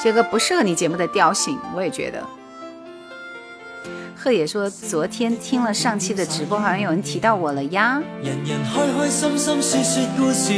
[0.00, 2.24] 这个不适合你节目的调性，我也觉得。
[4.16, 8.00] 贺野说，昨天听了上期的直播，好像有人提到我了呀。
[8.22, 10.52] 人人开开心心说说故事，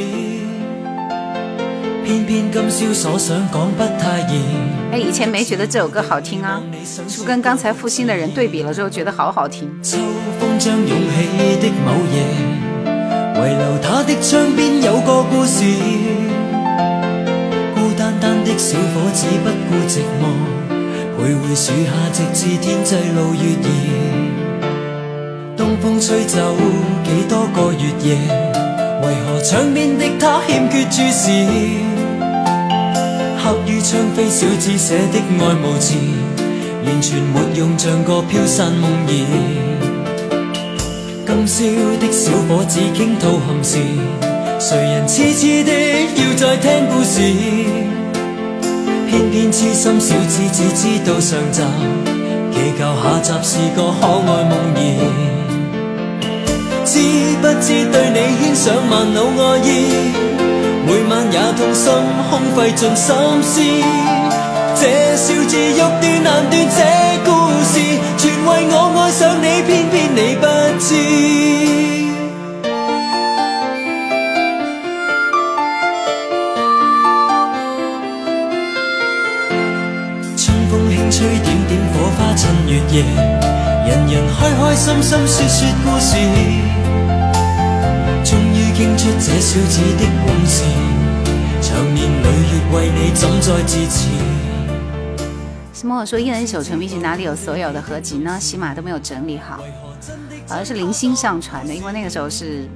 [2.04, 4.81] 偏偏今宵所想讲不太易。
[4.93, 9.66] 哎，以前没觉得这首歌好听啊，是不是跟刚才负心的人对比了之后，觉得好好听？
[9.82, 9.97] 秋
[10.39, 12.23] 风将涌起的某夜。
[13.35, 15.64] 遗留他的窗边有个故事，
[17.74, 20.28] 孤单单的小伙子不顾寂寞，
[21.16, 25.56] 徘徊树下直至天际露月儿。
[25.56, 26.55] 东风吹走
[27.02, 28.19] 几多个月夜，
[29.01, 31.91] 为何窗边的他欠缺注视？
[33.43, 35.97] 刻于窗扉小字写的爱慕字，
[36.86, 39.09] 完全没用，像个飘散梦儿。
[41.27, 41.64] 今宵
[41.98, 43.78] 的小伙子倾吐憾事，
[44.60, 45.73] 谁人痴痴的
[46.14, 47.19] 要再听故事？
[49.09, 51.62] 偏偏痴心小子只知道上集，
[52.52, 54.78] 祈求下集是个可爱梦儿。
[56.85, 56.94] 知
[57.43, 59.69] 不知对你牵上万缕爱意，
[61.32, 61.90] 也痛心
[62.30, 63.60] 空费尽心思。
[64.74, 66.78] 这笑字欲断难断，这
[67.24, 67.30] 故
[67.64, 67.80] 事
[68.18, 70.44] 全为我爱上你，偏偏你不
[70.78, 70.86] 知。
[80.36, 83.04] 春风轻吹，点点火花衬月夜，
[83.86, 86.10] 人人开开心心说说故事，
[88.24, 90.64] 终于倾出这小子的往事，
[92.22, 94.08] 长年累月为你怎再支持？
[95.84, 98.38] 莫尔说：“一人一首成名曲哪里有所有的合集呢？
[98.40, 99.58] 起码都没有整理好，
[100.46, 102.68] 好像是零星上传的，因为那个时候是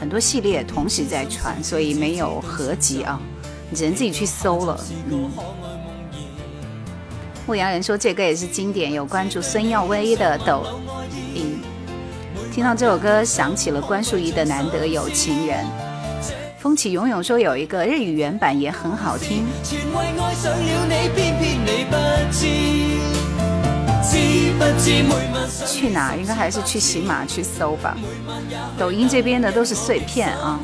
[0.00, 3.20] 很多系列同时在传，所以没有合集啊，
[3.68, 4.80] 你只能自己去搜了。”
[5.10, 5.30] 嗯。
[7.46, 10.64] 牧羊人说：“这歌也是经典，有关注孙耀威的抖
[11.34, 11.58] 音，
[12.50, 15.62] 听到这首歌想起了关淑怡的《难得有情人》。”
[16.62, 19.44] 风起涌涌说有一个日语原版也很好听。
[25.66, 26.14] 去哪？
[26.14, 27.96] 应该还是去喜马去搜吧。
[28.78, 30.60] 抖音这边的都是碎片啊。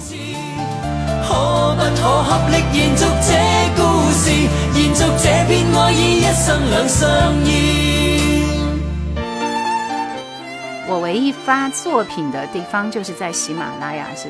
[10.87, 14.29] 我唯一发作品的地方就是在喜马拉雅，是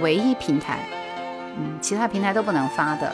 [0.00, 0.78] 唯一平台。
[1.56, 3.12] 嗯，其他平台都不能发的。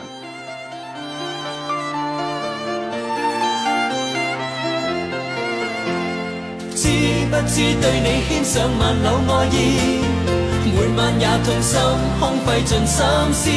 [6.74, 6.88] 知
[7.30, 9.56] 不知對你牽上萬縷愛意，
[10.64, 11.80] 每晚也痛心
[12.20, 13.50] 空費盡心思。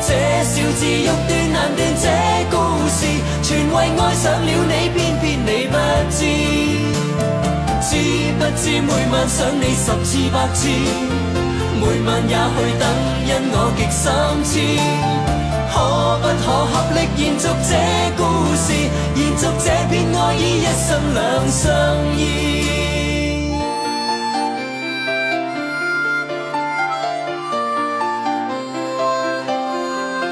[0.00, 0.08] 這
[0.44, 2.06] 小字欲斷難斷這
[2.50, 2.56] 故
[2.88, 3.06] 事，
[3.42, 5.76] 全為愛上了你，偏偏你不
[6.10, 6.18] 知。
[7.80, 7.96] 知
[8.38, 10.68] 不知每晚想你十次百次，
[11.80, 12.82] 每晚也去等，
[13.24, 14.04] 因我極心
[14.44, 14.52] 痴。
[15.70, 15.74] 可
[16.18, 17.70] 不可合力延續這
[18.16, 18.20] 故
[18.56, 18.66] 事，
[19.14, 21.16] 延續這片愛意，一生兩
[21.48, 21.62] 相
[22.16, 22.20] 依。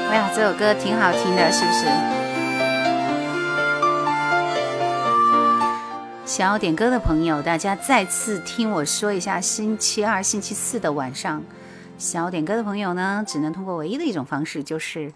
[0.09, 2.16] 哎呀，这首歌挺好听的，是不是？
[6.27, 11.41] 想要点歌的朋友，大家再次听我说一下，星期二、星期四的晚上，
[11.97, 15.13] 想要点歌的朋友呢，只能通过唯一的一种方式，就是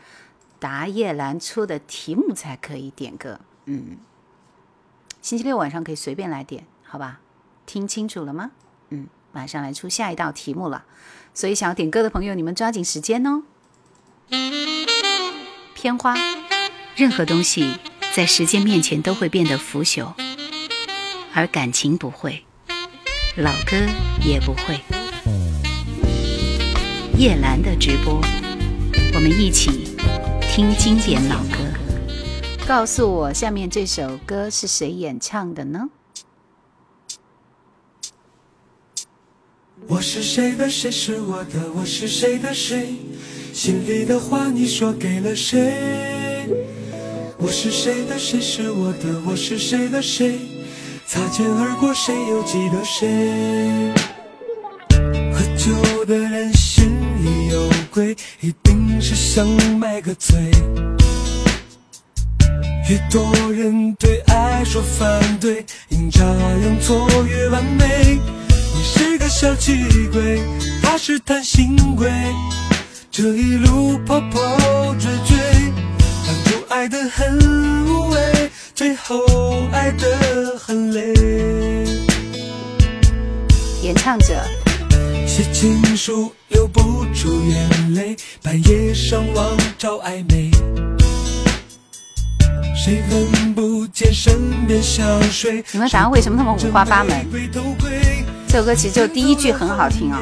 [0.57, 3.41] 答叶兰出的题目才可以点歌。
[3.65, 3.97] 嗯，
[5.21, 7.19] 星期六晚上可以随便来点，好吧？
[7.65, 8.51] 听清楚了吗？
[8.89, 10.85] 嗯，马上来出下一道题目了，
[11.33, 13.43] 所以想要点歌的朋友，你们抓紧时间哦。
[15.75, 16.15] 片花，
[16.95, 17.77] 任何东西
[18.15, 20.13] 在时间面前都会变得腐朽，
[21.33, 22.43] 而感情不会，
[23.37, 23.77] 老歌
[24.21, 24.79] 也不会。
[27.17, 28.21] 叶兰的直播，
[29.13, 29.95] 我们一起
[30.41, 31.57] 听经典老歌。
[32.67, 35.89] 告诉我，下面这首歌是谁演唱的呢？
[39.87, 42.95] 我是谁的，谁是我的，我是谁的谁？
[43.53, 46.47] 心里的话你说给了谁？
[47.37, 50.39] 我是谁的，谁是我的，我是谁的谁？
[51.11, 53.93] 擦肩而过，谁又记得谁？
[55.33, 56.89] 喝酒的人心
[57.21, 59.45] 里有鬼，一定是想
[59.77, 60.39] 买个醉。
[62.89, 68.17] 越多人对爱说反对，阴差阳错越完美。
[68.47, 69.83] 你是个小气
[70.13, 70.41] 鬼，
[70.81, 72.09] 他是贪心鬼。
[73.11, 75.37] 这一路跑跑追追，
[76.25, 77.37] 当初爱得很
[77.85, 79.23] 无畏，最后
[79.71, 81.13] 爱得很累。
[83.81, 84.35] 演唱者
[85.27, 90.49] 写情书流不出眼泪，半夜上网找暧昧。
[92.75, 95.63] 谁闻不见身边香水？
[95.71, 97.25] 你们答案为什么那么五花八门？
[98.47, 100.19] 这首歌其实就第一句很好听啊、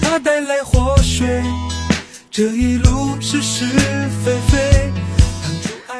[0.00, 1.42] 它带来祸水，
[2.30, 3.66] 这一路是是
[4.24, 4.79] 非非。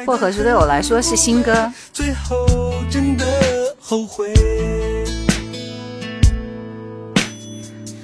[0.05, 3.25] 薄荷树对我来说是新歌，最后真的
[3.79, 4.33] 后悔。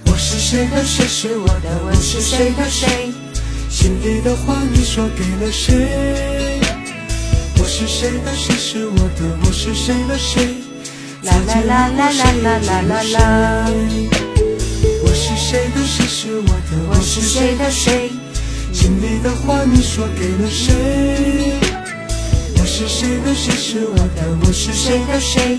[0.05, 0.67] 我是谁？
[0.67, 1.05] 的，谁？
[1.07, 2.51] 是我的，我是谁？
[2.51, 3.11] 的谁？
[3.69, 6.59] 心里的话你说给了谁？
[7.59, 8.11] 我是谁？
[8.23, 8.55] 的，谁？
[8.55, 9.93] 是我的，我是谁？
[10.07, 10.55] 的谁？
[11.23, 13.71] 啦啦啦啦啦啦啦啦啦。
[15.03, 15.69] 我是谁？
[15.75, 16.05] 的，谁？
[16.05, 17.55] 是我的，我是谁？
[17.57, 18.11] 的谁？
[18.73, 21.66] 心里的话你说给了谁？
[22.79, 25.57] 是谁的，谁是我的，我是谁的谁？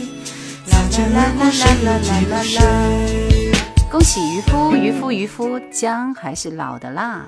[0.67, 3.53] 擦肩而过，谁又记得谁？
[3.91, 7.27] 恭喜渔夫，渔夫，渔夫，姜还是老的辣。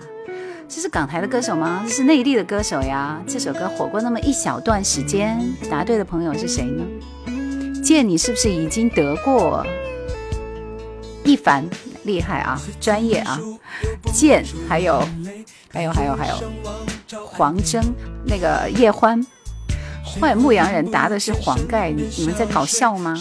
[0.69, 1.83] 这是港台的歌手吗？
[1.89, 3.21] 这是内地的歌手呀。
[3.27, 7.83] 这首歌火过那么一小段时间，答对的朋友是谁呢？
[7.83, 9.67] 见你是不是已经得过？
[11.25, 11.69] 一凡
[12.05, 13.41] 厉害啊，专业啊。
[14.13, 15.03] 剑还有
[15.73, 16.37] 还有还有还有
[17.27, 17.83] 黄征
[18.25, 19.21] 那个叶欢，
[20.19, 23.15] 坏牧羊人答的是黄盖，你你们在搞笑吗？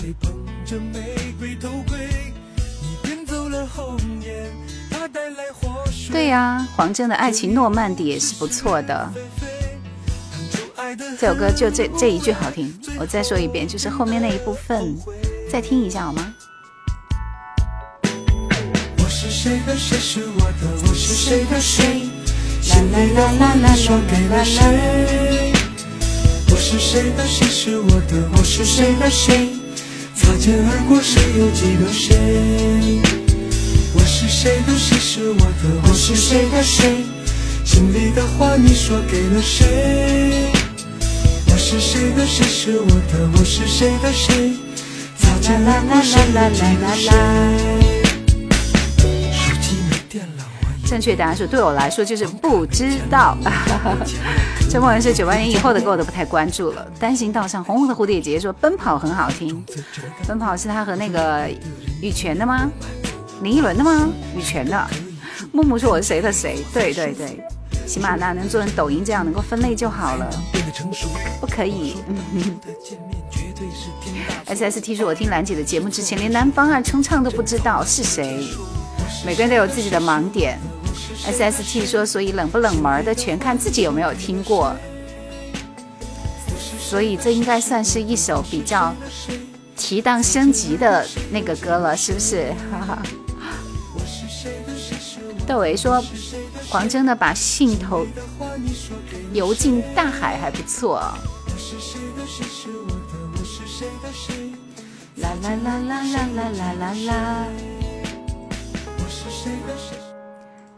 [6.11, 9.11] 对呀、黄征的《爱情诺曼底》也是不错的。
[11.19, 14.95] 这首歌就这这一句好听，我再说一遍，就是后面那一部分，
[15.51, 16.33] 再听一下好吗？
[18.97, 22.09] 我是谁的，谁是我的，我是谁的谁？
[22.69, 24.59] 啦啦啦啦啦说给了谁？
[24.63, 25.38] 我
[26.71, 29.49] 是谁的，谁是我的，我是谁的谁？
[30.13, 33.01] 擦肩而过，谁又记得谁？
[33.95, 36.97] 我是谁的，谁是我的，我是谁的谁？
[37.65, 40.51] 心里的话你说给了谁？
[41.47, 44.53] 我是谁的，谁是我的，我是谁的谁？
[45.17, 47.98] 擦肩而过，谁又记得谁？
[50.89, 53.37] 正确答案是对我来说就是不知道。
[54.71, 56.83] 这莫人是九八年以后的歌我都不太关注了。
[56.99, 59.63] 单行道上红红的蝴蝶结说奔跑很好听，
[60.27, 61.47] 奔跑是他和那个
[62.01, 62.67] 羽泉的吗？
[63.43, 64.09] 林依轮的吗？
[64.35, 64.87] 羽泉的。
[65.51, 66.57] 木木说我是谁的谁？
[66.73, 67.39] 对对对，
[67.85, 70.27] 起码那能做成抖音这样能够分类就好了，
[71.39, 71.97] 不可以。
[74.45, 78.43] S S T 说：“我听兰姐的节目之前，连南方二重唱都不知道是谁。
[79.25, 80.57] 每个人都有自己的盲点。
[81.25, 84.75] ”S S T 说：“所以冷不冷门的，全看自己有没有听过。
[86.79, 88.95] 所以这应该算是一首比较
[89.75, 93.03] 提档升级的那个歌了，是不是？”哈哈。
[95.45, 96.03] 窦唯说
[96.69, 98.05] ：“黄真的把兴头
[99.33, 100.99] 游进大海还不错。”
[105.17, 107.45] 啦啦啦啦啦啦啦啦啦！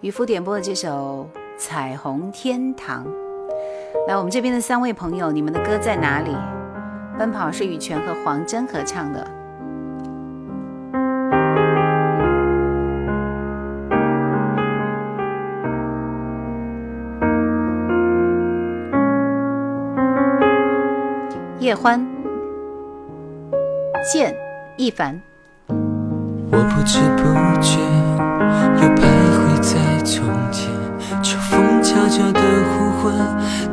[0.01, 1.29] 渔夫点播的这首
[1.59, 3.05] 《彩虹天堂》。
[4.07, 6.35] 来，我们这边的三位朋友，你们的歌在哪里？
[7.19, 9.27] 奔跑是羽泉和黄真合唱的。
[21.59, 22.03] 叶欢。
[24.11, 24.35] 见
[24.77, 25.21] 一凡。
[25.67, 27.77] 我不知不觉
[28.81, 28.89] 又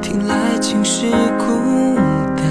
[0.01, 1.97] 听来尽是孤
[2.36, 2.44] 单。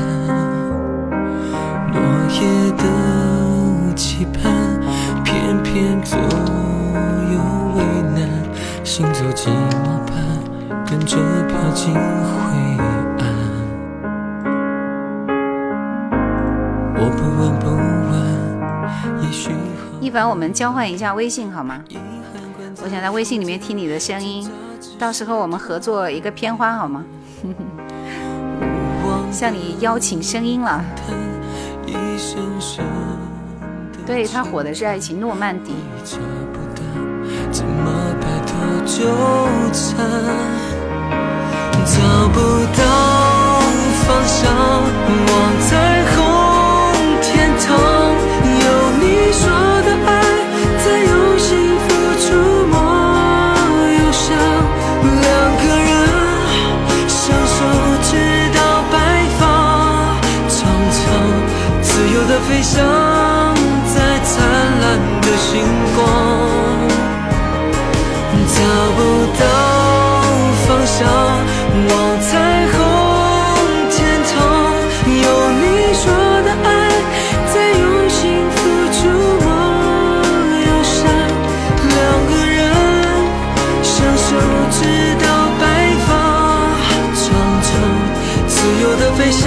[1.94, 2.00] 落
[2.30, 4.80] 叶的期盼，
[5.24, 7.40] 偏偏左右
[7.76, 7.84] 为
[8.16, 8.30] 难，
[8.84, 10.16] 行走寂寞般，
[10.86, 12.00] 跟着飘进灰
[13.20, 13.26] 暗。
[17.00, 17.66] 我不问不
[18.10, 19.52] 问，也许
[20.00, 21.84] 一凡，我们交换一下微信好吗？
[22.84, 24.48] 我想在微信里面听你的声音，
[25.00, 27.04] 到时候我们合作一个片花好吗？
[29.32, 30.84] 向你邀请声音了。
[34.06, 35.74] 对他火的是《爱情诺曼底》。
[41.86, 42.40] 找不
[42.76, 42.84] 到
[44.06, 44.52] 方向，
[45.28, 46.18] 望彩虹。
[47.68, 48.07] 飞
[70.98, 72.32] 方向，望彩
[72.72, 72.76] 虹
[73.92, 74.34] 天堂。
[75.06, 76.04] 有你说
[76.42, 76.68] 的爱，
[77.54, 78.20] 在用心
[78.50, 78.58] 付
[78.94, 78.98] 出
[79.44, 79.48] 我
[80.66, 80.96] 忧伤。
[81.94, 81.96] 两
[82.28, 82.58] 个人
[83.84, 84.28] 相守
[84.72, 84.80] 直
[85.22, 85.26] 到
[85.60, 85.62] 白
[86.08, 86.10] 发
[87.14, 87.26] 长
[87.62, 87.70] 长，
[88.48, 89.46] 自由的飞翔。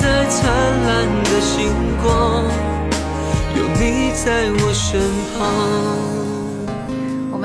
[0.00, 0.40] 在灿
[0.86, 0.90] 烂
[1.24, 1.70] 的星
[2.02, 2.44] 光，
[3.54, 4.98] 有你在我身
[5.38, 5.91] 旁。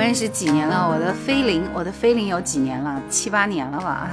[0.07, 0.87] 认识几年了？
[0.89, 2.97] 我的菲林，我的菲林有几年了？
[3.09, 4.09] 七八年了吧？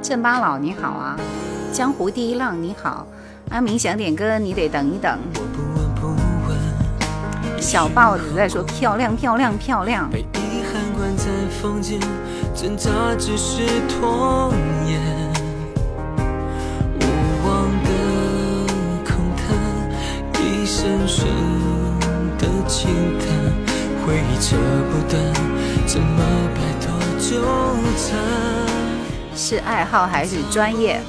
[0.00, 1.14] 镇巴佬你好啊，
[1.70, 3.06] 江湖第一浪你好，
[3.50, 5.18] 阿明想点歌，你得等一等。
[7.60, 10.08] 小豹子在说漂亮漂亮漂亮。
[10.10, 11.26] 被遗憾关在
[11.60, 12.00] 房间，
[12.54, 13.60] 挣扎只是
[13.90, 14.50] 拖
[22.78, 22.86] 情
[23.18, 23.26] 感，
[24.06, 24.54] 回忆扯
[24.88, 25.18] 不断，
[25.84, 26.22] 怎么
[26.54, 26.86] 摆脱
[27.18, 27.42] 纠
[27.96, 28.14] 缠？
[29.34, 31.00] 是爱好还是专业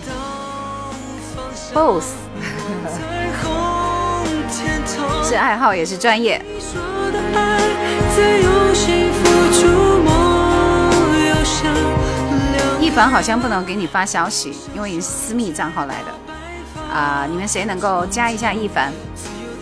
[1.71, 2.05] ？Both，
[5.23, 6.43] 是爱好也是专业。
[12.81, 16.07] 一凡好像不能给你发消息，因为你是私密账号来的
[16.91, 17.27] 啊！
[17.29, 18.91] 你们谁能够加一下一凡？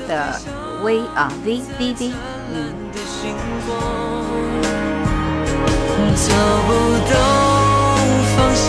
[0.07, 0.39] 的
[0.83, 2.13] V 啊 V V V，
[2.53, 2.73] 嗯。
[6.19, 6.33] 找
[6.65, 6.69] 不
[7.11, 7.13] 到
[8.35, 8.65] 方向，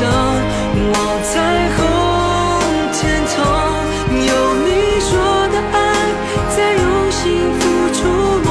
[0.93, 1.33] 望彩
[1.75, 1.79] 虹
[2.93, 3.39] 天堂，
[4.11, 4.31] 有
[4.67, 5.11] 你说
[5.49, 5.77] 的爱，
[6.55, 7.19] 在用心
[7.59, 7.61] 付
[7.95, 7.99] 出
[8.45, 8.49] 梦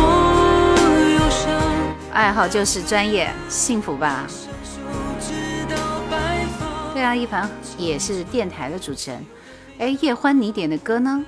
[1.14, 1.46] 忧伤。
[2.12, 4.26] 爱好就是专业，幸福吧？
[6.96, 7.48] 对啊，一凡
[7.78, 9.24] 也是电台的主持人。
[9.78, 11.24] 哎，叶欢，你点的歌呢？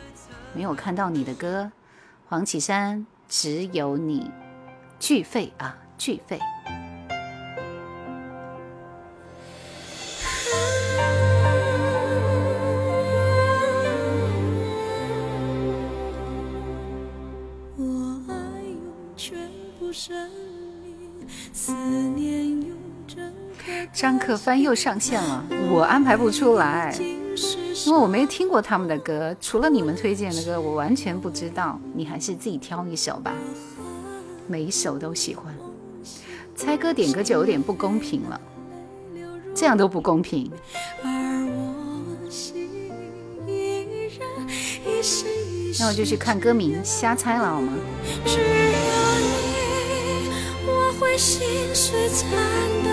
[0.56, 1.70] 没有看到你的歌，
[2.30, 4.30] 黄绮珊只有你，
[5.00, 6.40] 巨肺啊巨肺。
[23.92, 26.94] 张克帆又上线了，我安排不出来。
[27.86, 31.80] 因为我没听过他们的歌，除了你们推荐的歌，我完全不知道。
[31.94, 33.34] 你还是自己挑一首吧，
[34.48, 35.56] 每一首都喜欢。
[36.56, 38.40] 猜歌点歌就有点不公平了，
[39.56, 40.52] 这样都不公平。
[45.80, 47.72] 那我就去看歌名，瞎猜了好吗？
[48.26, 48.44] 只有
[49.22, 50.30] 你，
[50.68, 51.42] 我会心
[51.74, 52.28] 碎惨
[52.84, 52.90] 到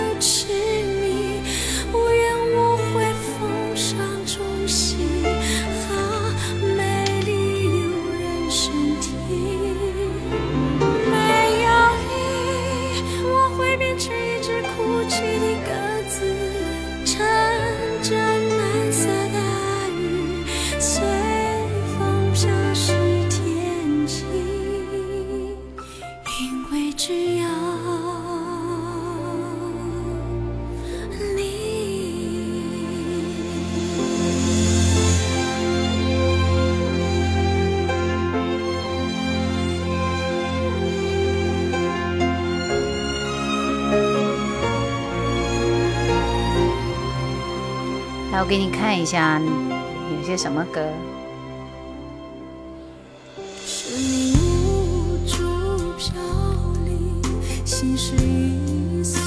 [48.48, 50.80] 给你看一下有些什么歌。
[53.66, 56.14] 是你无助飘
[56.84, 57.20] 零，
[57.64, 59.20] 心事已碎。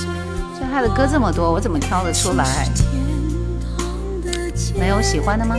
[0.58, 2.66] 就他的歌这么多，我怎么挑得出来？
[4.80, 5.58] 没有喜欢的吗？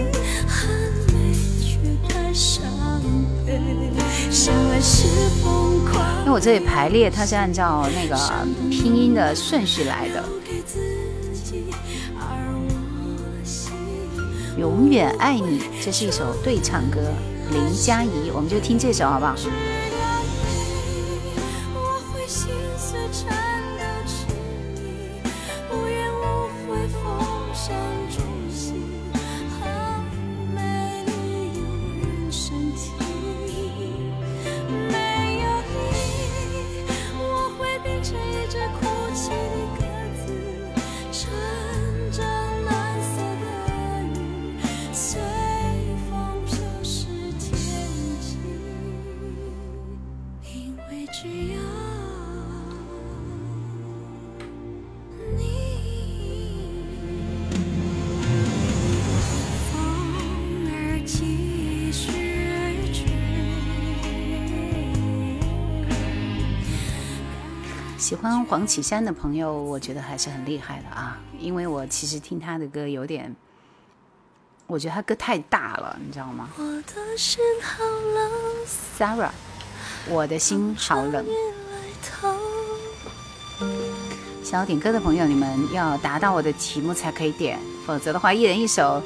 [6.25, 8.17] 因为我这里排列，它是按照那个
[8.71, 10.25] 拼音的顺序来的。
[14.61, 17.01] 永远爱你，这是一首对唱歌，
[17.51, 19.35] 林佳怡，我们就听这首好不好？
[68.51, 73.33] 黄绮珊的朋友，我觉得还是很厉害的啊，因为我其实听她的歌有点，
[74.67, 78.33] 我觉得她歌太大了，你知道吗我的心好冷
[78.99, 79.31] ，？Sarah，
[80.09, 81.25] 我的心好冷。
[84.43, 87.57] 想要点歌的朋友，你们要达到我的题目才可以点，
[87.87, 89.01] 否则的话，一人一首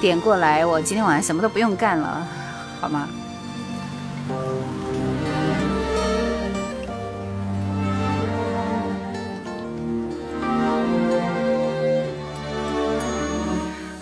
[0.00, 2.24] 点过来，我今天晚上什么都不用干了，
[2.80, 3.08] 好吗？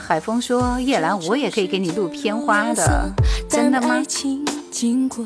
[0.07, 3.11] 海风说：“叶兰，我也可以给你录片花的，
[3.49, 4.03] 真的吗？
[4.71, 5.25] 经过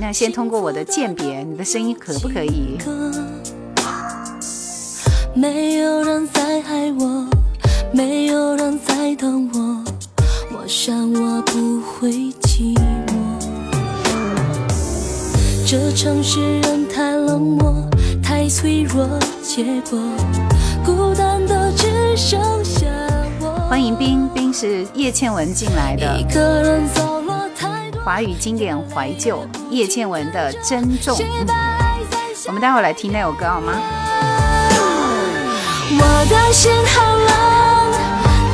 [0.00, 2.76] 那先通过我的鉴别，你的声音可不可以？
[5.34, 7.28] 没有人再爱我，
[7.92, 9.84] 没有人再等我，
[10.50, 12.10] 我想我不会
[12.42, 13.38] 寂寞。
[15.64, 17.88] 这城市人太冷漠，
[18.20, 19.06] 太脆弱，
[19.42, 20.00] 结果
[23.68, 31.14] 欢迎冰冰是叶倩文进来的一，个人走了太多华语经典怀旧，叶倩文的《珍重》。
[32.46, 33.74] 我们待会儿来听那首歌好吗？
[35.90, 37.28] 我的心好冷，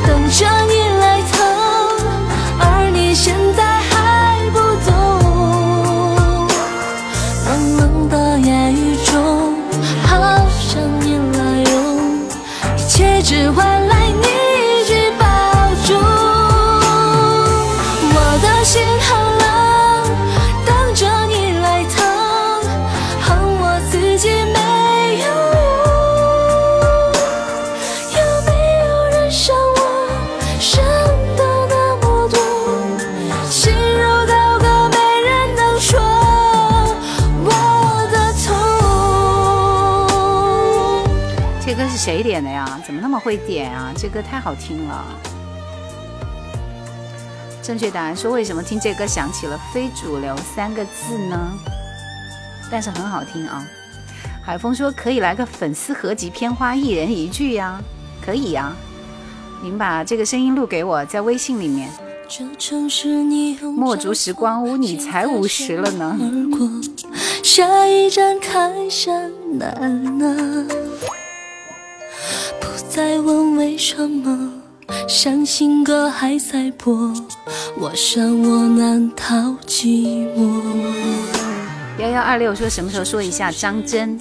[0.05, 0.64] 等着
[42.05, 42.79] 谁点的呀？
[42.85, 43.91] 怎么那么会点啊？
[43.97, 45.03] 这歌太好听了。
[47.63, 51.35] 正确答案说：为什么听这歌想起了非主流三个字呢？
[52.69, 53.65] 但是很好听啊。
[54.45, 57.81] 海峰说可以来个粉丝合集片花，一人一句呀，
[58.23, 58.71] 可以呀。
[59.63, 61.89] 您把这个声音录给我，在微信里面。
[62.29, 66.15] 这城市霓虹墨竹时光屋，你才五十了呢。
[67.43, 69.11] 下一站开向
[69.57, 69.67] 南
[70.21, 70.67] 啊，
[72.95, 74.53] 不再问为什么，
[75.05, 77.13] 伤心歌还在播，
[77.77, 79.35] 我想我难逃
[79.67, 80.63] 寂寞。
[81.97, 84.17] 幺幺二六说什么时候说一下张真？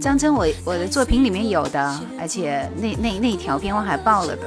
[0.00, 4.42] 张真我我的作品里面有的，而且那那那条片我还爆了的，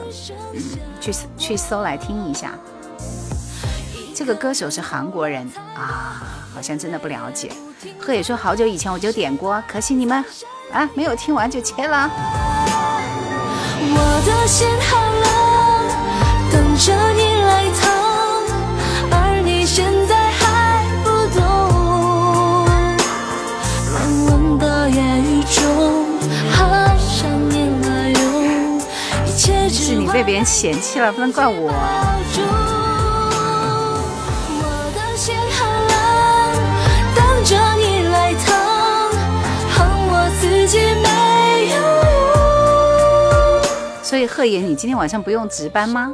[0.53, 0.61] 嗯，
[0.99, 2.51] 去去搜来听一下。
[4.13, 6.21] 这个歌手是韩国人啊，
[6.53, 7.49] 好像真的不了解。
[7.97, 10.21] 贺野说好久以前我就点过，可惜你们
[10.69, 12.11] 啊没有听完就切了。
[13.89, 14.89] 我的心好
[15.23, 15.25] 冷，
[16.51, 17.81] 等着你来疼，
[19.11, 20.41] 而你现在还
[21.03, 21.07] 不
[21.37, 21.41] 懂。
[23.93, 23.97] 冷
[24.27, 25.61] 冷的夜雨中，
[26.51, 26.55] 好
[26.97, 27.53] 想你
[27.85, 28.21] 了哟，
[29.25, 31.45] 一切只是你被别人嫌弃了，不能怪。
[31.47, 31.71] 我
[44.13, 46.13] 所以贺野，你今天晚上不用值班吗？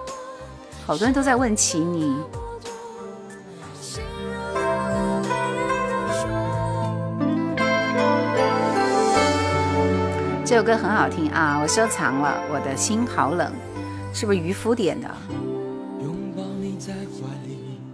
[0.85, 2.15] 好多人都在问起你。
[10.45, 12.41] 这首歌很好听啊，我收藏了。
[12.49, 13.51] 我的心好冷，
[14.13, 15.09] 是不是渔夫点的？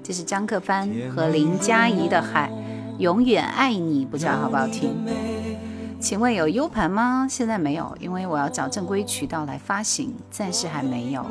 [0.03, 2.51] 这是张克帆和林佳怡的《海
[2.99, 5.03] 永远爱你》，不知道好不好听？
[6.05, 7.25] 请问有 U 盘吗？
[7.27, 11.25] 现在没有，因为我要找正规渠道来发行，暂时还没有。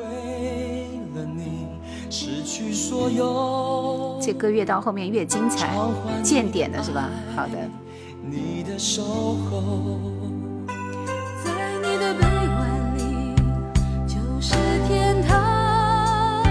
[4.20, 5.70] 这歌越到后面越精彩，
[6.24, 7.08] 见点的是吧？
[7.36, 7.52] 好的。
[7.52, 8.32] 在
[11.80, 13.36] 你的臂弯里
[14.08, 14.56] 就是
[14.88, 16.42] 天堂。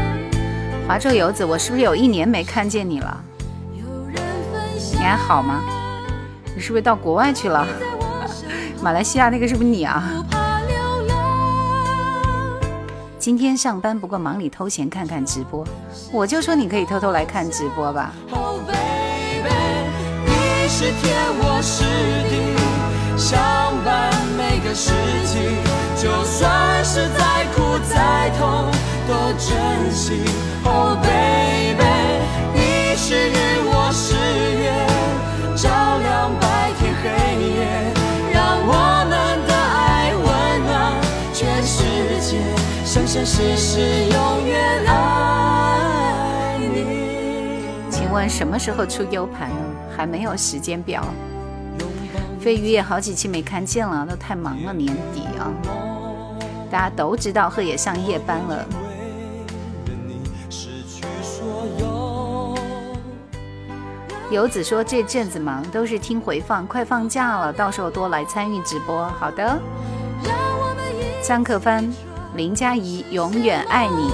[0.87, 3.21] 华州游子，我是不是有一年没看见你了？
[3.73, 5.61] 你还好吗？
[6.55, 7.67] 你是不是到国外去了？
[8.84, 10.03] 马来西亚那个是不是你啊？
[13.18, 15.65] 今天上班不过忙里偷闲看看直播，
[16.11, 18.11] 我就说你可以偷偷来看直播吧。
[18.31, 19.47] Oh baby，
[20.26, 21.85] 你是天，我是
[22.27, 22.57] 地，
[23.18, 23.39] 相
[23.85, 24.91] 伴每个世
[25.27, 25.55] 纪。
[25.95, 28.69] 就算是再苦再痛，
[29.07, 30.26] 都珍惜。
[30.65, 31.85] Oh baby，
[32.53, 34.14] 你是日，我是
[34.60, 34.76] 月，
[35.55, 37.07] 照亮白天黑
[37.47, 37.92] 夜，
[42.93, 47.65] 生生世世永远爱你。
[47.89, 49.55] 请问什么时候出 U 盘呢？
[49.97, 51.03] 还没有时间表。
[52.39, 55.49] 飞鱼也好几期没看见了，都太忙了，年底啊，
[56.69, 58.63] 大家都知道贺野上夜班了。
[64.29, 69.07] 游子说这阵子忙，都是听回放，快放假了，到时候多来参与直播。
[69.19, 69.59] 好的，
[71.23, 71.91] 张克帆、
[72.35, 74.11] 林佳怡，永远爱你。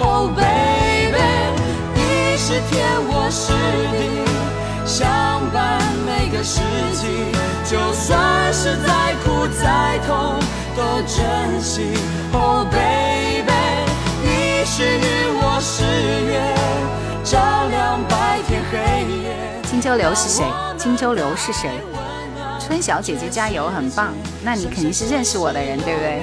[0.00, 1.18] Oh baby，
[1.94, 3.52] 你是天，我是
[3.92, 6.60] 地，相伴每个世
[6.94, 7.06] 纪。
[7.68, 10.40] 就算是再苦再痛，
[10.74, 11.92] 都珍惜。
[12.32, 13.52] Oh baby，
[14.22, 15.84] 你是日，我是
[16.24, 16.40] 月，
[17.24, 18.78] 照亮白天黑
[19.22, 19.36] 夜。
[19.64, 20.44] 金周流是谁？
[20.78, 21.70] 金周流是谁？
[22.58, 24.14] 春晓姐姐加油，很棒。
[24.42, 26.22] 那你肯定是认识我的人，对不对？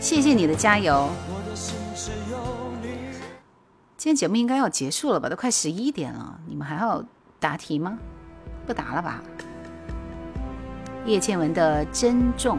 [0.00, 1.10] 谢谢你的加油。
[3.98, 5.28] 今天节目应该要结束了吧？
[5.28, 7.04] 都快十一点了，你们还要
[7.38, 7.98] 答题吗？
[8.66, 9.22] 不答了吧？
[11.04, 12.56] 叶倩文的《珍重》。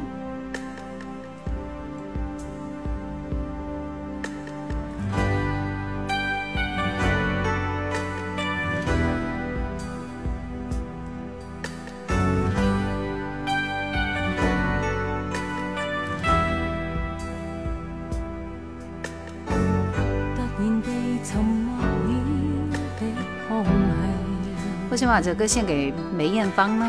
[25.11, 26.85] 把这歌献给梅艳芳呢？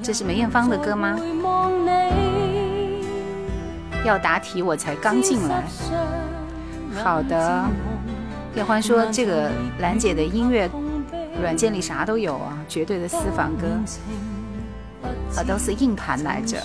[0.00, 1.18] 这是梅艳芳的歌吗？
[4.04, 5.64] 要答题我才刚进来。
[7.02, 7.64] 好的，
[8.54, 9.50] 叶欢说这个
[9.80, 10.70] 兰姐的音乐
[11.42, 13.66] 软件里啥都有啊，绝对的私房歌，
[15.36, 16.58] 啊都是硬盘来着。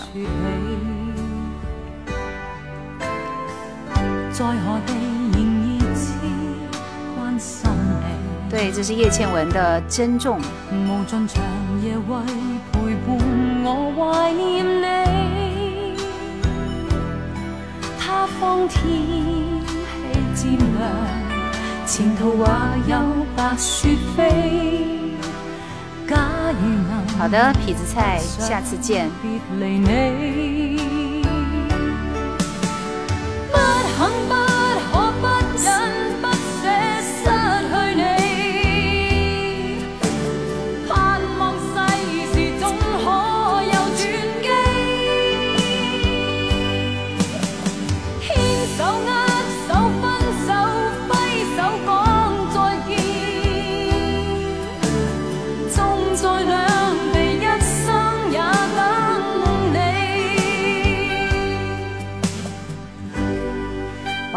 [8.49, 10.39] 对，这是叶倩文的《珍重》。
[10.73, 11.37] 無盡長
[11.83, 12.15] 夜為
[12.71, 13.15] 陪伴
[13.63, 15.95] 我懷念你。
[17.99, 20.81] 他方天氣漸涼，
[21.85, 22.49] 前途還
[22.87, 22.93] 有
[23.35, 24.17] 白雪飛。
[26.07, 26.17] 假
[26.59, 29.11] 如能好的，痞子菜，下次見。
[29.23, 30.98] 別離你。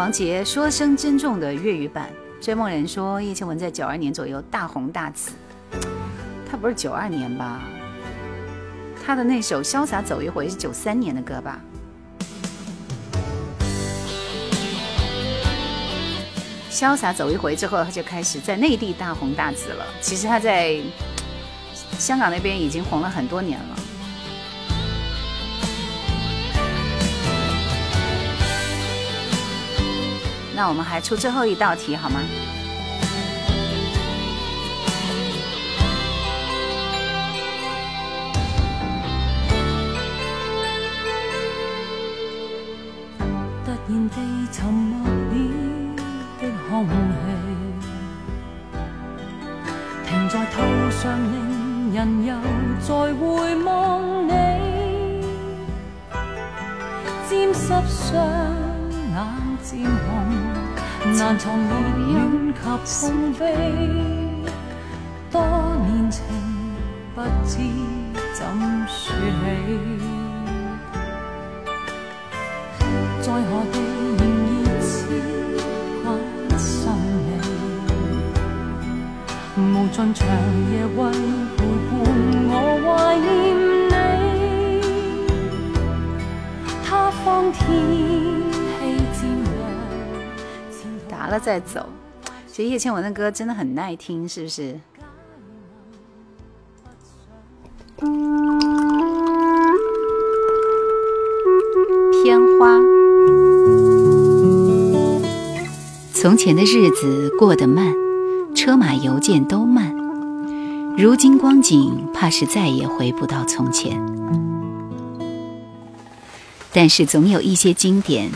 [0.03, 2.09] 王杰说声珍重的粤语版。
[2.41, 5.31] 追梦人说叶倩文在九二年左右大红大紫，
[6.51, 7.61] 他不是九二年吧？
[9.01, 11.57] 他的那首《潇洒走一回》是九三年的歌吧？
[16.69, 19.85] 潇洒走一回之后，他就开始在内地大红大紫了。
[20.01, 20.81] 其实他在
[21.97, 23.79] 香港那边已经红了很多年了。
[30.55, 32.19] 那我们还出最后一道题好吗？
[43.85, 44.15] 突然地
[44.51, 45.11] 沉默了
[46.39, 47.83] 的空气，
[50.07, 50.55] 停在途
[50.89, 51.01] 上，
[51.31, 52.33] 令人又
[52.79, 53.21] 再回
[53.63, 53.71] 望
[54.27, 54.31] 你，
[57.29, 58.11] 沾湿双
[59.11, 59.15] 眼
[59.61, 60.22] 渐红，
[61.23, 61.69] 难藏热
[61.99, 62.59] 恋及
[63.07, 63.41] 痛悲，
[65.31, 65.39] 多
[65.87, 66.21] 年情
[67.15, 67.51] 不知
[68.33, 68.45] 怎
[68.85, 69.47] 说起。
[73.21, 73.25] 在。
[73.31, 73.79] 何地
[74.19, 74.21] 仍
[74.65, 74.91] 然痴
[76.03, 76.05] 关
[76.59, 76.91] 心
[77.23, 77.29] 你，
[79.57, 80.27] 无尽长
[80.73, 80.99] 夜为
[81.55, 81.91] 陪伴
[82.49, 82.51] 我
[82.83, 82.85] 怀
[83.17, 83.25] 念
[83.87, 83.95] 你。
[86.83, 87.63] 他方天，
[91.33, 91.89] 了再走。
[92.47, 94.79] 其实叶倩文的歌真的很耐听，是不是？
[102.23, 102.79] 片花。
[106.13, 107.93] 从前的日子过得慢，
[108.55, 109.91] 车马邮件都慢。
[110.95, 113.99] 如今光景，怕是再也回不到从前。
[116.71, 118.31] 但是总有一些经典，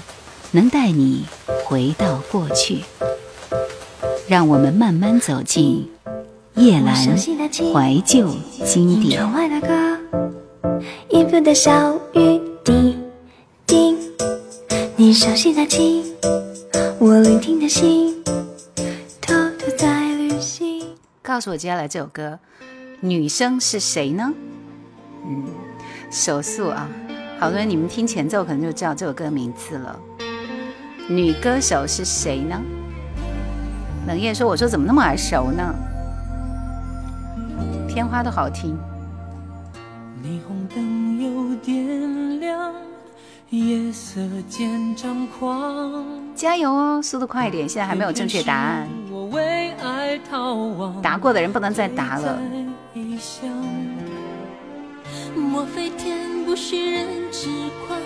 [0.51, 1.25] 能带你
[1.67, 2.85] 回到过去。
[4.25, 5.89] 让我们慢慢走进
[6.55, 8.33] 叶阑怀旧
[8.65, 9.19] 经典。
[9.19, 9.99] 窗外的歌，
[11.09, 12.97] 音符的小雨滴
[13.65, 13.97] 滴，
[14.95, 16.05] 你熟悉的情，
[16.99, 18.23] 我聆听的心，
[19.19, 20.85] 偷偷在旅行。
[21.21, 22.39] 告诉我接下来这首歌，
[23.01, 24.33] 女生是谁呢？
[25.25, 25.43] 嗯，
[26.09, 26.89] 手速啊，
[27.37, 29.99] 好多人你们听前奏可能就知道这首歌名字了。
[31.07, 32.61] 女歌手是谁呢？
[34.07, 35.73] 冷夜说：“我说怎么那么耳熟呢？
[37.87, 38.77] 天花都好听。
[40.23, 42.73] 霓虹灯又点亮，
[43.49, 44.19] 夜色
[44.49, 46.05] 渐张狂。
[46.35, 47.67] 加油哦，速度快一点！
[47.67, 52.37] 现在还没有正确答案，我为爱逃亡，答过的人不能再答了。
[55.35, 57.47] 莫非天不许人知
[57.87, 57.99] 宽，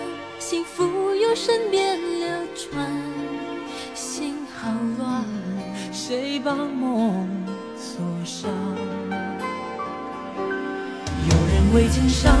[0.44, 2.84] 幸福由身边流传，
[3.94, 5.24] 心好乱。
[5.92, 7.28] 谁把梦
[7.78, 8.50] 锁上？
[11.30, 12.36] 有人为情伤，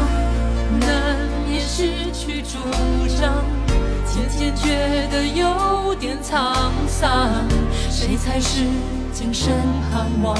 [0.80, 1.16] 难
[1.48, 2.58] 免失去主
[3.20, 3.44] 张，
[4.04, 6.52] 渐渐觉得有点沧
[6.88, 7.30] 桑。
[7.88, 8.64] 谁才是
[9.12, 9.54] 今生
[9.92, 10.36] 盼望？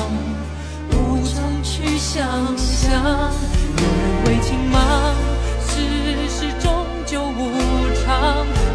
[0.91, 2.27] 无从去想
[2.59, 3.33] 象。
[3.77, 5.15] 有人为情忙，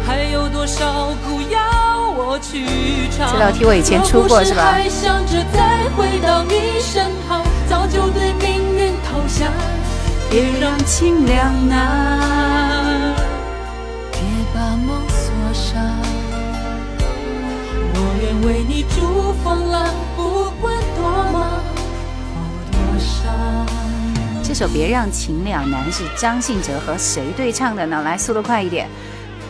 [0.06, 1.58] 还有多少苦要
[2.10, 2.64] 我去
[3.16, 3.32] 尝？
[3.32, 4.72] 这道题我以前出过是吧？
[4.72, 9.50] 还想着再回到你身旁，早就对命运投降。
[10.30, 13.14] 别让情两难，
[14.12, 14.20] 别
[14.54, 15.82] 把梦锁上。
[17.94, 21.02] 我愿为你筑风浪，不管多
[21.32, 21.62] 忙
[22.34, 22.36] 或
[22.70, 23.66] 多伤。
[24.44, 28.02] 这首《别让情两难》是张信哲和谁对唱的呢？
[28.02, 28.86] 来，速度快一点，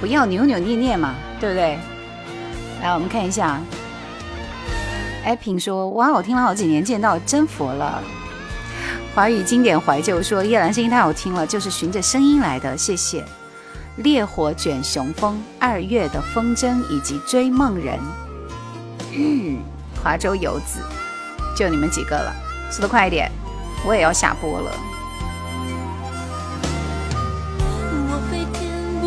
[0.01, 1.79] 不要扭扭捏捏嘛，对不对？
[2.83, 3.61] 来，我们看一下。
[5.25, 8.03] 艾平说：“哇，我听了好几年，见到真佛了。”
[9.15, 13.25] 华语经典怀旧说：“叶兰声音太好听了，就是循着声音来的。”谢谢。
[13.97, 17.99] 烈火卷雄风、二月的风筝以及追梦人，
[19.13, 19.59] 嗯，
[20.01, 20.79] 华州游子，
[21.57, 22.33] 就你们几个了，
[22.71, 23.29] 速度快一点，
[23.85, 24.71] 我也要下播了。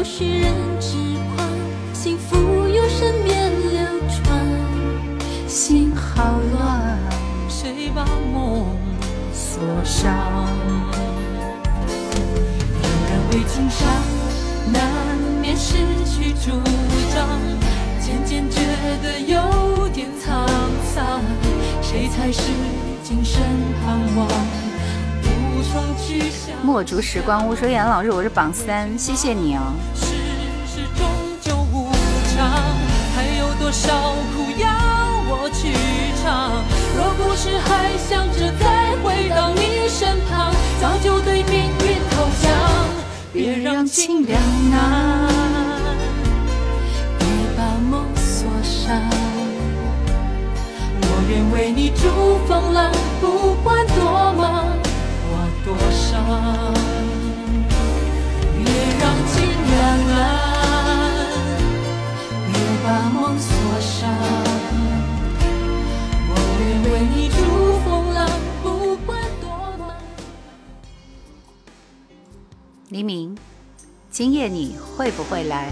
[0.02, 0.98] 不许人知
[1.36, 1.48] 宽，
[1.94, 2.36] 幸福
[2.68, 4.36] 由身边流传，
[5.48, 6.98] 心好乱。
[7.48, 8.03] 谁把
[8.34, 8.65] 梦
[9.32, 10.11] 锁上？
[12.82, 13.88] 有人为情伤，
[14.73, 14.82] 难
[15.40, 16.60] 免失去主
[17.14, 17.30] 张，
[18.03, 18.60] 渐渐觉
[19.03, 20.48] 得有点沧
[20.95, 21.22] 桑。
[21.80, 22.41] 谁才是
[23.03, 23.40] 今生
[23.86, 24.28] 盼望？
[25.72, 26.53] 从去想。
[26.64, 29.61] 墨竹时光屋说：“叶兰老师，我是榜三，谢谢你哦。”
[29.95, 30.06] 世
[30.68, 31.07] 事终
[31.41, 31.89] 究无
[32.35, 32.45] 常，
[33.15, 34.68] 还有多少苦要
[35.30, 35.73] 我去
[36.22, 36.61] 尝？
[36.95, 42.52] 若不是还想着再回到你身旁，早就对命运投降。
[43.34, 45.30] 别让情两难，
[47.18, 47.26] 别
[47.56, 48.91] 把梦锁上。
[51.02, 52.91] 我愿为你筑风浪，
[53.22, 54.65] 不管多忙
[55.77, 56.73] 多伤。
[58.57, 58.65] 别
[58.99, 59.35] 让情
[59.69, 60.14] 两难，
[62.52, 62.53] 别
[62.84, 63.49] 把梦锁
[63.80, 64.11] 上。
[66.27, 66.61] 我愿
[66.91, 67.39] 为你筑
[67.85, 68.19] 风浪，
[68.61, 68.65] 不
[69.06, 69.95] 管多忙。
[72.89, 73.38] 黎明，
[74.10, 75.72] 今夜你会不会来？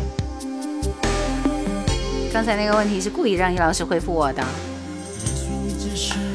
[2.32, 4.44] 刚才那个问题是故意让易老师回复我的，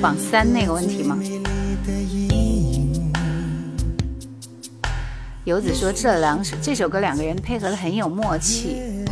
[0.02, 1.16] 榜三那个问题吗？
[5.44, 9.04] 游子说这两首这首歌两个人配合的很有默契。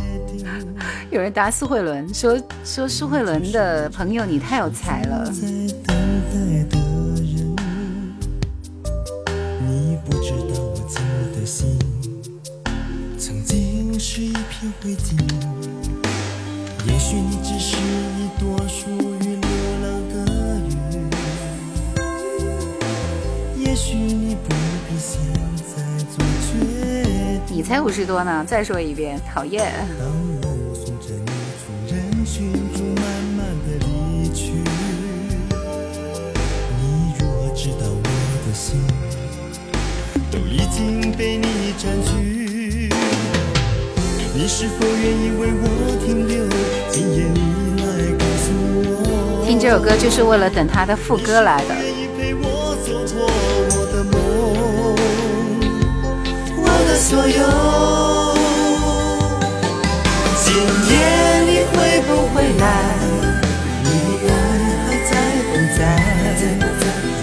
[1.11, 5.31] 有人答苏慧伦说说苏慧伦的朋友你太有才了。
[13.17, 15.72] 曾经是一片灰烬。
[27.53, 29.71] 你才五十多呢，再说一遍，讨厌。
[41.15, 42.89] 被你占据？
[44.33, 45.67] 你是否愿意为我
[46.03, 46.43] 停留？
[46.89, 47.37] 今夜你
[47.81, 48.51] 来告诉
[48.83, 51.92] 我，听这首歌就是为了等他的副歌来的。
[57.15, 57.39] 我的所有。
[60.35, 60.45] 今
[60.89, 60.93] 夜
[61.45, 61.75] 你会
[62.07, 62.63] 不会来？
[63.83, 63.87] 你
[64.25, 64.35] 的爱
[64.85, 65.11] 还在
[65.49, 65.81] 不在？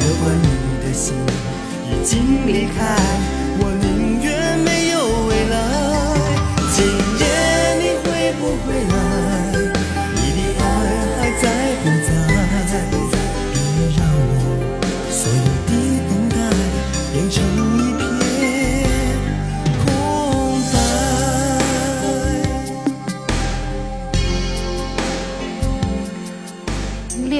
[0.01, 0.45] 如果你
[0.85, 1.03] 的心
[1.85, 2.79] 已经离开，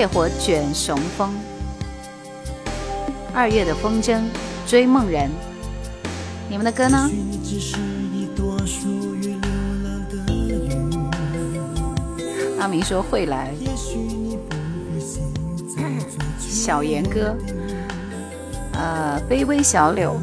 [0.01, 1.31] 烈火卷雄风，
[3.35, 4.23] 二月的风筝，
[4.67, 5.31] 追梦人。
[6.49, 7.11] 你们的歌呢？
[12.59, 13.53] 阿明说会来。
[16.39, 17.37] 小严哥，
[18.73, 20.19] 呃，卑微小柳。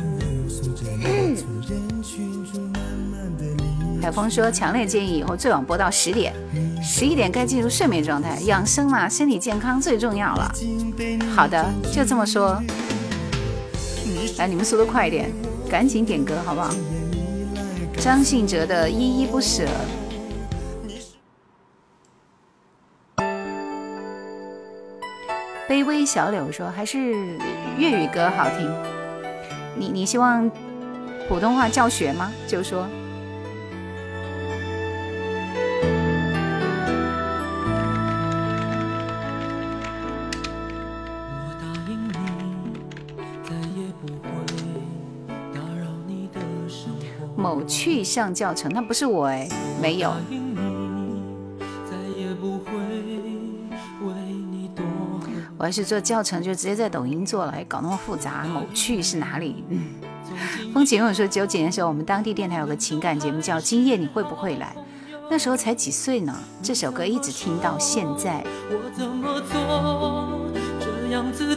[4.07, 6.33] 小峰说，强烈建议以后最晚播到十点，
[6.81, 10.49] 十一点该进入睡眠状态，养生嘛，身体健康最重要了。
[11.35, 12.57] 好的，就这么说。
[14.37, 15.29] 来，你们速度快一点，
[15.69, 16.73] 赶紧点歌好不好？
[17.99, 19.65] 张信哲的《依依不舍》。
[25.67, 27.13] 卑微小柳说，还是
[27.77, 28.73] 粤语歌好听。
[29.75, 30.49] 你你希望
[31.27, 32.31] 普通话教学吗？
[32.47, 32.87] 就说。
[47.47, 49.47] 某去向教程，那不是我哎，
[49.81, 50.11] 没有
[55.57, 58.43] 我要是做教程，就直接在抖音做了，还搞那么复杂。
[58.43, 59.63] 某去是哪里？
[59.69, 59.79] 嗯。
[60.73, 64.75] 风景我说，九几年的时候，我们当地电台有个情感节目叫《今夜你会不会来》，
[65.31, 68.43] 那时候才几岁呢，这首歌一直听到现在。
[68.69, 70.37] 我怎么做，
[70.81, 71.55] 这样子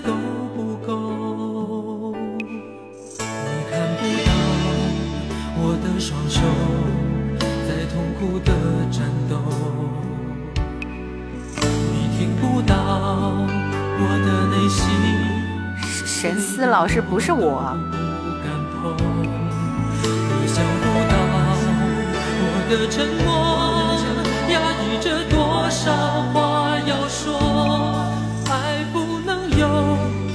[16.21, 17.75] 神思老师不是我。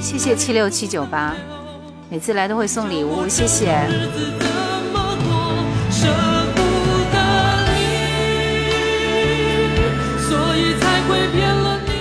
[0.02, 1.32] 谢谢七六七九八，
[2.10, 3.78] 每次来都会送礼物，谢谢。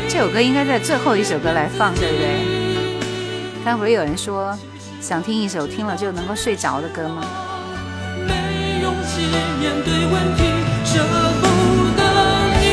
[0.10, 2.55] 这首歌应该在最后一首歌来放，对不对？
[3.66, 4.56] 刚不是有人说
[5.02, 7.24] 想听一首听了就能够睡着的歌吗？
[8.28, 9.26] 没勇气
[9.60, 10.44] 面对问题
[10.86, 11.04] 舍
[11.42, 11.48] 不
[11.98, 12.02] 得
[12.60, 12.64] 你。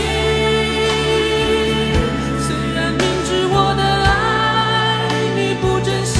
[2.42, 4.12] 虽然明知我的爱
[5.34, 6.14] 你不珍惜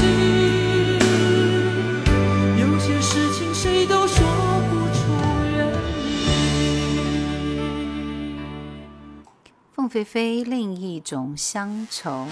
[2.59, 4.25] 有些事情谁都说
[4.71, 5.01] 不出
[5.55, 5.69] 原
[6.97, 7.05] 因。
[9.75, 12.27] 凤飞飞另一种乡愁。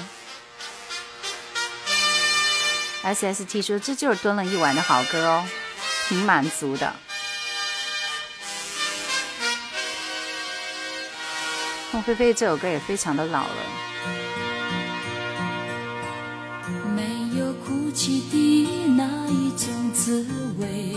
[3.02, 5.44] S S T 说这就是蹲了一晚的好歌哦，
[6.08, 6.94] 挺满足的。
[11.90, 13.48] 凤飞飞这首歌也非常的老了。
[16.94, 20.24] 没有哭泣的那一种滋
[20.58, 20.94] 味，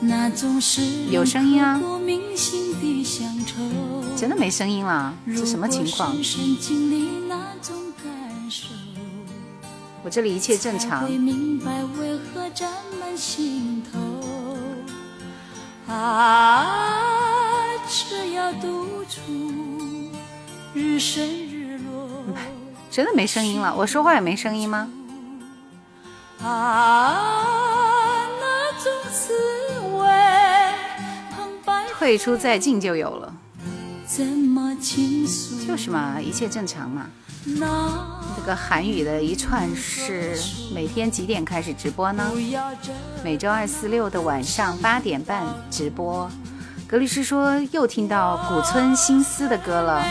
[0.00, 1.80] 那种是有声音啊。
[4.16, 6.14] 真的没声音了，这什么情况
[10.04, 11.16] 我这里一切正常会。
[11.16, 12.70] 明白为何沾
[13.00, 13.98] 满心头。
[15.90, 16.66] 啊，
[17.88, 19.22] 只要独处，
[20.74, 22.10] 日升日落。
[22.90, 24.90] 真的没声音了，我说话也没声音吗？
[26.42, 27.16] 啊，
[28.38, 29.32] 那种滋
[29.96, 30.06] 味，
[31.34, 33.34] 旁白退出再进就有了，
[34.06, 35.66] 怎么倾诉？
[35.66, 37.06] 就是嘛，一切正常嘛。
[37.44, 40.34] 这个韩语的一串是
[40.74, 42.32] 每天几点开始直播呢？
[43.22, 46.30] 每周二、四、六的晚上八点半直播。
[46.86, 50.02] 格律师说又听到古村新司的歌了，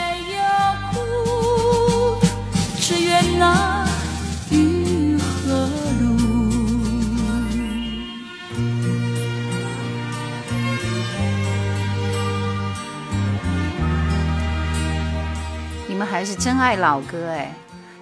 [16.04, 17.50] 们还是真爱老歌哎。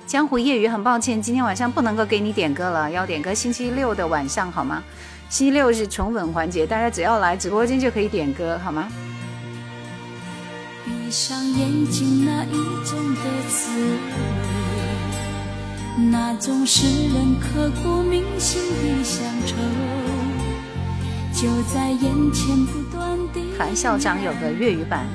[0.08, 4.84] 江湖夜雨，很抱歉，今天晚上不能够给你点歌了，要点歌星期六的晚上好吗？
[5.30, 8.88] 星期六是宠粉环节，大家只要来直播间就可以点歌好吗？
[10.84, 13.88] 闭上眼睛，那一种的滋味，
[16.10, 19.56] 那种使人刻骨铭心的乡愁，
[21.32, 23.40] 就在眼前不断的。
[23.58, 25.08] 韩校长有个粤语版，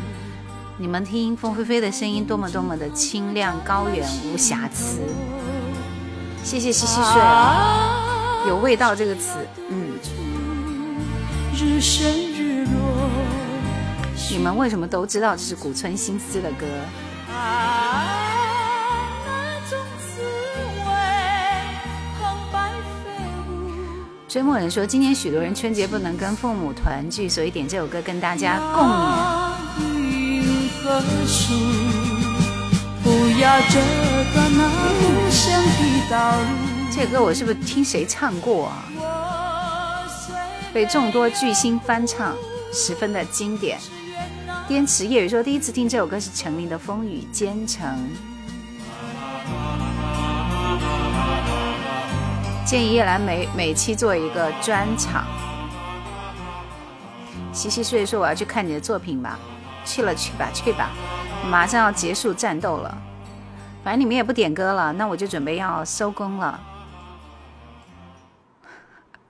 [0.78, 5.00] 你们听凤飞飞的声音多么多么的清亮高远无瑕疵。
[6.44, 7.18] 谢谢西西睡，
[8.48, 9.38] 有味道这个词，
[9.70, 9.98] 嗯，
[11.54, 13.08] 日升日落。
[14.30, 16.66] 你们为什么都知道这是古村新司的歌？
[24.28, 29.45] 追梦人说，今年许多人春节不能跟父母团聚，所以点这首歌跟大家共勉。
[30.86, 31.52] 云和树，
[33.02, 33.10] 不
[33.40, 33.80] 要折
[34.32, 36.32] 断那故乡的道。
[36.92, 38.84] 这歌我是不是听谁唱过啊？
[40.72, 42.36] 被众多巨星翻唱，
[42.72, 43.80] 十分的经典。
[44.68, 47.84] 滇池夜雨说，第一次听这首歌是陈琳的《风雨兼程》，
[52.64, 55.26] 建议叶兰每每期做一个专场。
[57.52, 59.36] 西西睡说我要去看你的作品吧，
[59.86, 60.90] 去了去吧去吧，
[61.48, 62.98] 马上要结束战斗了。
[63.82, 66.60] 反正你们也不点歌了，那我就准备要收工了。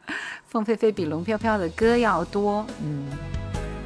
[0.49, 3.07] 凤飞飞比龙飘飘的歌要多，嗯，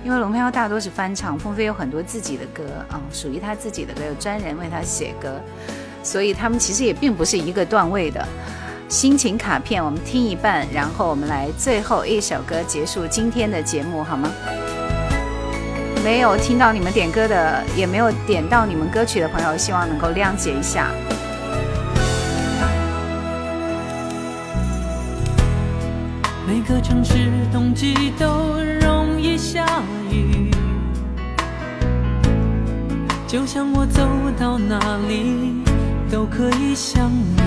[0.04, 5.40] 因为龙飘飘大多是翻唱，凤飞有很多自己的歌啊、属于他自己的歌，有专人为他写歌，
[6.04, 8.24] 所以他们其实也并不是一个段位的。
[8.88, 14.30] 心情卡片，我们听一半，然后我们来最后一首歌结束今天的节目，好吗？
[16.02, 20.88] 没有听到你们点歌的，也没有点到你们歌曲的朋友，希望能够谅解一下。
[26.46, 27.14] 每个城市
[27.52, 28.26] 冬季都
[28.80, 29.64] 容易下
[30.10, 30.50] 雨，
[33.26, 34.02] 就像我走
[34.38, 35.62] 到哪里
[36.10, 37.40] 都可以想你。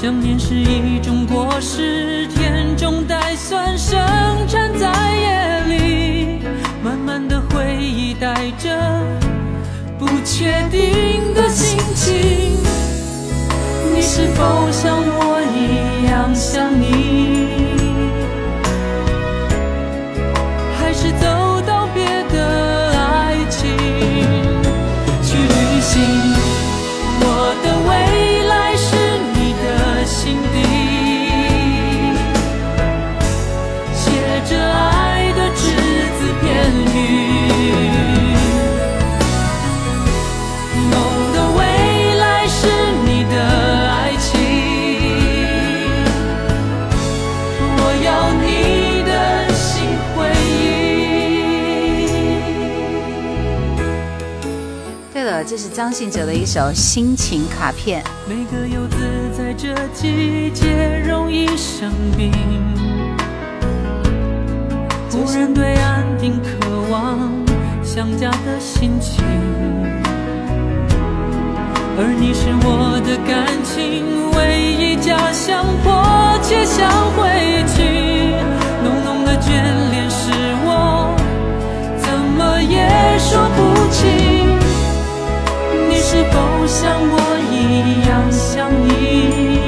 [0.00, 3.98] 想念是一种果实，甜中带酸，生
[4.48, 4.86] 产在
[5.16, 5.63] 夜里。
[7.14, 8.76] 满满的回忆带着
[9.96, 12.56] 不确定的心情。
[13.94, 17.63] 你是否像我一样想你？
[55.56, 58.02] 这是张信哲的一首心情卡片。
[58.28, 58.96] 每个游子
[59.38, 62.32] 在这季节容易生病，
[65.12, 67.30] 忽然对安定渴望，
[67.84, 69.22] 想家的心情，
[71.96, 78.34] 而你是我的感情唯一家乡，迫切想回去。
[78.82, 79.52] 浓浓的眷
[79.92, 80.32] 恋是
[80.64, 81.14] 我
[82.02, 84.53] 怎么也说不清。
[86.14, 87.18] 是否像我
[87.50, 89.63] 一样相依？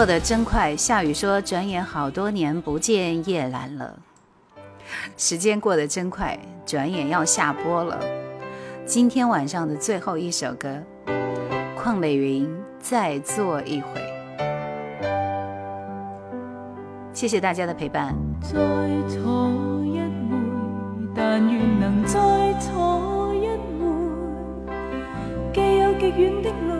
[0.00, 3.94] 过得真快，夏雨说：“转眼好多年不见叶兰了。”
[5.18, 8.00] 时间过得真快，转眼要下播了。
[8.86, 10.82] 今天晚上的最后一首歌，
[11.76, 12.48] 邝美云
[12.80, 13.88] 《再做一回》。
[17.12, 18.14] 谢谢大家的陪伴。
[18.40, 18.56] 再
[19.06, 19.28] 错
[19.84, 20.40] 一回，
[21.14, 22.18] 但愿能再
[22.58, 23.84] 錯一回。
[25.52, 26.72] 既有極遠的路，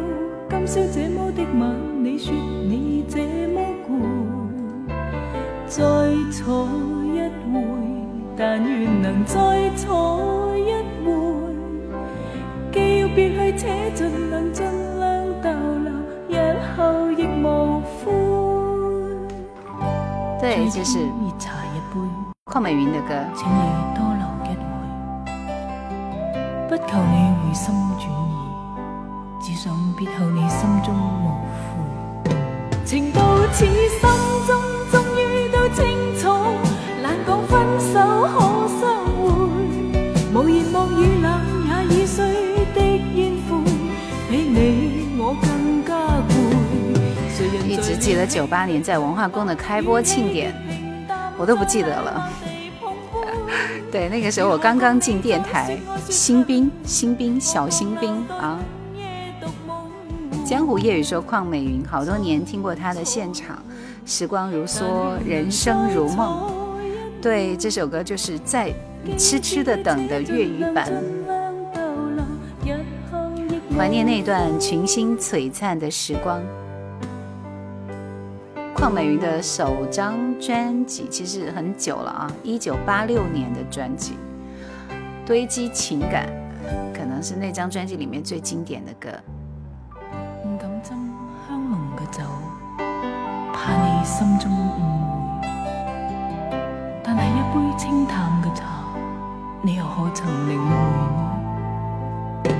[0.48, 3.90] 今宵這麼的晚，你說你這麼攰。
[5.66, 5.82] 再
[6.30, 6.40] 錯
[7.12, 7.18] 一
[7.52, 7.60] 回，
[8.36, 9.34] 但願能再
[9.76, 10.72] 錯一
[11.04, 11.06] 回。
[12.72, 13.98] 既要別去，且盡
[14.30, 14.62] 能盡
[15.00, 15.02] 量
[15.42, 15.50] 逗
[15.82, 15.90] 留，
[16.28, 16.32] 日
[16.76, 16.78] 後
[17.10, 18.12] 亦無悔。
[20.40, 21.98] 对，这是熱茶一杯。
[22.46, 23.08] 邝美云的歌。
[23.34, 23.60] 請你
[23.94, 24.68] 多留一會，
[26.68, 28.32] 不求你回心轉意，
[29.42, 31.39] 只想別後你心中無悔。
[32.90, 33.22] 情到
[33.52, 34.00] 此心
[34.48, 34.60] 中
[34.90, 35.86] 終於都清
[36.18, 36.26] 楚，
[37.00, 37.94] 難講分手
[38.26, 39.22] 可相會，
[40.34, 42.34] 無言望雨冷也已碎
[42.74, 42.80] 的
[43.14, 43.62] 煙灰，
[44.28, 45.94] 比你我更加
[46.28, 46.32] 攰。
[47.38, 50.52] 誰人一直记得九八年在文化宫的开播庆典，
[51.38, 52.28] 我都不记得了。
[53.92, 55.78] 对，那个时候我刚刚进电台，
[56.10, 58.58] 新兵，新兵，小新兵啊。
[60.50, 63.62] 江湖夜雨说邝美云，好多年听过她的现场，
[64.04, 66.50] 时光如梭，人生如梦。
[67.22, 68.74] 对，这首歌就是在
[69.16, 70.90] 痴痴的等的粤语版，
[73.78, 76.42] 怀念那段群星璀璨的时光。
[78.74, 84.14] 邝美云的首张专辑其实很久了啊，一九八六年的专辑
[85.24, 86.28] 《堆积情感》，
[86.98, 89.08] 可能是那张专辑里面最经典的歌。
[94.00, 95.48] 你心中誤會。
[97.04, 98.64] 但係一杯清淡嘅茶，
[99.60, 102.50] 你又可曾領會？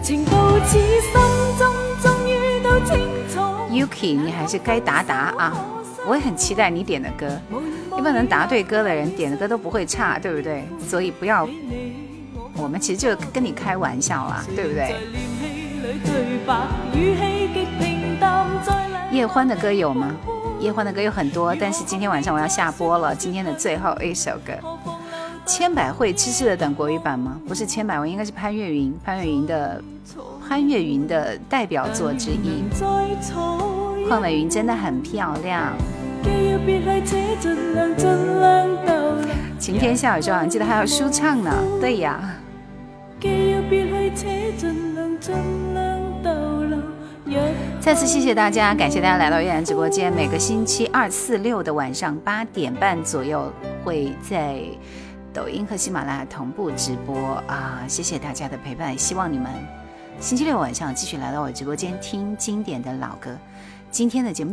[0.00, 1.12] 情到此心
[1.58, 2.96] 中，終於都清
[3.28, 3.40] 楚。
[3.72, 5.52] Yuki，你還是該答答啊！
[6.06, 7.40] 我也很期待你點的歌，
[7.98, 10.62] 一般能答對歌的人點的歌都不會差，對不對？
[10.78, 11.48] 所以不要，
[12.56, 14.94] 我們其實就跟你開玩笑啦，對不對？
[19.10, 20.14] 葉歡的歌有嗎？
[20.64, 24.54] 葉歡的歌有很多，但是今天晚上我要下播了，今天的最後一首歌，
[25.44, 27.38] 千百惠痴痴的等國語版嗎？
[27.46, 29.82] 不是千百惠，應該是潘越雲，潘越雲的
[30.48, 32.64] 潘越云的代表作之一。
[34.08, 35.74] 鄺美雲真的很漂亮。
[39.58, 41.50] 晴天下雨中，記得還要舒暢呢。
[41.78, 42.20] 對呀。
[47.80, 50.12] 再次谢谢大家，感谢大家来到月然直播间。
[50.12, 53.52] 每个星期二、四、六的晚上八点半左右，
[53.84, 54.60] 会在
[55.32, 57.82] 抖音和喜马拉雅同步直播啊！
[57.86, 59.50] 谢谢大家的陪伴，希望你们
[60.20, 63.36] 星期六晚上继续来到我直播间听经典的老歌。
[63.90, 64.52] 今天的节目。